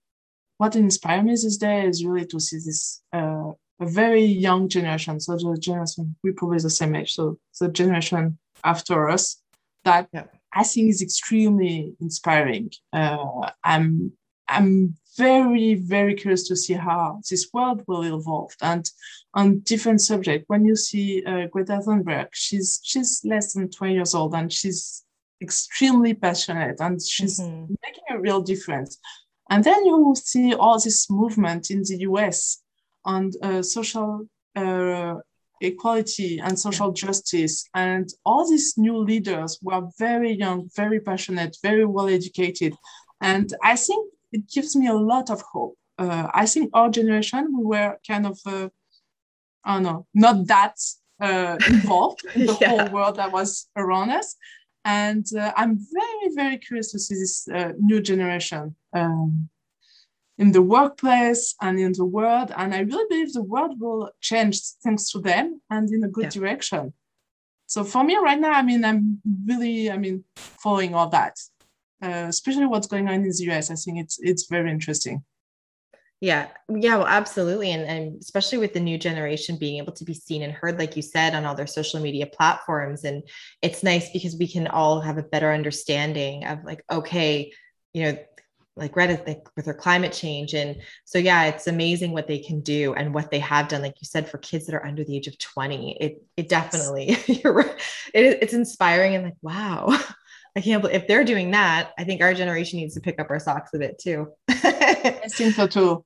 what 0.58 0.76
inspires 0.76 1.24
me 1.24 1.32
this 1.32 1.56
day 1.56 1.86
is 1.86 2.04
really 2.04 2.26
to 2.26 2.38
see 2.38 2.56
this 2.56 3.02
uh, 3.12 3.50
a 3.80 3.86
very 3.86 4.24
young 4.24 4.68
generation 4.68 5.18
so 5.18 5.36
the 5.36 5.56
generation 5.58 6.14
we 6.22 6.32
probably 6.32 6.58
the 6.58 6.70
same 6.70 6.94
age 6.94 7.12
so 7.12 7.38
the 7.60 7.68
generation 7.68 8.38
after 8.64 9.08
us 9.08 9.42
that 9.84 10.08
yeah. 10.12 10.24
I 10.52 10.64
think 10.64 10.90
is 10.90 11.02
extremely 11.02 11.94
inspiring. 12.00 12.70
Uh, 12.92 13.50
I'm 13.64 14.12
I'm 14.48 14.94
very 15.16 15.74
very 15.74 16.14
curious 16.14 16.46
to 16.48 16.56
see 16.56 16.74
how 16.74 17.20
this 17.28 17.48
world 17.52 17.82
will 17.86 18.02
evolve 18.02 18.52
and 18.60 18.88
on 19.34 19.60
different 19.60 20.00
subjects. 20.00 20.44
When 20.48 20.64
you 20.64 20.76
see 20.76 21.24
uh, 21.24 21.46
Greta 21.46 21.80
Thunberg, 21.86 22.28
she's 22.32 22.80
she's 22.82 23.22
less 23.24 23.54
than 23.54 23.70
20 23.70 23.94
years 23.94 24.14
old 24.14 24.34
and 24.34 24.52
she's 24.52 25.04
extremely 25.42 26.14
passionate 26.14 26.80
and 26.80 27.02
she's 27.02 27.40
mm-hmm. 27.40 27.74
making 27.84 28.04
a 28.10 28.20
real 28.20 28.40
difference. 28.40 28.98
And 29.50 29.62
then 29.64 29.84
you 29.84 30.14
see 30.16 30.54
all 30.54 30.78
this 30.80 31.10
movement 31.10 31.70
in 31.70 31.82
the 31.82 31.98
US 32.10 32.62
on 33.04 33.30
uh, 33.42 33.62
social 33.62 34.26
uh, 34.56 35.14
equality 35.60 36.40
and 36.40 36.58
social 36.58 36.92
justice. 36.92 37.68
And 37.74 38.08
all 38.24 38.48
these 38.48 38.74
new 38.76 38.98
leaders 38.98 39.58
were 39.62 39.82
very 39.98 40.32
young, 40.32 40.68
very 40.76 41.00
passionate, 41.00 41.56
very 41.62 41.84
well 41.84 42.08
educated. 42.08 42.74
And 43.20 43.52
I 43.62 43.76
think 43.76 44.12
it 44.32 44.48
gives 44.50 44.74
me 44.76 44.88
a 44.88 44.94
lot 44.94 45.30
of 45.30 45.42
hope. 45.42 45.76
Uh, 45.98 46.28
I 46.34 46.46
think 46.46 46.70
our 46.72 46.90
generation, 46.90 47.54
we 47.56 47.64
were 47.64 47.98
kind 48.06 48.26
of, 48.26 48.38
uh, 48.46 48.68
I 49.64 49.74
don't 49.74 49.82
know, 49.82 50.06
not 50.14 50.46
that 50.48 50.76
uh, 51.20 51.56
involved 51.68 52.22
in 52.34 52.46
the 52.46 52.58
yeah. 52.60 52.68
whole 52.68 52.88
world 52.90 53.16
that 53.16 53.32
was 53.32 53.68
around 53.76 54.10
us. 54.10 54.36
And 54.84 55.26
uh, 55.38 55.52
I'm 55.56 55.78
very, 55.92 56.34
very 56.34 56.58
curious 56.58 56.90
to 56.92 56.98
see 56.98 57.14
this 57.14 57.48
uh, 57.48 57.72
new 57.78 58.00
generation. 58.00 58.74
Um, 58.92 59.48
in 60.38 60.52
the 60.52 60.62
workplace 60.62 61.54
and 61.60 61.78
in 61.78 61.92
the 61.92 62.04
world. 62.04 62.52
And 62.56 62.74
I 62.74 62.80
really 62.80 63.06
believe 63.08 63.32
the 63.32 63.42
world 63.42 63.78
will 63.78 64.10
change 64.20 64.60
thanks 64.82 65.10
to 65.12 65.20
them 65.20 65.60
and 65.70 65.90
in 65.90 66.02
a 66.04 66.08
good 66.08 66.24
yeah. 66.24 66.40
direction. 66.40 66.94
So 67.66 67.84
for 67.84 68.02
me 68.04 68.16
right 68.16 68.40
now, 68.40 68.52
I 68.52 68.62
mean, 68.62 68.84
I'm 68.84 69.20
really, 69.46 69.90
I 69.90 69.96
mean, 69.96 70.24
following 70.36 70.94
all 70.94 71.08
that, 71.10 71.38
uh, 72.02 72.26
especially 72.28 72.66
what's 72.66 72.86
going 72.86 73.08
on 73.08 73.14
in 73.14 73.22
the 73.22 73.44
US. 73.50 73.70
I 73.70 73.76
think 73.76 73.98
it's 73.98 74.18
it's 74.20 74.46
very 74.46 74.70
interesting. 74.70 75.24
Yeah, 76.22 76.50
yeah, 76.68 76.98
well, 76.98 77.08
absolutely, 77.08 77.72
and 77.72 77.82
and 77.82 78.22
especially 78.22 78.58
with 78.58 78.74
the 78.74 78.78
new 78.78 78.96
generation 78.96 79.58
being 79.58 79.78
able 79.78 79.92
to 79.94 80.04
be 80.04 80.14
seen 80.14 80.42
and 80.42 80.52
heard, 80.52 80.78
like 80.78 80.94
you 80.94 81.02
said, 81.02 81.34
on 81.34 81.44
all 81.44 81.56
their 81.56 81.66
social 81.66 81.98
media 81.98 82.26
platforms, 82.26 83.02
and 83.02 83.24
it's 83.60 83.82
nice 83.82 84.08
because 84.12 84.36
we 84.36 84.46
can 84.46 84.68
all 84.68 85.00
have 85.00 85.18
a 85.18 85.24
better 85.24 85.52
understanding 85.52 86.44
of 86.44 86.62
like, 86.62 86.84
okay, 86.88 87.52
you 87.92 88.04
know, 88.04 88.18
like 88.76 88.92
Greta 88.92 89.20
like 89.26 89.48
with 89.56 89.66
her 89.66 89.74
climate 89.74 90.12
change. 90.12 90.54
And 90.54 90.80
so, 91.04 91.18
yeah, 91.18 91.46
it's 91.46 91.66
amazing 91.66 92.12
what 92.12 92.28
they 92.28 92.38
can 92.38 92.60
do 92.60 92.94
and 92.94 93.12
what 93.12 93.32
they 93.32 93.40
have 93.40 93.66
done. 93.66 93.82
Like 93.82 94.00
you 94.00 94.06
said, 94.06 94.28
for 94.30 94.38
kids 94.38 94.66
that 94.66 94.76
are 94.76 94.86
under 94.86 95.02
the 95.02 95.16
age 95.16 95.26
of 95.26 95.36
20, 95.40 95.96
it, 96.00 96.22
it 96.36 96.48
definitely, 96.48 97.16
you're 97.26 97.52
right. 97.52 97.80
It, 98.14 98.38
it's 98.42 98.54
inspiring 98.54 99.16
and 99.16 99.24
like, 99.24 99.34
wow, 99.42 99.88
I 100.56 100.60
can't 100.60 100.82
believe 100.82 100.96
if 101.02 101.08
they're 101.08 101.24
doing 101.24 101.50
that, 101.50 101.90
I 101.98 102.04
think 102.04 102.22
our 102.22 102.32
generation 102.32 102.78
needs 102.78 102.94
to 102.94 103.00
pick 103.00 103.20
up 103.20 103.28
our 103.28 103.40
socks 103.40 103.74
a 103.74 103.78
bit 103.78 103.98
too. 103.98 104.28
I 104.48 105.28
think 105.28 105.54
so 105.54 105.66
too. 105.66 106.04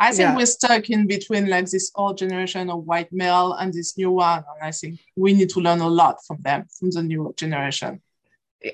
I 0.00 0.12
think 0.12 0.30
yeah. 0.30 0.36
we're 0.36 0.46
stuck 0.46 0.88
in 0.88 1.06
between 1.06 1.50
like 1.50 1.66
this 1.66 1.92
old 1.94 2.16
generation 2.16 2.70
of 2.70 2.84
white 2.84 3.12
male 3.12 3.52
and 3.52 3.70
this 3.70 3.98
new 3.98 4.10
one. 4.10 4.38
And 4.38 4.62
I 4.62 4.70
think 4.70 4.98
we 5.14 5.34
need 5.34 5.50
to 5.50 5.60
learn 5.60 5.80
a 5.80 5.88
lot 5.88 6.16
from 6.26 6.38
them, 6.40 6.64
from 6.78 6.90
the 6.90 7.02
new 7.02 7.34
generation. 7.36 8.00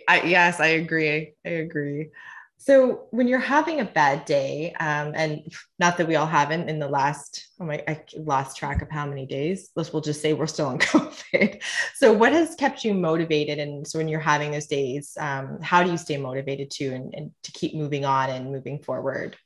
I, 0.08 0.22
yes, 0.22 0.60
I 0.60 0.68
agree. 0.68 1.34
I 1.44 1.48
agree. 1.48 2.10
So 2.58 3.08
when 3.10 3.26
you're 3.26 3.38
having 3.38 3.80
a 3.80 3.84
bad 3.84 4.24
day, 4.24 4.72
um, 4.78 5.12
and 5.14 5.52
not 5.80 5.96
that 5.98 6.06
we 6.06 6.14
all 6.14 6.26
haven't 6.26 6.68
in 6.68 6.78
the 6.78 6.88
last, 6.88 7.48
oh 7.60 7.64
my, 7.64 7.82
I 7.86 8.02
lost 8.16 8.56
track 8.56 8.80
of 8.80 8.90
how 8.90 9.04
many 9.04 9.26
days. 9.26 9.70
Let's 9.74 9.92
we'll 9.92 10.02
just 10.02 10.22
say 10.22 10.32
we're 10.32 10.46
still 10.46 10.66
on 10.66 10.78
COVID. 10.80 11.60
So 11.96 12.12
what 12.12 12.32
has 12.32 12.54
kept 12.54 12.84
you 12.84 12.94
motivated? 12.94 13.58
And 13.58 13.86
so 13.86 13.98
when 13.98 14.08
you're 14.08 14.20
having 14.20 14.52
those 14.52 14.66
days, 14.66 15.16
um, 15.20 15.58
how 15.60 15.82
do 15.82 15.90
you 15.90 15.98
stay 15.98 16.16
motivated 16.16 16.70
to 16.72 16.94
and, 16.94 17.14
and 17.14 17.30
to 17.42 17.52
keep 17.52 17.74
moving 17.74 18.04
on 18.04 18.30
and 18.30 18.52
moving 18.52 18.78
forward? 18.78 19.36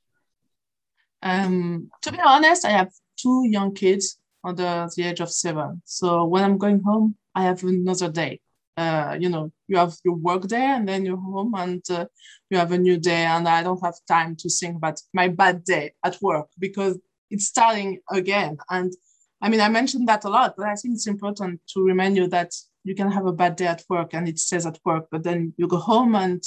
Um, 1.23 1.91
to 2.03 2.13
be 2.13 2.19
honest, 2.25 2.65
I 2.65 2.71
have 2.71 2.91
two 3.17 3.47
young 3.49 3.75
kids 3.75 4.19
under 4.43 4.89
the 4.97 5.03
age 5.03 5.21
of 5.21 5.31
seven. 5.31 5.83
So 5.85 6.25
when 6.25 6.45
I'm 6.45 6.59
going 6.59 6.81
home, 6.81 7.17
I 7.35 7.45
have 7.45 7.63
another 7.63 8.11
day 8.11 8.41
uh, 8.81 9.17
you 9.21 9.29
know, 9.29 9.53
you 9.69 9.77
have 9.77 9.95
your 10.05 10.15
work 10.15 10.47
day 10.47 10.65
and 10.77 10.89
then 10.89 11.05
you're 11.05 11.17
home 11.17 11.53
and 11.55 11.83
uh, 11.91 12.07
you 12.49 12.57
have 12.57 12.73
a 12.73 12.79
new 12.79 12.99
day. 12.99 13.25
And 13.25 13.47
I 13.47 13.63
don't 13.63 13.85
have 13.85 13.95
time 14.09 14.37
to 14.37 14.49
think 14.49 14.77
about 14.77 15.01
my 15.13 15.29
bad 15.29 15.65
day 15.65 15.93
at 16.03 16.17
work 16.23 16.49
because 16.59 16.99
it's 17.31 17.47
starting 17.47 18.01
again. 18.11 18.57
And 18.71 18.91
I 19.43 19.51
mean, 19.51 19.61
I 19.61 19.69
mentioned 19.69 20.09
that 20.09 20.25
a 20.25 20.31
lot, 20.31 20.55
but 20.57 20.67
I 20.67 20.75
think 20.75 20.95
it's 20.95 21.07
important 21.07 21.61
to 21.75 21.85
remind 21.85 22.17
you 22.17 22.27
that 22.29 22.53
you 22.85 22.95
can 22.95 23.11
have 23.11 23.27
a 23.27 23.33
bad 23.33 23.57
day 23.57 23.67
at 23.67 23.85
work 23.91 24.15
and 24.15 24.27
it 24.27 24.39
stays 24.39 24.65
at 24.65 24.79
work, 24.85 25.09
but 25.11 25.25
then 25.25 25.53
you 25.59 25.69
go 25.69 25.77
home 25.77 26.15
and 26.15 26.43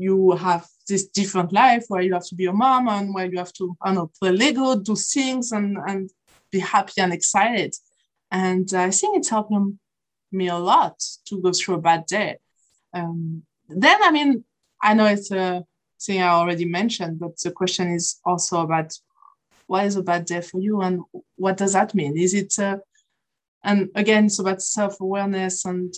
you 0.00 0.32
have 0.32 0.66
this 0.88 1.06
different 1.08 1.52
life 1.52 1.84
where 1.88 2.00
you 2.00 2.14
have 2.14 2.26
to 2.26 2.34
be 2.34 2.46
a 2.46 2.52
mom 2.52 2.88
and 2.88 3.14
where 3.14 3.26
you 3.26 3.38
have 3.38 3.52
to, 3.52 3.76
I 3.82 3.92
know, 3.92 4.10
play 4.18 4.32
Lego, 4.32 4.76
do 4.76 4.96
things 4.96 5.52
and, 5.52 5.76
and 5.86 6.10
be 6.50 6.58
happy 6.58 7.00
and 7.00 7.12
excited. 7.12 7.74
And 8.30 8.72
I 8.74 8.90
think 8.90 9.18
it's 9.18 9.28
helping 9.28 9.78
me 10.32 10.48
a 10.48 10.56
lot 10.56 10.98
to 11.26 11.40
go 11.40 11.52
through 11.52 11.76
a 11.76 11.80
bad 11.80 12.06
day. 12.06 12.38
Um, 12.94 13.42
then, 13.68 14.02
I 14.02 14.10
mean, 14.10 14.44
I 14.82 14.94
know 14.94 15.06
it's 15.06 15.30
a 15.30 15.64
thing 16.00 16.22
I 16.22 16.28
already 16.28 16.64
mentioned, 16.64 17.18
but 17.18 17.38
the 17.38 17.50
question 17.50 17.90
is 17.90 18.18
also 18.24 18.62
about 18.62 18.96
what 19.66 19.84
is 19.84 19.96
a 19.96 20.02
bad 20.02 20.24
day 20.24 20.40
for 20.40 20.60
you 20.60 20.80
and 20.80 21.02
what 21.36 21.56
does 21.56 21.74
that 21.74 21.94
mean? 21.94 22.16
Is 22.16 22.34
it, 22.34 22.58
uh, 22.58 22.78
and 23.62 23.90
again, 23.94 24.26
it's 24.26 24.38
about 24.38 24.62
self 24.62 25.00
awareness 25.00 25.64
and 25.64 25.92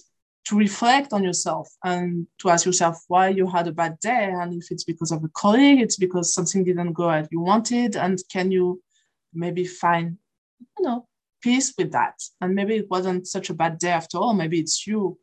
to 0.45 0.57
reflect 0.57 1.13
on 1.13 1.23
yourself 1.23 1.69
and 1.85 2.27
to 2.39 2.51
ask 2.51 2.67
yourself 2.67 2.99
why 3.09 3.29
you 3.29 3.47
had 3.47 3.69
a 3.69 3.73
bad 3.73 3.99
day 4.01 4.33
and 4.41 4.55
if 4.55 4.71
it's 4.71 4.85
because 4.85 5.13
of 5.13 5.23
a 5.23 5.29
colleague 5.35 5.81
it's 5.81 5.97
because 5.97 6.35
something 6.35 6.65
didn't 6.65 6.93
go 6.93 7.09
as 7.09 7.29
you 7.31 7.41
wanted 7.41 7.95
and 7.97 8.19
can 8.31 8.51
you 8.51 8.83
maybe 9.33 9.65
find 9.65 10.19
you 10.79 10.85
know 10.85 11.07
peace 11.43 11.75
with 11.77 11.93
that? 11.93 12.23
And 12.41 12.55
maybe 12.55 12.77
it 12.77 12.91
wasn't 12.91 13.27
such 13.27 13.51
a 13.51 13.55
bad 13.55 13.79
day 13.79 13.91
after 13.91 14.17
all. 14.17 14.33
Maybe 14.33 14.61
it's 14.61 14.87
you 14.87 15.19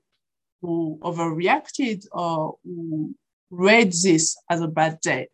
who 0.61 0.99
overreacted 1.01 2.05
or 2.11 2.57
who 2.63 3.15
read 3.49 3.93
this 3.93 4.38
as 4.49 4.61
a 4.61 4.67
bad 4.67 4.99
day. 5.01 5.30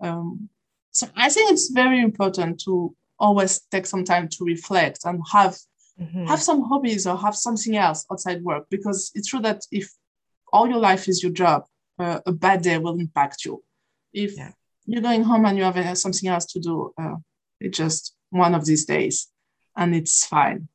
Um, 0.00 0.48
so 0.92 1.06
i 1.16 1.28
think 1.28 1.50
it's 1.52 1.70
very 1.70 2.00
important 2.00 2.60
to 2.60 2.94
always 3.20 3.60
take 3.70 3.84
some 3.86 4.04
time 4.04 4.28
to 4.28 4.44
reflect 4.44 5.00
and 5.04 5.20
have 5.30 5.56
mm-hmm. 6.00 6.26
have 6.26 6.42
some 6.42 6.62
hobbies 6.62 7.06
or 7.06 7.16
have 7.16 7.36
something 7.36 7.76
else 7.76 8.06
outside 8.10 8.42
work 8.42 8.66
because 8.70 9.10
it's 9.14 9.28
true 9.28 9.40
that 9.40 9.62
if 9.70 9.90
all 10.52 10.68
your 10.68 10.78
life 10.78 11.08
is 11.08 11.22
your 11.22 11.32
job 11.32 11.64
uh, 11.98 12.20
a 12.26 12.32
bad 12.32 12.62
day 12.62 12.78
will 12.78 12.98
impact 12.98 13.44
you 13.44 13.62
if 14.12 14.36
yeah. 14.36 14.52
you're 14.86 15.02
going 15.02 15.22
home 15.22 15.44
and 15.44 15.58
you 15.58 15.64
have 15.64 15.76
uh, 15.76 15.94
something 15.94 16.28
else 16.28 16.46
to 16.46 16.60
do 16.60 16.92
uh, 16.98 17.16
it's 17.60 17.76
just 17.76 18.14
one 18.30 18.54
of 18.54 18.64
these 18.64 18.84
days 18.84 19.28
and 19.76 19.94
it's 19.94 20.24
fine 20.26 20.68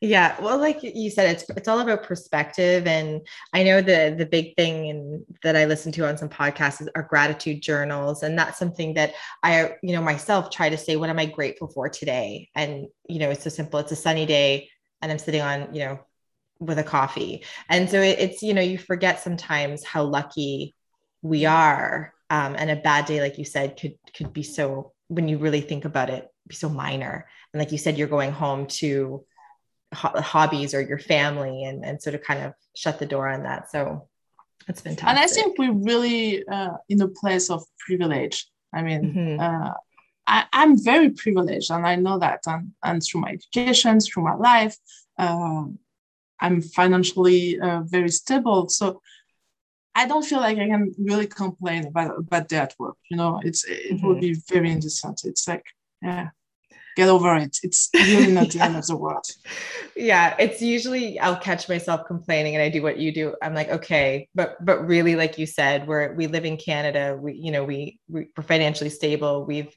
yeah 0.00 0.40
well 0.40 0.58
like 0.58 0.82
you 0.82 1.10
said 1.10 1.28
it's 1.30 1.44
it's 1.50 1.68
all 1.68 1.80
about 1.80 2.02
perspective 2.02 2.86
and 2.86 3.20
i 3.52 3.62
know 3.62 3.80
the 3.80 4.14
the 4.16 4.26
big 4.26 4.54
thing 4.56 4.90
and 4.90 5.24
that 5.42 5.56
i 5.56 5.64
listen 5.64 5.92
to 5.92 6.06
on 6.06 6.16
some 6.16 6.28
podcasts 6.28 6.86
are 6.94 7.02
gratitude 7.02 7.60
journals 7.60 8.22
and 8.22 8.38
that's 8.38 8.58
something 8.58 8.94
that 8.94 9.12
i 9.42 9.74
you 9.82 9.92
know 9.92 10.02
myself 10.02 10.50
try 10.50 10.68
to 10.68 10.76
say 10.76 10.96
what 10.96 11.10
am 11.10 11.18
i 11.18 11.26
grateful 11.26 11.68
for 11.68 11.88
today? 11.88 12.48
And 12.54 12.86
you 13.08 13.18
know 13.18 13.30
it's 13.30 13.44
so 13.44 13.50
simple 13.50 13.80
it's 13.80 13.92
a 13.92 13.96
sunny 13.96 14.26
day 14.26 14.70
and 15.02 15.10
i'm 15.12 15.18
sitting 15.18 15.42
on 15.42 15.74
you 15.74 15.84
know 15.84 16.00
with 16.58 16.78
a 16.78 16.84
coffee. 16.84 17.44
And 17.68 17.90
so 17.90 18.00
it, 18.00 18.18
it's 18.18 18.42
you 18.42 18.54
know 18.54 18.62
you 18.62 18.78
forget 18.78 19.20
sometimes 19.20 19.84
how 19.84 20.04
lucky 20.04 20.74
we 21.22 21.44
are 21.44 22.14
um, 22.30 22.56
and 22.56 22.70
a 22.70 22.76
bad 22.76 23.06
day 23.06 23.20
like 23.20 23.38
you 23.38 23.44
said 23.44 23.78
could 23.78 23.94
could 24.16 24.32
be 24.32 24.42
so 24.42 24.92
when 25.08 25.28
you 25.28 25.38
really 25.38 25.60
think 25.60 25.84
about 25.84 26.10
it 26.10 26.28
be 26.46 26.54
so 26.54 26.68
minor. 26.68 27.26
And 27.52 27.60
like 27.60 27.72
you 27.72 27.78
said 27.78 27.98
you're 27.98 28.08
going 28.08 28.32
home 28.32 28.66
to 28.66 29.24
ho- 29.96 30.20
hobbies 30.20 30.74
or 30.74 30.80
your 30.80 30.98
family 30.98 31.64
and, 31.64 31.84
and 31.84 32.00
sort 32.00 32.14
of 32.14 32.22
kind 32.22 32.42
of 32.44 32.52
shut 32.74 32.98
the 32.98 33.06
door 33.06 33.28
on 33.28 33.42
that. 33.44 33.70
So 33.70 34.08
it's 34.68 34.80
fantastic. 34.80 35.08
And 35.08 35.18
I 35.18 35.26
think 35.26 35.58
we're 35.58 35.72
really 35.72 36.46
uh, 36.46 36.76
in 36.88 37.00
a 37.02 37.08
place 37.08 37.50
of 37.50 37.64
privilege. 37.78 38.46
I 38.74 38.82
mean, 38.82 39.02
mm-hmm. 39.02 39.40
uh, 39.40 39.72
I, 40.26 40.44
am 40.52 40.82
very 40.82 41.10
privileged 41.10 41.70
and 41.70 41.86
I 41.86 41.96
know 41.96 42.18
that. 42.18 42.40
And, 42.46 42.72
and 42.82 43.02
through 43.02 43.22
my 43.22 43.30
education, 43.30 44.00
through 44.00 44.24
my 44.24 44.34
life, 44.34 44.76
uh, 45.18 45.64
I'm 46.40 46.60
financially 46.60 47.58
uh, 47.60 47.82
very 47.86 48.10
stable. 48.10 48.68
So 48.68 49.00
I 49.94 50.06
don't 50.06 50.24
feel 50.24 50.40
like 50.40 50.58
I 50.58 50.68
can 50.68 50.94
really 50.98 51.26
complain 51.26 51.86
about, 51.86 52.18
about 52.18 52.48
that 52.50 52.74
work. 52.78 52.96
You 53.10 53.16
know, 53.16 53.40
it's 53.42 53.64
it 53.64 53.94
mm-hmm. 53.94 54.06
would 54.06 54.20
be 54.20 54.34
very 54.48 54.70
indecent. 54.70 55.22
It's 55.24 55.48
like, 55.48 55.64
yeah, 56.02 56.28
get 56.96 57.08
over 57.08 57.36
it. 57.36 57.58
It's 57.62 57.90
really 57.94 58.32
not 58.32 58.50
the 58.50 58.60
end 58.60 58.76
of 58.76 58.86
the 58.86 58.96
world. 59.04 59.26
Yeah, 59.94 60.34
it's 60.38 60.60
usually 60.60 61.20
I'll 61.20 61.36
catch 61.36 61.68
myself 61.68 62.06
complaining 62.06 62.56
and 62.56 62.62
I 62.62 62.70
do 62.70 62.82
what 62.82 62.98
you 62.98 63.12
do. 63.12 63.36
I'm 63.42 63.54
like, 63.54 63.68
okay, 63.68 64.28
but 64.34 64.56
but 64.64 64.86
really, 64.86 65.14
like 65.14 65.38
you 65.38 65.46
said, 65.46 65.86
we're 65.86 66.14
we 66.14 66.26
live 66.26 66.44
in 66.44 66.56
Canada. 66.56 67.16
We, 67.20 67.34
you 67.34 67.52
know, 67.52 67.64
we 67.64 68.00
we're 68.08 68.26
financially 68.42 68.90
stable. 68.90 69.44
We've 69.44 69.72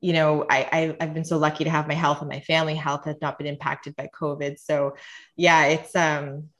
you 0.00 0.12
know, 0.12 0.44
I, 0.50 0.96
I 1.00 1.04
have 1.04 1.14
been 1.14 1.24
so 1.24 1.38
lucky 1.38 1.64
to 1.64 1.70
have 1.70 1.88
my 1.88 1.94
health 1.94 2.20
and 2.20 2.28
my 2.28 2.40
family 2.40 2.74
health 2.74 3.06
has 3.06 3.16
not 3.22 3.38
been 3.38 3.46
impacted 3.46 3.96
by 3.96 4.10
COVID. 4.14 4.58
So 4.58 4.96
yeah, 5.34 5.66
it's 5.66 5.96
um, 5.96 6.50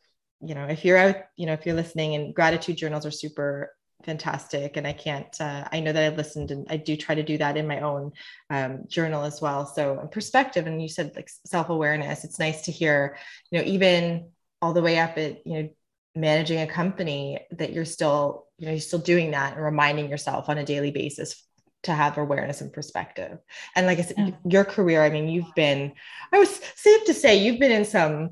you 0.41 0.55
know, 0.55 0.65
if 0.67 0.85
you're 0.85 0.97
out, 0.97 1.17
you 1.37 1.45
know, 1.45 1.53
if 1.53 1.67
you're 1.67 1.75
listening 1.75 2.15
and 2.15 2.35
gratitude 2.35 2.79
journals 2.79 3.05
are 3.05 3.11
super 3.11 3.75
fantastic 4.05 4.77
and 4.77 4.87
i 4.87 4.93
can't 4.93 5.41
uh, 5.41 5.67
i 5.73 5.81
know 5.81 5.93
that 5.93 6.05
i've 6.05 6.17
listened 6.17 6.51
and 6.51 6.67
i 6.71 6.77
do 6.77 6.97
try 6.97 7.15
to 7.15 7.23
do 7.23 7.39
that 7.39 7.57
in 7.57 7.67
my 7.67 7.81
own 7.81 8.13
um, 8.51 8.85
journal 8.89 9.25
as 9.25 9.41
well. 9.41 9.67
So 9.67 10.09
perspective 10.13 10.67
and 10.67 10.81
you 10.81 10.89
said 10.89 11.13
like 11.17 11.31
self-awareness. 11.45 12.25
It's 12.25 12.39
nice 12.39 12.63
to 12.63 12.73
hear 12.73 13.17
you 13.51 13.59
know 13.59 13.65
even 13.67 14.31
all 14.63 14.73
the 14.73 14.83
way 14.83 14.99
up 14.99 15.19
at 15.19 15.47
you 15.47 15.63
know 15.63 15.69
managing 16.15 16.61
a 16.61 16.67
company 16.67 17.41
that 17.53 17.73
you're 17.73 17.85
still 17.85 18.47
you 18.59 18.67
know 18.67 18.73
you're 18.73 18.81
still 18.81 19.01
doing 19.01 19.33
that 19.33 19.55
and 19.55 19.65
reminding 19.65 20.09
yourself 20.09 20.49
on 20.49 20.59
a 20.59 20.65
daily 20.65 20.91
basis 20.91 21.43
to 21.83 21.93
have 21.93 22.17
awareness 22.17 22.61
and 22.61 22.73
perspective. 22.73 23.39
And 23.75 23.87
like 23.87 23.99
i 23.99 24.03
said 24.03 24.17
yeah. 24.19 24.31
your 24.45 24.65
career 24.65 25.03
i 25.03 25.11
mean 25.11 25.29
you've 25.29 25.55
been 25.55 25.93
i 26.33 26.39
was 26.39 26.61
safe 26.77 27.05
to 27.07 27.15
say 27.15 27.37
you've 27.37 27.61
been 27.61 27.73
in 27.73 27.85
some 27.85 28.31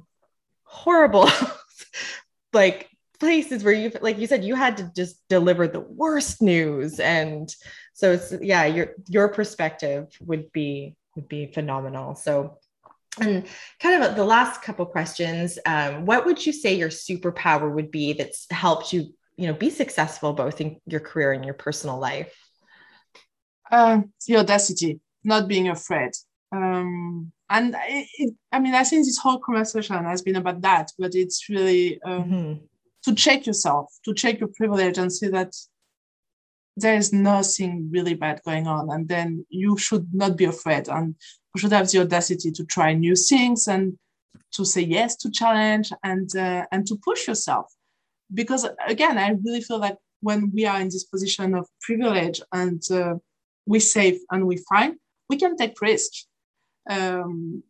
horrible 0.65 1.29
like 2.53 2.89
places 3.23 3.63
where 3.63 3.73
you've 3.73 3.97
like 4.03 4.19
you 4.19 4.27
said 4.27 4.43
you 4.43 4.57
had 4.57 4.77
to 4.77 4.91
just 4.97 5.15
deliver 5.29 5.69
the 5.69 5.79
worst 6.03 6.43
news. 6.43 6.99
And 6.99 7.49
so 7.95 8.11
it's 8.15 8.35
yeah 8.43 8.65
your 8.65 8.87
your 9.07 9.29
perspective 9.29 10.09
would 10.21 10.51
be 10.51 10.97
would 11.15 11.29
be 11.29 11.47
phenomenal. 11.47 12.17
So 12.17 12.59
and 13.21 13.47
kind 13.79 14.03
of 14.03 14.17
the 14.17 14.25
last 14.25 14.63
couple 14.63 14.87
questions 14.87 15.57
um, 15.67 16.05
what 16.05 16.27
would 16.27 16.45
you 16.45 16.53
say 16.53 16.75
your 16.75 16.89
superpower 16.89 17.73
would 17.73 17.93
be 17.93 18.13
that's 18.15 18.47
helped 18.51 18.93
you 18.93 19.15
you 19.37 19.47
know 19.47 19.55
be 19.55 19.71
successful 19.71 20.33
both 20.33 20.61
in 20.61 20.81
your 20.87 21.03
career 21.09 21.31
and 21.33 21.45
your 21.45 21.55
personal 21.55 22.01
life? 22.01 22.35
Uh, 23.71 24.01
the 24.27 24.37
audacity 24.37 24.99
not 25.23 25.47
being 25.47 25.69
afraid. 25.69 26.11
Um, 26.51 27.31
and 27.49 27.77
it, 27.79 28.09
it, 28.19 28.35
i 28.51 28.59
mean 28.59 28.75
i 28.75 28.83
think 28.83 29.05
this 29.05 29.19
whole 29.19 29.39
conversation 29.39 30.05
has 30.05 30.23
been 30.23 30.37
about 30.37 30.61
that 30.63 30.91
but 30.99 31.15
it's 31.15 31.49
really 31.51 32.01
um, 32.03 32.25
mm-hmm 32.25 32.53
to 33.05 33.15
check 33.15 33.47
yourself, 33.47 33.93
to 34.05 34.15
check 34.15 34.41
your 34.41 34.49
privilege 34.49 34.99
and 34.99 35.13
see 35.13 35.29
that 35.29 35.55
there 36.77 36.95
is 36.95 37.13
nothing 37.13 37.91
really 37.91 38.15
bad 38.15 38.41
going 38.45 38.67
on. 38.67 38.91
And 38.91 39.09
then 39.09 39.45
you 39.51 39.77
should 39.77 40.13
not 40.13 40.37
be 40.37 40.45
afraid 40.45 40.89
and 40.89 41.15
you 41.55 41.61
should 41.61 41.73
have 41.73 41.91
the 41.91 42.01
audacity 42.01 42.51
to 42.53 42.65
try 42.65 42.95
new 42.95 43.15
things 43.15 43.69
and 43.69 43.99
to 44.53 44.65
say 44.65 44.83
yes 44.83 45.17
to 45.17 45.31
challenge 45.31 45.93
and, 46.03 46.35
uh, 46.37 46.65
and 46.73 46.87
to 46.87 46.97
push 46.97 47.29
yourself. 47.29 47.73
Because 48.33 48.67
again, 48.87 49.19
I 49.19 49.37
really 49.45 49.61
feel 49.61 49.79
like 49.79 49.99
when 50.21 50.51
we 50.55 50.65
are 50.65 50.81
in 50.81 50.87
this 50.87 51.05
position 51.05 51.55
of 51.55 51.69
privilege 51.81 52.41
and 52.53 52.83
uh, 52.91 53.15
we 53.67 53.81
safe 53.81 54.21
and 54.31 54.47
we 54.47 54.57
fine, 54.69 54.97
we 55.29 55.37
can 55.37 55.57
take 55.57 55.81
risk. 55.81 56.13
Um, 56.89 57.63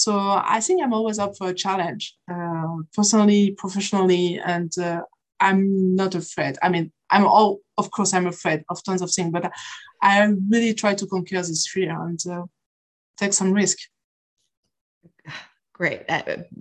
so 0.00 0.18
I 0.18 0.60
think 0.60 0.82
I'm 0.82 0.94
always 0.94 1.18
up 1.18 1.36
for 1.36 1.50
a 1.50 1.54
challenge, 1.54 2.16
uh, 2.32 2.76
personally, 2.94 3.50
professionally, 3.58 4.40
and 4.42 4.72
uh, 4.78 5.02
I'm 5.38 5.94
not 5.94 6.14
afraid. 6.14 6.56
I 6.62 6.70
mean, 6.70 6.90
I'm 7.10 7.26
all, 7.26 7.58
of 7.76 7.90
course, 7.90 8.14
I'm 8.14 8.26
afraid 8.26 8.64
of 8.70 8.82
tons 8.82 9.02
of 9.02 9.10
things, 9.12 9.30
but 9.30 9.52
I 10.00 10.24
really 10.48 10.72
try 10.72 10.94
to 10.94 11.06
conquer 11.06 11.42
this 11.42 11.68
fear 11.70 11.90
and 11.90 12.18
uh, 12.26 12.44
take 13.18 13.34
some 13.34 13.52
risk. 13.52 13.76
Great. 15.74 16.04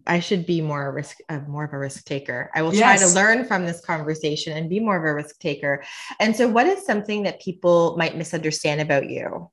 I 0.06 0.20
should 0.20 0.46
be 0.46 0.60
more 0.60 0.88
a 0.88 0.92
risk, 0.92 1.18
uh, 1.30 1.40
more 1.48 1.64
of 1.64 1.72
a 1.72 1.80
risk 1.80 2.04
taker. 2.04 2.52
I 2.54 2.62
will 2.62 2.72
try 2.74 2.96
yes. 2.96 3.08
to 3.08 3.16
learn 3.16 3.46
from 3.46 3.66
this 3.66 3.80
conversation 3.80 4.58
and 4.58 4.70
be 4.70 4.82
more 4.82 4.98
of 4.98 5.04
a 5.06 5.14
risk 5.14 5.40
taker. 5.40 5.84
And 6.20 6.36
so, 6.36 6.50
what 6.50 6.68
is 6.68 6.86
something 6.86 7.24
that 7.24 7.40
people 7.42 7.96
might 7.98 8.18
misunderstand 8.18 8.82
about 8.82 9.10
you? 9.10 9.50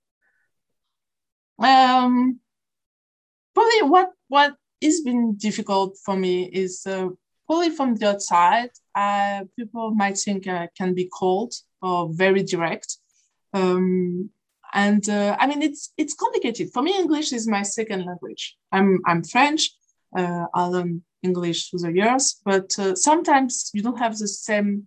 Um, 1.59 2.41
probably 3.57 3.83
what 3.89 4.11
what 4.29 4.55
has 4.83 5.01
been 5.01 5.35
difficult 5.37 5.97
for 6.05 6.17
me 6.17 6.45
is 6.45 6.87
uh, 6.87 7.09
probably 7.47 7.71
from 7.71 7.95
the 7.95 8.11
outside. 8.11 8.71
Uh, 8.95 9.45
people 9.59 9.95
might 9.95 10.19
think 10.19 10.47
I 10.47 10.69
can 10.79 10.95
be 10.95 11.09
cold 11.21 11.55
or 11.81 12.11
very 12.13 12.43
direct. 12.43 12.99
Um, 13.55 14.31
and 14.75 15.09
uh, 15.09 15.37
I 15.41 15.47
mean, 15.47 15.63
it's 15.63 15.93
it's 15.97 16.15
complicated 16.15 16.71
for 16.73 16.83
me. 16.83 16.93
English 16.99 17.33
is 17.33 17.49
my 17.49 17.63
second 17.63 18.05
language. 18.05 18.57
I'm 18.73 19.01
I'm 19.07 19.23
French. 19.25 19.63
Uh, 20.15 20.45
I 20.55 20.65
learned 20.67 21.03
English 21.23 21.71
through 21.71 21.81
the 21.81 21.93
years, 21.93 22.41
but 22.45 22.69
uh, 22.79 22.95
sometimes 22.95 23.71
you 23.75 23.83
don't 23.83 23.99
have 23.99 24.17
the 24.19 24.29
same 24.29 24.87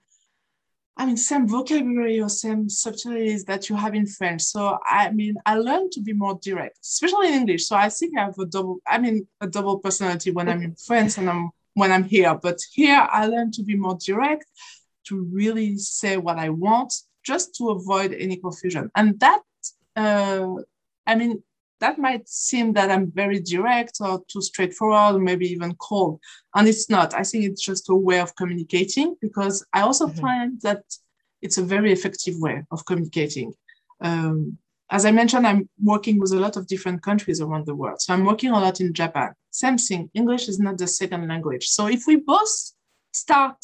I 1.00 1.06
mean, 1.06 1.16
same 1.16 1.48
vocabulary 1.48 2.20
or 2.20 2.28
same 2.28 2.70
subtleties 2.70 3.46
that 3.46 3.70
you 3.70 3.78
have 3.78 3.96
in 3.96 4.06
French. 4.06 4.42
So 4.42 4.78
I 4.86 5.12
mean, 5.12 5.36
I 5.46 5.56
learned 5.56 5.94
to 5.94 6.02
be 6.02 6.12
more 6.12 6.38
direct, 6.42 6.78
especially 6.84 7.30
in 7.30 7.36
English. 7.36 7.68
So 7.68 7.78
I 7.78 7.88
think 7.88 8.18
I 8.18 8.26
have 8.26 8.38
a 8.38 8.46
double, 8.46 8.80
I 8.86 8.98
mean, 8.98 9.26
a 9.40 9.48
double 9.48 9.80
personality 9.80 10.32
when 10.32 10.50
I'm 10.50 10.62
in 10.62 10.76
France 10.76 11.18
and 11.18 11.30
I'm 11.30 11.52
when 11.74 11.94
I'm 11.94 12.04
here. 12.04 12.36
But 12.36 12.60
here 12.74 13.08
I 13.10 13.28
learned 13.28 13.54
to 13.54 13.64
be 13.64 13.78
more 13.78 13.98
direct, 14.06 14.46
to 15.08 15.24
really 15.32 15.78
say 15.78 16.18
what 16.18 16.38
I 16.38 16.50
want, 16.50 16.94
just 17.24 17.56
to 17.56 17.70
avoid 17.70 18.12
any 18.14 18.36
confusion. 18.36 18.92
And 18.94 19.18
that, 19.22 19.42
uh, 19.96 20.48
I 21.08 21.16
mean, 21.16 21.42
that 21.80 21.98
might 21.98 22.28
seem 22.28 22.74
that 22.74 22.92
I'm 22.92 23.12
very 23.12 23.40
direct 23.40 23.98
or 24.02 24.24
too 24.28 24.42
straightforward, 24.42 25.16
or 25.16 25.20
maybe 25.20 25.48
even 25.48 25.76
cold. 25.76 26.20
And 26.56 26.68
it's 26.68 26.90
not. 26.90 27.14
I 27.14 27.24
think 27.24 27.46
it's 27.46 27.62
just 27.62 27.90
a 27.90 27.96
way 27.96 28.20
of 28.20 28.36
communicating 28.36 29.16
because 29.22 29.66
I 29.74 29.82
also 29.82 30.08
mm-hmm. 30.08 30.20
find 30.20 30.62
that 30.62 30.84
it's 31.42 31.58
a 31.58 31.64
very 31.64 31.92
effective 31.92 32.36
way 32.40 32.64
of 32.72 32.86
communicating. 32.86 33.54
Um, 34.02 34.58
as 34.92 35.06
I 35.06 35.12
mentioned, 35.12 35.46
I'm 35.46 35.70
working 35.84 36.20
with 36.20 36.32
a 36.32 36.40
lot 36.40 36.58
of 36.58 36.68
different 36.68 37.04
countries 37.04 37.42
around 37.42 37.66
the 37.66 37.76
world. 37.76 38.02
So 38.02 38.14
I'm 38.14 38.26
working 38.26 38.50
a 38.50 38.60
lot 38.60 38.82
in 38.82 38.94
Japan. 38.94 39.34
Same 39.52 39.78
thing, 39.78 40.10
English 40.14 40.48
is 40.48 40.60
not 40.60 40.78
the 40.78 40.88
second 40.88 41.28
language. 41.28 41.68
So 41.68 41.88
if 41.88 42.08
we 42.08 42.18
both 42.18 42.74
start 43.14 43.58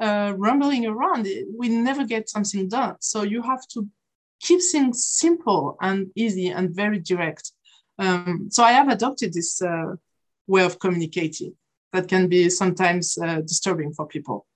uh, 0.00 0.34
rumbling 0.36 0.86
around, 0.86 1.26
we 1.56 1.68
never 1.68 2.04
get 2.04 2.28
something 2.28 2.68
done. 2.68 2.96
So 3.00 3.22
you 3.22 3.42
have 3.42 3.66
to 3.68 3.88
keep 4.44 4.60
things 4.62 5.04
simple 5.04 5.76
and 5.80 6.10
easy 6.14 6.48
and 6.48 6.74
very 6.74 7.00
direct. 7.00 7.52
Um, 7.98 8.48
so 8.50 8.62
I 8.62 8.72
have 8.72 8.88
adopted 8.88 9.32
this 9.32 9.60
uh, 9.62 9.94
way 10.46 10.64
of 10.64 10.78
communicating 10.78 11.54
that 11.92 12.08
can 12.08 12.28
be 12.28 12.50
sometimes 12.50 13.16
uh, 13.18 13.40
disturbing 13.40 13.92
for 13.94 14.06
people. 14.06 14.46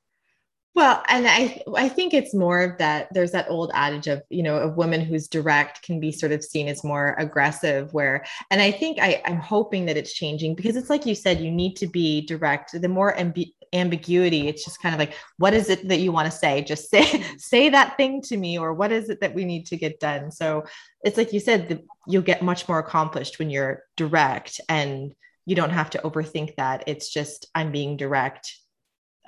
Well, 0.75 1.03
and 1.09 1.27
I 1.27 1.61
I 1.77 1.89
think 1.89 2.15
it's 2.15 2.33
more 2.33 2.63
of 2.63 2.79
that 2.79 3.09
there's 3.13 3.33
that 3.33 3.51
old 3.51 3.73
adage 3.75 4.07
of, 4.07 4.23
you 4.31 4.45
know, 4.45 4.59
a 4.59 4.69
woman 4.69 5.01
who's 5.01 5.27
direct 5.27 5.83
can 5.83 5.99
be 5.99 6.13
sort 6.13 6.31
of 6.31 6.45
seen 6.45 6.69
as 6.69 6.85
more 6.85 7.17
aggressive 7.19 7.93
where 7.93 8.25
and 8.53 8.61
I 8.61 8.71
think 8.71 8.99
I 9.01 9.21
I'm 9.25 9.41
hoping 9.41 9.87
that 9.87 9.97
it's 9.97 10.13
changing 10.13 10.55
because 10.55 10.77
it's 10.77 10.89
like 10.89 11.05
you 11.05 11.17
said 11.17 11.41
you 11.41 11.51
need 11.51 11.75
to 11.79 11.89
be 11.89 12.21
direct. 12.27 12.81
The 12.81 12.89
more 12.89 13.13
amb- 13.17 13.53
ambiguity, 13.73 14.49
it's 14.49 14.65
just 14.65 14.81
kind 14.83 14.95
of 14.95 14.99
like 14.99 15.15
what 15.39 15.55
is 15.55 15.71
it 15.71 15.89
that 15.89 15.99
you 15.99 16.13
want 16.13 16.31
to 16.31 16.37
say? 16.37 16.63
Just 16.63 16.91
say 16.91 17.25
say 17.39 17.69
that 17.71 17.97
thing 17.97 18.23
to 18.23 18.37
me 18.37 18.59
or 18.59 18.75
what 18.75 18.93
is 18.93 19.09
it 19.11 19.21
that 19.21 19.35
we 19.35 19.45
need 19.45 19.67
to 19.67 19.77
get 19.77 20.01
done? 20.01 20.31
So 20.31 20.65
it's 21.03 21.17
like 21.17 21.33
you 21.33 21.41
said 21.41 21.69
the, 21.69 21.83
you'll 22.07 22.23
get 22.23 22.43
much 22.43 22.69
more 22.69 22.79
accomplished 22.79 23.39
when 23.39 23.51
you're 23.51 23.85
direct 23.97 24.61
and 24.69 25.15
you 25.47 25.55
don't 25.55 25.71
have 25.71 25.91
to 25.91 25.99
overthink 25.99 26.57
that. 26.57 26.85
It's 26.87 27.09
just 27.13 27.47
I'm 27.55 27.73
being 27.73 27.97
direct 27.97 28.55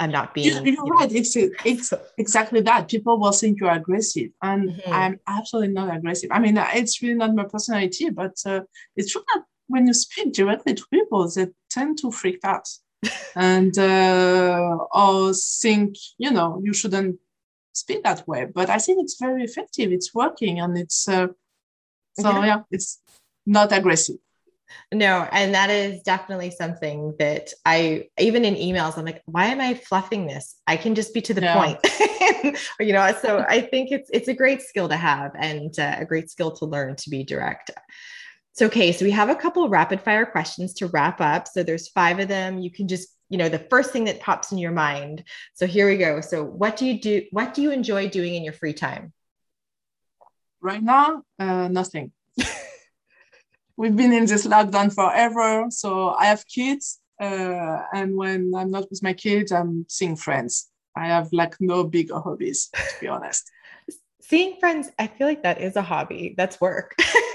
I'm 0.00 0.10
not 0.10 0.32
being. 0.32 0.64
You're, 0.64 0.74
you're 0.74 0.84
right. 0.84 1.12
It's 1.12 1.36
it's 1.36 1.92
exactly 2.16 2.62
that. 2.62 2.88
People 2.88 3.20
will 3.20 3.32
think 3.32 3.60
you're 3.60 3.70
aggressive, 3.70 4.30
and 4.42 4.70
mm-hmm. 4.70 4.92
I'm 4.92 5.20
absolutely 5.28 5.74
not 5.74 5.94
aggressive. 5.94 6.30
I 6.32 6.38
mean, 6.38 6.56
it's 6.56 7.02
really 7.02 7.14
not 7.14 7.34
my 7.34 7.44
personality, 7.44 8.08
but 8.08 8.34
uh, 8.46 8.62
it's 8.96 9.12
true 9.12 9.22
that 9.34 9.44
when 9.68 9.86
you 9.86 9.92
speak 9.92 10.32
directly 10.32 10.74
to 10.74 10.84
people, 10.90 11.28
they 11.28 11.48
tend 11.68 11.98
to 11.98 12.10
freak 12.10 12.40
out 12.44 12.66
and 13.34 13.76
uh, 13.78 14.78
or 14.92 15.32
think 15.34 15.96
you 16.18 16.30
know 16.30 16.60
you 16.62 16.72
shouldn't 16.72 17.18
speak 17.72 18.02
that 18.04 18.26
way. 18.26 18.46
But 18.46 18.70
I 18.70 18.78
think 18.78 19.02
it's 19.02 19.18
very 19.18 19.44
effective. 19.44 19.92
It's 19.92 20.14
working, 20.14 20.60
and 20.60 20.76
it's 20.76 21.08
uh, 21.08 21.28
so 22.18 22.30
yeah. 22.30 22.46
yeah, 22.46 22.62
it's 22.70 23.00
not 23.46 23.72
aggressive. 23.72 24.16
No, 24.92 25.28
and 25.32 25.54
that 25.54 25.70
is 25.70 26.02
definitely 26.02 26.50
something 26.50 27.14
that 27.18 27.52
I 27.64 28.08
even 28.18 28.44
in 28.44 28.54
emails 28.54 28.96
I'm 28.96 29.04
like, 29.04 29.22
why 29.26 29.46
am 29.46 29.60
I 29.60 29.74
fluffing 29.74 30.26
this? 30.26 30.56
I 30.66 30.76
can 30.76 30.94
just 30.94 31.14
be 31.14 31.20
to 31.22 31.34
the 31.34 31.42
point. 31.42 31.78
you 32.80 32.92
know, 32.92 33.12
so 33.20 33.44
I 33.48 33.60
think 33.60 33.90
it's 33.90 34.10
it's 34.12 34.28
a 34.28 34.34
great 34.34 34.62
skill 34.62 34.88
to 34.88 34.96
have 34.96 35.32
and 35.38 35.76
uh, 35.78 35.96
a 35.98 36.04
great 36.04 36.30
skill 36.30 36.52
to 36.52 36.66
learn 36.66 36.96
to 36.96 37.10
be 37.10 37.24
direct. 37.24 37.70
So 38.52 38.66
okay, 38.66 38.92
so 38.92 39.04
we 39.04 39.10
have 39.12 39.30
a 39.30 39.34
couple 39.34 39.68
rapid 39.68 40.00
fire 40.00 40.26
questions 40.26 40.74
to 40.74 40.88
wrap 40.88 41.20
up. 41.20 41.46
So 41.48 41.62
there's 41.62 41.88
five 41.88 42.18
of 42.18 42.28
them. 42.28 42.58
You 42.58 42.70
can 42.70 42.88
just 42.88 43.08
you 43.28 43.38
know 43.38 43.48
the 43.48 43.66
first 43.70 43.92
thing 43.92 44.04
that 44.04 44.20
pops 44.20 44.52
in 44.52 44.58
your 44.58 44.72
mind. 44.72 45.24
So 45.54 45.66
here 45.66 45.88
we 45.88 45.96
go. 45.96 46.20
So 46.20 46.44
what 46.44 46.76
do 46.76 46.86
you 46.86 47.00
do? 47.00 47.22
What 47.30 47.54
do 47.54 47.62
you 47.62 47.70
enjoy 47.70 48.08
doing 48.08 48.34
in 48.34 48.44
your 48.44 48.52
free 48.52 48.74
time? 48.74 49.12
Right 50.60 50.82
now, 50.82 51.22
uh, 51.38 51.68
nothing 51.68 52.12
we've 53.76 53.96
been 53.96 54.12
in 54.12 54.26
this 54.26 54.46
lockdown 54.46 54.94
forever. 54.94 55.66
So 55.70 56.10
I 56.10 56.26
have 56.26 56.44
kids, 56.46 57.00
uh, 57.20 57.78
and 57.94 58.16
when 58.16 58.52
I'm 58.54 58.70
not 58.70 58.90
with 58.90 59.02
my 59.02 59.14
kids, 59.14 59.52
I'm 59.52 59.86
seeing 59.88 60.16
friends. 60.16 60.68
I 60.96 61.06
have 61.06 61.32
like 61.32 61.56
no 61.60 61.84
big 61.84 62.10
hobbies, 62.10 62.68
to 62.74 63.00
be 63.00 63.08
honest. 63.08 63.50
seeing 64.20 64.58
friends, 64.60 64.90
I 64.98 65.06
feel 65.06 65.26
like 65.26 65.42
that 65.44 65.60
is 65.60 65.76
a 65.76 65.82
hobby. 65.82 66.34
That's 66.36 66.60
work. 66.60 66.94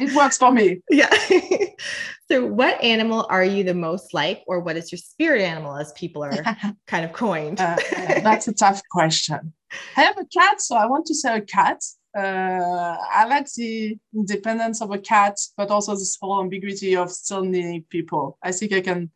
it 0.00 0.14
works 0.14 0.38
for 0.38 0.52
me. 0.52 0.80
Yeah. 0.90 1.10
so, 2.30 2.46
what 2.46 2.82
animal 2.82 3.26
are 3.28 3.44
you 3.44 3.64
the 3.64 3.74
most 3.74 4.12
like, 4.14 4.42
or 4.46 4.60
what 4.60 4.76
is 4.76 4.90
your 4.90 4.98
spirit 4.98 5.42
animal, 5.42 5.76
as 5.76 5.92
people 5.92 6.24
are 6.24 6.32
kind 6.86 7.04
of 7.04 7.12
coined? 7.12 7.60
uh, 7.60 7.76
that's 8.22 8.48
a 8.48 8.52
tough 8.52 8.82
question. 8.90 9.52
I 9.96 10.02
have 10.02 10.18
a 10.18 10.26
cat, 10.26 10.60
so 10.60 10.76
I 10.76 10.86
want 10.86 11.06
to 11.06 11.14
say 11.14 11.36
a 11.36 11.40
cat 11.40 11.80
uh, 12.16 12.96
I 13.12 13.26
like 13.26 13.52
the 13.52 13.96
independence 14.14 14.82
of 14.82 14.90
a 14.90 14.98
cat, 14.98 15.36
but 15.56 15.70
also 15.70 15.94
this 15.94 16.18
whole 16.20 16.40
ambiguity 16.40 16.96
of 16.96 17.10
still 17.10 17.42
needing 17.42 17.84
people. 17.88 18.36
I 18.42 18.52
think 18.52 18.72
I 18.72 18.80
can 18.80 19.10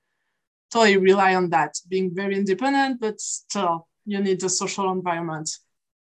totally 0.71 0.97
rely 0.97 1.35
on 1.35 1.51
that, 1.51 1.77
being 1.89 2.15
very 2.15 2.37
independent, 2.37 3.01
but 3.01 3.21
still 3.21 3.89
you 4.05 4.21
need 4.21 4.43
a 4.45 4.49
social 4.49 4.91
environment. 4.93 5.51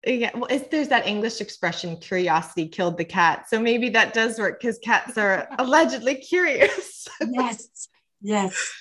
Yeah, 0.06 0.30
well, 0.34 0.48
there's 0.70 0.88
that 0.88 1.06
English 1.06 1.40
expression, 1.40 1.96
curiosity 1.96 2.68
killed 2.68 2.98
the 2.98 3.04
cat. 3.04 3.48
So 3.48 3.60
maybe 3.60 3.88
that 3.90 4.14
does 4.14 4.38
work 4.38 4.60
because 4.60 4.78
cats 4.78 5.18
are 5.18 5.48
allegedly 5.58 6.16
curious. 6.16 7.08
yes, 7.20 7.88
yes. 8.22 8.72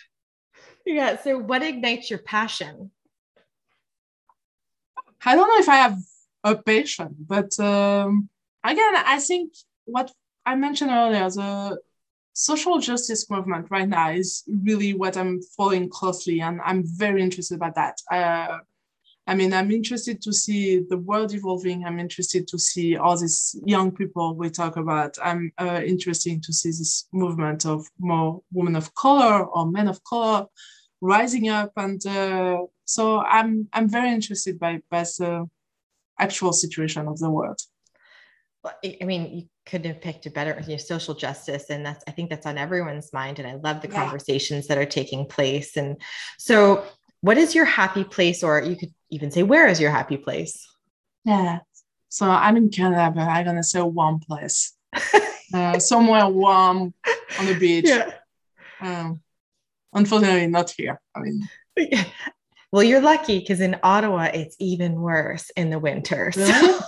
Yeah. 0.85 1.17
So, 1.21 1.37
what 1.39 1.63
ignites 1.63 2.09
your 2.09 2.19
passion? 2.19 2.91
I 5.25 5.35
don't 5.35 5.47
know 5.47 5.59
if 5.59 5.67
I 5.69 5.75
have 5.77 5.97
a 6.43 6.55
patient. 6.55 7.27
But 7.27 7.59
um, 7.59 8.29
again, 8.63 8.95
I 8.95 9.19
think 9.19 9.53
what 9.85 10.11
I 10.45 10.55
mentioned 10.55 10.91
earlier, 10.91 11.29
the 11.29 11.79
social 12.33 12.79
justice 12.79 13.29
movement 13.29 13.67
right 13.69 13.89
now 13.89 14.11
is 14.11 14.43
really 14.47 14.93
what 14.93 15.17
I'm 15.17 15.41
following 15.55 15.89
closely, 15.89 16.41
and 16.41 16.61
I'm 16.63 16.83
very 16.85 17.21
interested 17.21 17.55
about 17.55 17.75
that. 17.75 18.01
Uh, 18.11 18.59
I 19.27 19.35
mean, 19.35 19.53
I'm 19.53 19.71
interested 19.71 20.21
to 20.21 20.31
see 20.31 20.79
the 20.89 20.97
world 20.97 21.33
evolving. 21.33 21.83
I'm 21.83 21.99
interested 21.99 22.47
to 22.47 22.57
see 22.57 22.95
all 22.95 23.17
these 23.17 23.59
young 23.65 23.91
people 23.91 24.35
we 24.35 24.49
talk 24.49 24.77
about. 24.77 25.17
I'm 25.21 25.51
uh, 25.57 25.81
interested 25.85 26.41
to 26.43 26.53
see 26.53 26.69
this 26.69 27.07
movement 27.11 27.65
of 27.65 27.85
more 27.99 28.41
women 28.53 28.77
of 28.77 28.95
color 28.95 29.45
or 29.45 29.69
men 29.69 29.89
of 29.89 30.01
color 30.05 30.45
rising 31.01 31.49
up, 31.49 31.73
and 31.75 32.03
uh, 32.05 32.59
so 32.85 33.21
I'm 33.21 33.67
I'm 33.73 33.89
very 33.89 34.11
interested 34.11 34.59
by 34.59 34.81
by 34.89 35.03
the 35.03 35.49
actual 36.17 36.53
situation 36.53 37.07
of 37.07 37.19
the 37.19 37.29
world. 37.29 37.59
Well, 38.63 38.75
I 38.83 39.03
mean, 39.03 39.35
you 39.35 39.43
couldn't 39.65 39.91
have 39.91 40.01
picked 40.01 40.25
a 40.25 40.31
better 40.31 40.59
you 40.65 40.71
know, 40.71 40.77
social 40.77 41.13
justice, 41.13 41.69
and 41.69 41.85
that's 41.85 42.03
I 42.07 42.11
think 42.11 42.29
that's 42.29 42.45
on 42.45 42.57
everyone's 42.57 43.11
mind. 43.11 43.39
And 43.39 43.47
I 43.47 43.55
love 43.55 43.81
the 43.81 43.89
yeah. 43.89 44.03
conversations 44.03 44.67
that 44.67 44.77
are 44.77 44.85
taking 44.85 45.25
place. 45.25 45.75
And 45.75 46.01
so, 46.37 46.85
what 47.19 47.37
is 47.37 47.53
your 47.53 47.65
happy 47.65 48.05
place, 48.05 48.41
or 48.41 48.61
you 48.61 48.77
could 48.77 48.93
even 49.09 49.31
say, 49.31 49.43
where 49.43 49.67
is 49.67 49.79
your 49.79 49.91
happy 49.91 50.17
place? 50.17 50.67
Yeah. 51.23 51.59
So 52.09 52.29
I'm 52.29 52.57
in 52.57 52.69
Canada, 52.69 53.11
but 53.13 53.21
I'm 53.21 53.45
gonna 53.45 53.63
say 53.63 53.81
warm 53.81 54.19
place, 54.19 54.73
uh, 55.53 55.79
somewhere 55.79 56.27
warm 56.27 56.93
on 57.39 57.45
the 57.45 57.57
beach. 57.59 57.85
Yeah. 57.87 58.11
Um, 58.79 59.21
unfortunately, 59.93 60.47
not 60.47 60.69
here. 60.71 61.01
I 61.13 61.19
mean, 61.19 61.47
well, 62.71 62.83
you're 62.83 63.01
lucky 63.01 63.39
because 63.39 63.61
in 63.61 63.77
Ottawa, 63.83 64.29
it's 64.33 64.55
even 64.59 65.01
worse 65.01 65.49
in 65.51 65.69
the 65.69 65.79
winter. 65.79 66.31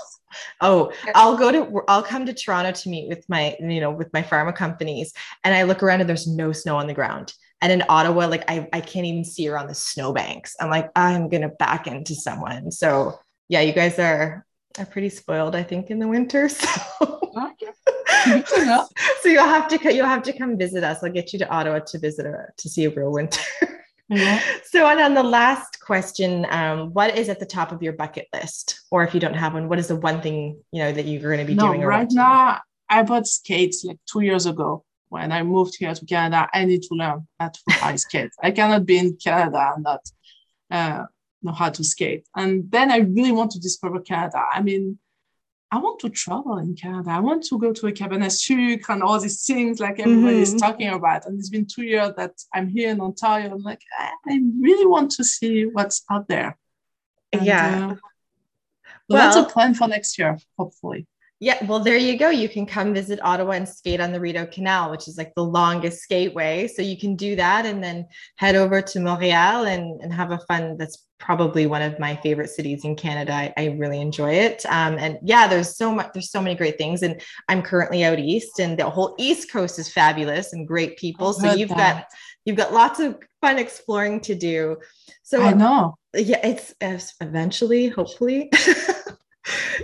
So, 0.61 0.61
oh, 0.61 0.93
I'll 1.15 1.35
go 1.35 1.51
to, 1.51 1.81
I'll 1.87 2.03
come 2.03 2.27
to 2.27 2.33
Toronto 2.33 2.71
to 2.71 2.89
meet 2.89 3.09
with 3.09 3.27
my, 3.29 3.57
you 3.59 3.81
know, 3.81 3.89
with 3.89 4.13
my 4.13 4.21
pharma 4.21 4.55
companies. 4.55 5.11
And 5.43 5.55
I 5.55 5.63
look 5.63 5.81
around 5.81 6.01
and 6.01 6.09
there's 6.09 6.27
no 6.27 6.51
snow 6.51 6.77
on 6.77 6.85
the 6.85 6.93
ground. 6.93 7.33
And 7.61 7.71
in 7.71 7.83
Ottawa, 7.89 8.27
like 8.27 8.49
I, 8.49 8.67
I 8.71 8.79
can't 8.79 9.05
even 9.05 9.25
see 9.25 9.49
around 9.49 9.67
the 9.67 9.75
snowbanks. 9.75 10.55
I'm 10.59 10.69
like, 10.69 10.89
I'm 10.95 11.27
going 11.29 11.41
to 11.41 11.49
back 11.49 11.87
into 11.87 12.15
someone. 12.15 12.71
So 12.71 13.19
yeah, 13.49 13.61
you 13.61 13.73
guys 13.73 13.99
are, 13.99 14.45
are 14.77 14.85
pretty 14.85 15.09
spoiled, 15.09 15.55
I 15.55 15.63
think, 15.63 15.89
in 15.89 15.99
the 15.99 16.07
winter. 16.07 16.49
So. 16.59 17.19
so 19.21 19.29
you'll 19.29 19.43
have 19.43 19.67
to 19.67 19.93
you'll 19.93 20.05
have 20.05 20.23
to 20.23 20.37
come 20.37 20.57
visit 20.57 20.83
us. 20.83 21.03
I'll 21.03 21.11
get 21.11 21.31
you 21.31 21.39
to 21.39 21.49
Ottawa 21.49 21.79
to 21.79 21.99
visit 21.99 22.25
a, 22.25 22.47
to 22.57 22.69
see 22.69 22.85
a 22.85 22.89
real 22.89 23.11
winter. 23.11 23.41
Yeah. 24.09 24.41
So, 24.65 24.87
and 24.87 24.99
on 24.99 25.13
the 25.13 25.23
last 25.23 25.79
question, 25.79 26.45
um, 26.49 26.93
what 26.93 27.17
is 27.17 27.29
at 27.29 27.39
the 27.39 27.45
top 27.45 27.71
of 27.71 27.81
your 27.81 27.93
bucket 27.93 28.27
list? 28.33 28.81
Or 28.91 29.03
if 29.03 29.13
you 29.13 29.19
don't 29.19 29.35
have 29.35 29.53
one, 29.53 29.69
what 29.69 29.79
is 29.79 29.87
the 29.87 29.95
one 29.95 30.21
thing 30.21 30.59
you 30.71 30.83
know 30.83 30.91
that 30.91 31.05
you're 31.05 31.21
going 31.21 31.39
to 31.39 31.45
be 31.45 31.55
no, 31.55 31.67
doing? 31.67 31.81
Right 31.81 32.07
now, 32.11 32.59
I 32.89 33.03
bought 33.03 33.27
skates 33.27 33.83
like 33.83 33.97
two 34.11 34.21
years 34.21 34.45
ago. 34.45 34.83
When 35.09 35.31
I 35.31 35.43
moved 35.43 35.75
here 35.77 35.93
to 35.93 36.05
Canada, 36.05 36.47
I 36.53 36.65
need 36.65 36.83
to 36.83 36.95
learn 36.95 37.27
how 37.39 37.49
to 37.49 37.59
ice 37.83 38.01
skate. 38.07 38.31
I 38.41 38.51
cannot 38.51 38.85
be 38.85 38.97
in 38.97 39.17
Canada 39.17 39.73
and 39.75 39.83
not 39.83 40.01
uh, 40.71 41.05
know 41.41 41.51
how 41.51 41.69
to 41.69 41.83
skate. 41.83 42.27
And 42.35 42.69
then 42.71 42.91
I 42.91 42.97
really 42.97 43.31
want 43.31 43.51
to 43.51 43.59
discover 43.59 43.99
Canada. 43.99 44.43
I 44.51 44.61
mean, 44.61 44.99
I 45.71 45.77
want 45.77 45.99
to 45.99 46.09
travel 46.09 46.57
in 46.57 46.75
Canada. 46.75 47.11
I 47.11 47.19
want 47.19 47.43
to 47.45 47.59
go 47.59 47.71
to 47.71 47.87
a 47.87 47.91
cabane 47.91 48.23
à 48.23 48.31
sucre 48.31 48.91
and 48.91 49.03
all 49.03 49.19
these 49.19 49.45
things 49.45 49.79
like 49.79 49.99
everybody 49.99 50.37
mm-hmm. 50.37 50.43
is 50.43 50.55
talking 50.55 50.89
about. 50.89 51.27
And 51.27 51.37
it's 51.37 51.49
been 51.49 51.67
two 51.67 51.83
years 51.83 52.11
that 52.17 52.33
I'm 52.53 52.69
here 52.69 52.89
in 52.89 52.99
Ontario. 52.99 53.51
I'm 53.51 53.61
like, 53.61 53.81
I 53.99 54.39
really 54.59 54.87
want 54.87 55.11
to 55.11 55.23
see 55.23 55.65
what's 55.65 56.03
out 56.09 56.27
there. 56.27 56.57
And, 57.31 57.45
yeah. 57.45 57.91
Uh, 57.91 57.95
well, 59.07 59.17
that's 59.19 59.35
a 59.35 59.43
plan 59.43 59.75
for 59.75 59.87
next 59.87 60.17
year, 60.17 60.39
hopefully. 60.57 61.05
Yeah, 61.41 61.63
well, 61.65 61.79
there 61.79 61.95
you 61.95 62.17
go. 62.17 62.29
You 62.29 62.49
can 62.49 62.65
come 62.65 62.93
visit 62.93 63.19
Ottawa 63.23 63.51
and 63.51 63.67
skate 63.67 64.01
on 64.01 64.11
the 64.11 64.19
Rideau 64.19 64.45
Canal, 64.47 64.91
which 64.91 65.07
is 65.07 65.17
like 65.17 65.33
the 65.35 65.43
longest 65.43 66.05
skateway. 66.09 66.69
So 66.69 66.81
you 66.81 66.97
can 66.97 67.15
do 67.15 67.37
that 67.37 67.65
and 67.65 67.81
then 67.81 68.07
head 68.35 68.57
over 68.57 68.81
to 68.81 68.99
Montreal 68.99 69.65
and, 69.65 70.01
and 70.01 70.13
have 70.13 70.31
a 70.31 70.39
fun. 70.39 70.75
That's 70.77 71.05
probably 71.17 71.65
one 71.65 71.81
of 71.81 71.97
my 71.97 72.17
favorite 72.17 72.49
cities 72.49 72.83
in 72.83 72.97
Canada. 72.97 73.33
I, 73.33 73.53
I 73.55 73.65
really 73.79 74.01
enjoy 74.01 74.33
it. 74.33 74.65
Um, 74.65 74.97
and 74.99 75.17
yeah, 75.23 75.47
there's 75.47 75.77
so 75.77 75.93
much, 75.93 76.09
there's 76.13 76.29
so 76.29 76.41
many 76.41 76.55
great 76.55 76.77
things. 76.77 77.03
And 77.03 77.21
I'm 77.47 77.61
currently 77.61 78.03
out 78.03 78.19
east, 78.19 78.59
and 78.59 78.77
the 78.77 78.89
whole 78.89 79.15
East 79.17 79.49
Coast 79.49 79.79
is 79.79 79.91
fabulous 79.91 80.51
and 80.51 80.67
great 80.67 80.97
people. 80.97 81.31
So 81.31 81.53
you've 81.53 81.69
that. 81.69 81.77
got 81.95 82.05
you've 82.43 82.57
got 82.57 82.73
lots 82.73 82.99
of 82.99 83.17
fun 83.39 83.59
exploring 83.59 84.19
to 84.21 84.35
do. 84.35 84.75
So 85.23 85.41
I 85.41 85.53
know 85.53 85.95
yeah, 86.15 86.45
it's, 86.45 86.73
it's 86.81 87.13
eventually, 87.21 87.87
hopefully. 87.87 88.51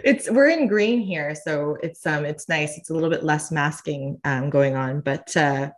it's 0.04 0.30
we're 0.30 0.50
in 0.50 0.68
green 0.68 1.02
here, 1.02 1.36
so 1.36 1.78
it's 1.82 2.06
um 2.06 2.26
it's 2.26 2.50
nice. 2.50 2.78
It's 2.78 2.90
a 2.90 2.94
little 2.94 3.10
bit 3.10 3.24
less 3.24 3.52
masking 3.52 4.20
um, 4.24 4.50
going 4.50 4.76
on, 4.76 5.02
but 5.02 5.36
uh, 5.36 5.72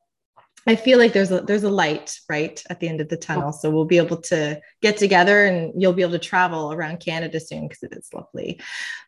I 0.68 0.76
feel 0.76 1.00
like 1.00 1.14
there's 1.14 1.32
a 1.32 1.40
there's 1.40 1.64
a 1.64 1.70
light 1.70 2.20
right 2.30 2.62
at 2.70 2.82
the 2.82 2.90
end 2.90 3.00
of 3.00 3.08
the 3.08 3.16
tunnel. 3.16 3.54
So 3.54 3.72
we'll 3.72 3.86
be 3.86 3.98
able 3.98 4.18
to 4.24 4.60
get 4.82 4.98
together 4.98 5.46
and 5.46 5.82
you'll 5.82 5.94
be 5.94 6.02
able 6.02 6.12
to 6.12 6.20
travel 6.20 6.74
around 6.74 7.00
Canada 7.00 7.40
soon 7.40 7.70
because 7.70 7.84
it 7.84 7.94
is 7.94 8.10
lovely. 8.14 8.60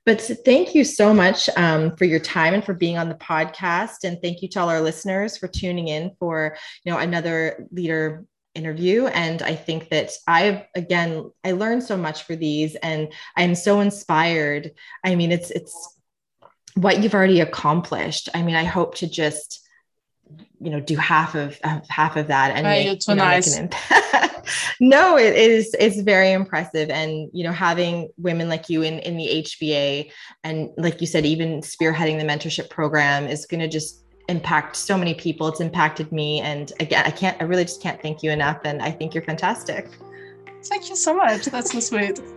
But 0.05 0.21
thank 0.45 0.73
you 0.73 0.85
so 0.85 1.13
much 1.13 1.49
um, 1.57 1.97
for 1.97 2.05
your 2.05 2.21
time 2.21 2.53
and 2.53 2.63
for 2.63 2.73
being 2.73 2.97
on 2.97 3.09
the 3.09 3.15
podcast. 3.15 4.05
And 4.05 4.17
thank 4.21 4.41
you 4.41 4.47
to 4.49 4.61
all 4.61 4.69
our 4.69 4.79
listeners 4.79 5.35
for 5.35 5.49
tuning 5.49 5.89
in 5.89 6.15
for 6.17 6.55
you 6.85 6.93
know 6.93 6.97
another 6.97 7.67
leader 7.71 8.23
interview. 8.55 9.07
And 9.07 9.41
i 9.41 9.55
think 9.55 9.89
that 9.89 10.11
i've 10.27 10.63
again 10.75 11.31
i 11.43 11.51
learned 11.51 11.83
so 11.83 11.95
much 11.97 12.23
for 12.23 12.35
these 12.35 12.75
and 12.75 13.11
i'm 13.37 13.55
so 13.55 13.79
inspired. 13.79 14.71
I 15.03 15.15
mean 15.15 15.31
it's 15.31 15.51
it's 15.51 15.97
what 16.75 17.01
you've 17.01 17.13
already 17.13 17.41
accomplished. 17.41 18.29
I 18.33 18.41
mean 18.41 18.55
i 18.55 18.63
hope 18.63 18.95
to 18.95 19.07
just 19.07 19.67
you 20.61 20.69
know 20.69 20.79
do 20.79 20.95
half 20.95 21.35
of, 21.35 21.59
half 21.89 22.15
of 22.15 22.27
that 22.27 22.55
and 22.55 22.65
right, 22.65 22.85
make, 22.85 23.01
so 23.01 23.13
you 23.13 23.17
know, 23.17 23.23
nice. 23.23 23.59
make 23.59 23.73
no 24.79 25.17
it 25.17 25.35
is 25.35 25.75
it's 25.79 26.01
very 26.01 26.31
impressive. 26.31 26.89
And 26.89 27.29
you 27.33 27.43
know 27.43 27.51
having 27.51 28.09
women 28.17 28.49
like 28.49 28.69
you 28.69 28.81
in 28.81 28.99
in 28.99 29.17
the 29.17 29.43
hba 29.43 30.11
and 30.43 30.69
like 30.77 31.01
you 31.01 31.07
said 31.07 31.25
even 31.25 31.61
spearheading 31.61 32.19
the 32.19 32.25
mentorship 32.25 32.69
program 32.69 33.27
is 33.27 33.45
going 33.45 33.61
to 33.61 33.67
just 33.67 34.03
impact 34.29 34.75
so 34.75 34.97
many 34.97 35.13
people 35.13 35.47
it's 35.47 35.59
impacted 35.59 36.11
me 36.11 36.39
and 36.41 36.73
again 36.79 37.03
i 37.05 37.11
can't 37.11 37.39
i 37.41 37.45
really 37.45 37.63
just 37.63 37.81
can't 37.81 38.01
thank 38.01 38.23
you 38.23 38.31
enough 38.31 38.59
and 38.63 38.81
i 38.81 38.91
think 38.91 39.13
you're 39.13 39.23
fantastic 39.23 39.89
thank 40.65 40.89
you 40.89 40.95
so 40.95 41.13
much 41.13 41.45
that's 41.45 41.71
so 41.71 41.79
sweet 41.79 42.19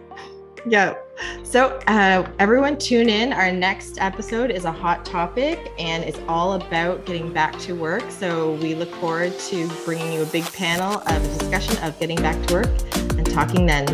yeah. 0.67 0.95
So, 1.43 1.81
uh, 1.87 2.29
everyone, 2.39 2.79
tune 2.79 3.09
in. 3.09 3.33
Our 3.33 3.53
next 3.53 4.01
episode 4.01 4.51
is 4.51 4.65
a 4.65 4.73
hot 4.73 5.05
topic 5.05 5.73
and 5.79 6.05
it's 6.05 6.21
all 6.29 6.55
about 6.55 7.05
getting 7.05 7.33
back 7.33 7.59
to 7.61 7.75
work. 7.75 8.11
So, 8.11 8.55
we 8.55 8.75
look 8.75 8.93
forward 8.97 9.39
to 9.39 9.69
bringing 9.85 10.13
you 10.13 10.23
a 10.23 10.27
big 10.27 10.45
panel 10.53 11.01
of 11.07 11.39
discussion 11.39 11.83
of 11.83 11.99
getting 11.99 12.17
back 12.17 12.41
to 12.47 12.55
work 12.55 12.71
and 13.17 13.27
talking 13.31 13.67
then. 13.67 13.87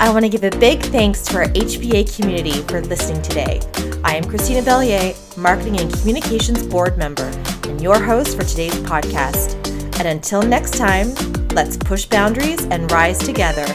I 0.00 0.10
want 0.10 0.24
to 0.24 0.28
give 0.28 0.42
a 0.42 0.50
big 0.58 0.82
thanks 0.82 1.22
to 1.26 1.36
our 1.36 1.44
HBA 1.44 2.16
community 2.16 2.60
for 2.62 2.80
listening 2.80 3.22
today. 3.22 3.60
I 4.04 4.16
am 4.16 4.24
Christina 4.24 4.62
Bellier, 4.62 5.14
Marketing 5.36 5.80
and 5.80 5.92
Communications 5.92 6.66
Board 6.66 6.98
Member, 6.98 7.30
and 7.64 7.80
your 7.80 7.98
host 7.98 8.36
for 8.36 8.44
today's 8.44 8.74
podcast. 8.76 9.54
And 9.98 10.08
until 10.08 10.42
next 10.42 10.76
time, 10.76 11.14
let's 11.48 11.76
push 11.76 12.06
boundaries 12.06 12.64
and 12.66 12.90
rise 12.90 13.18
together. 13.18 13.66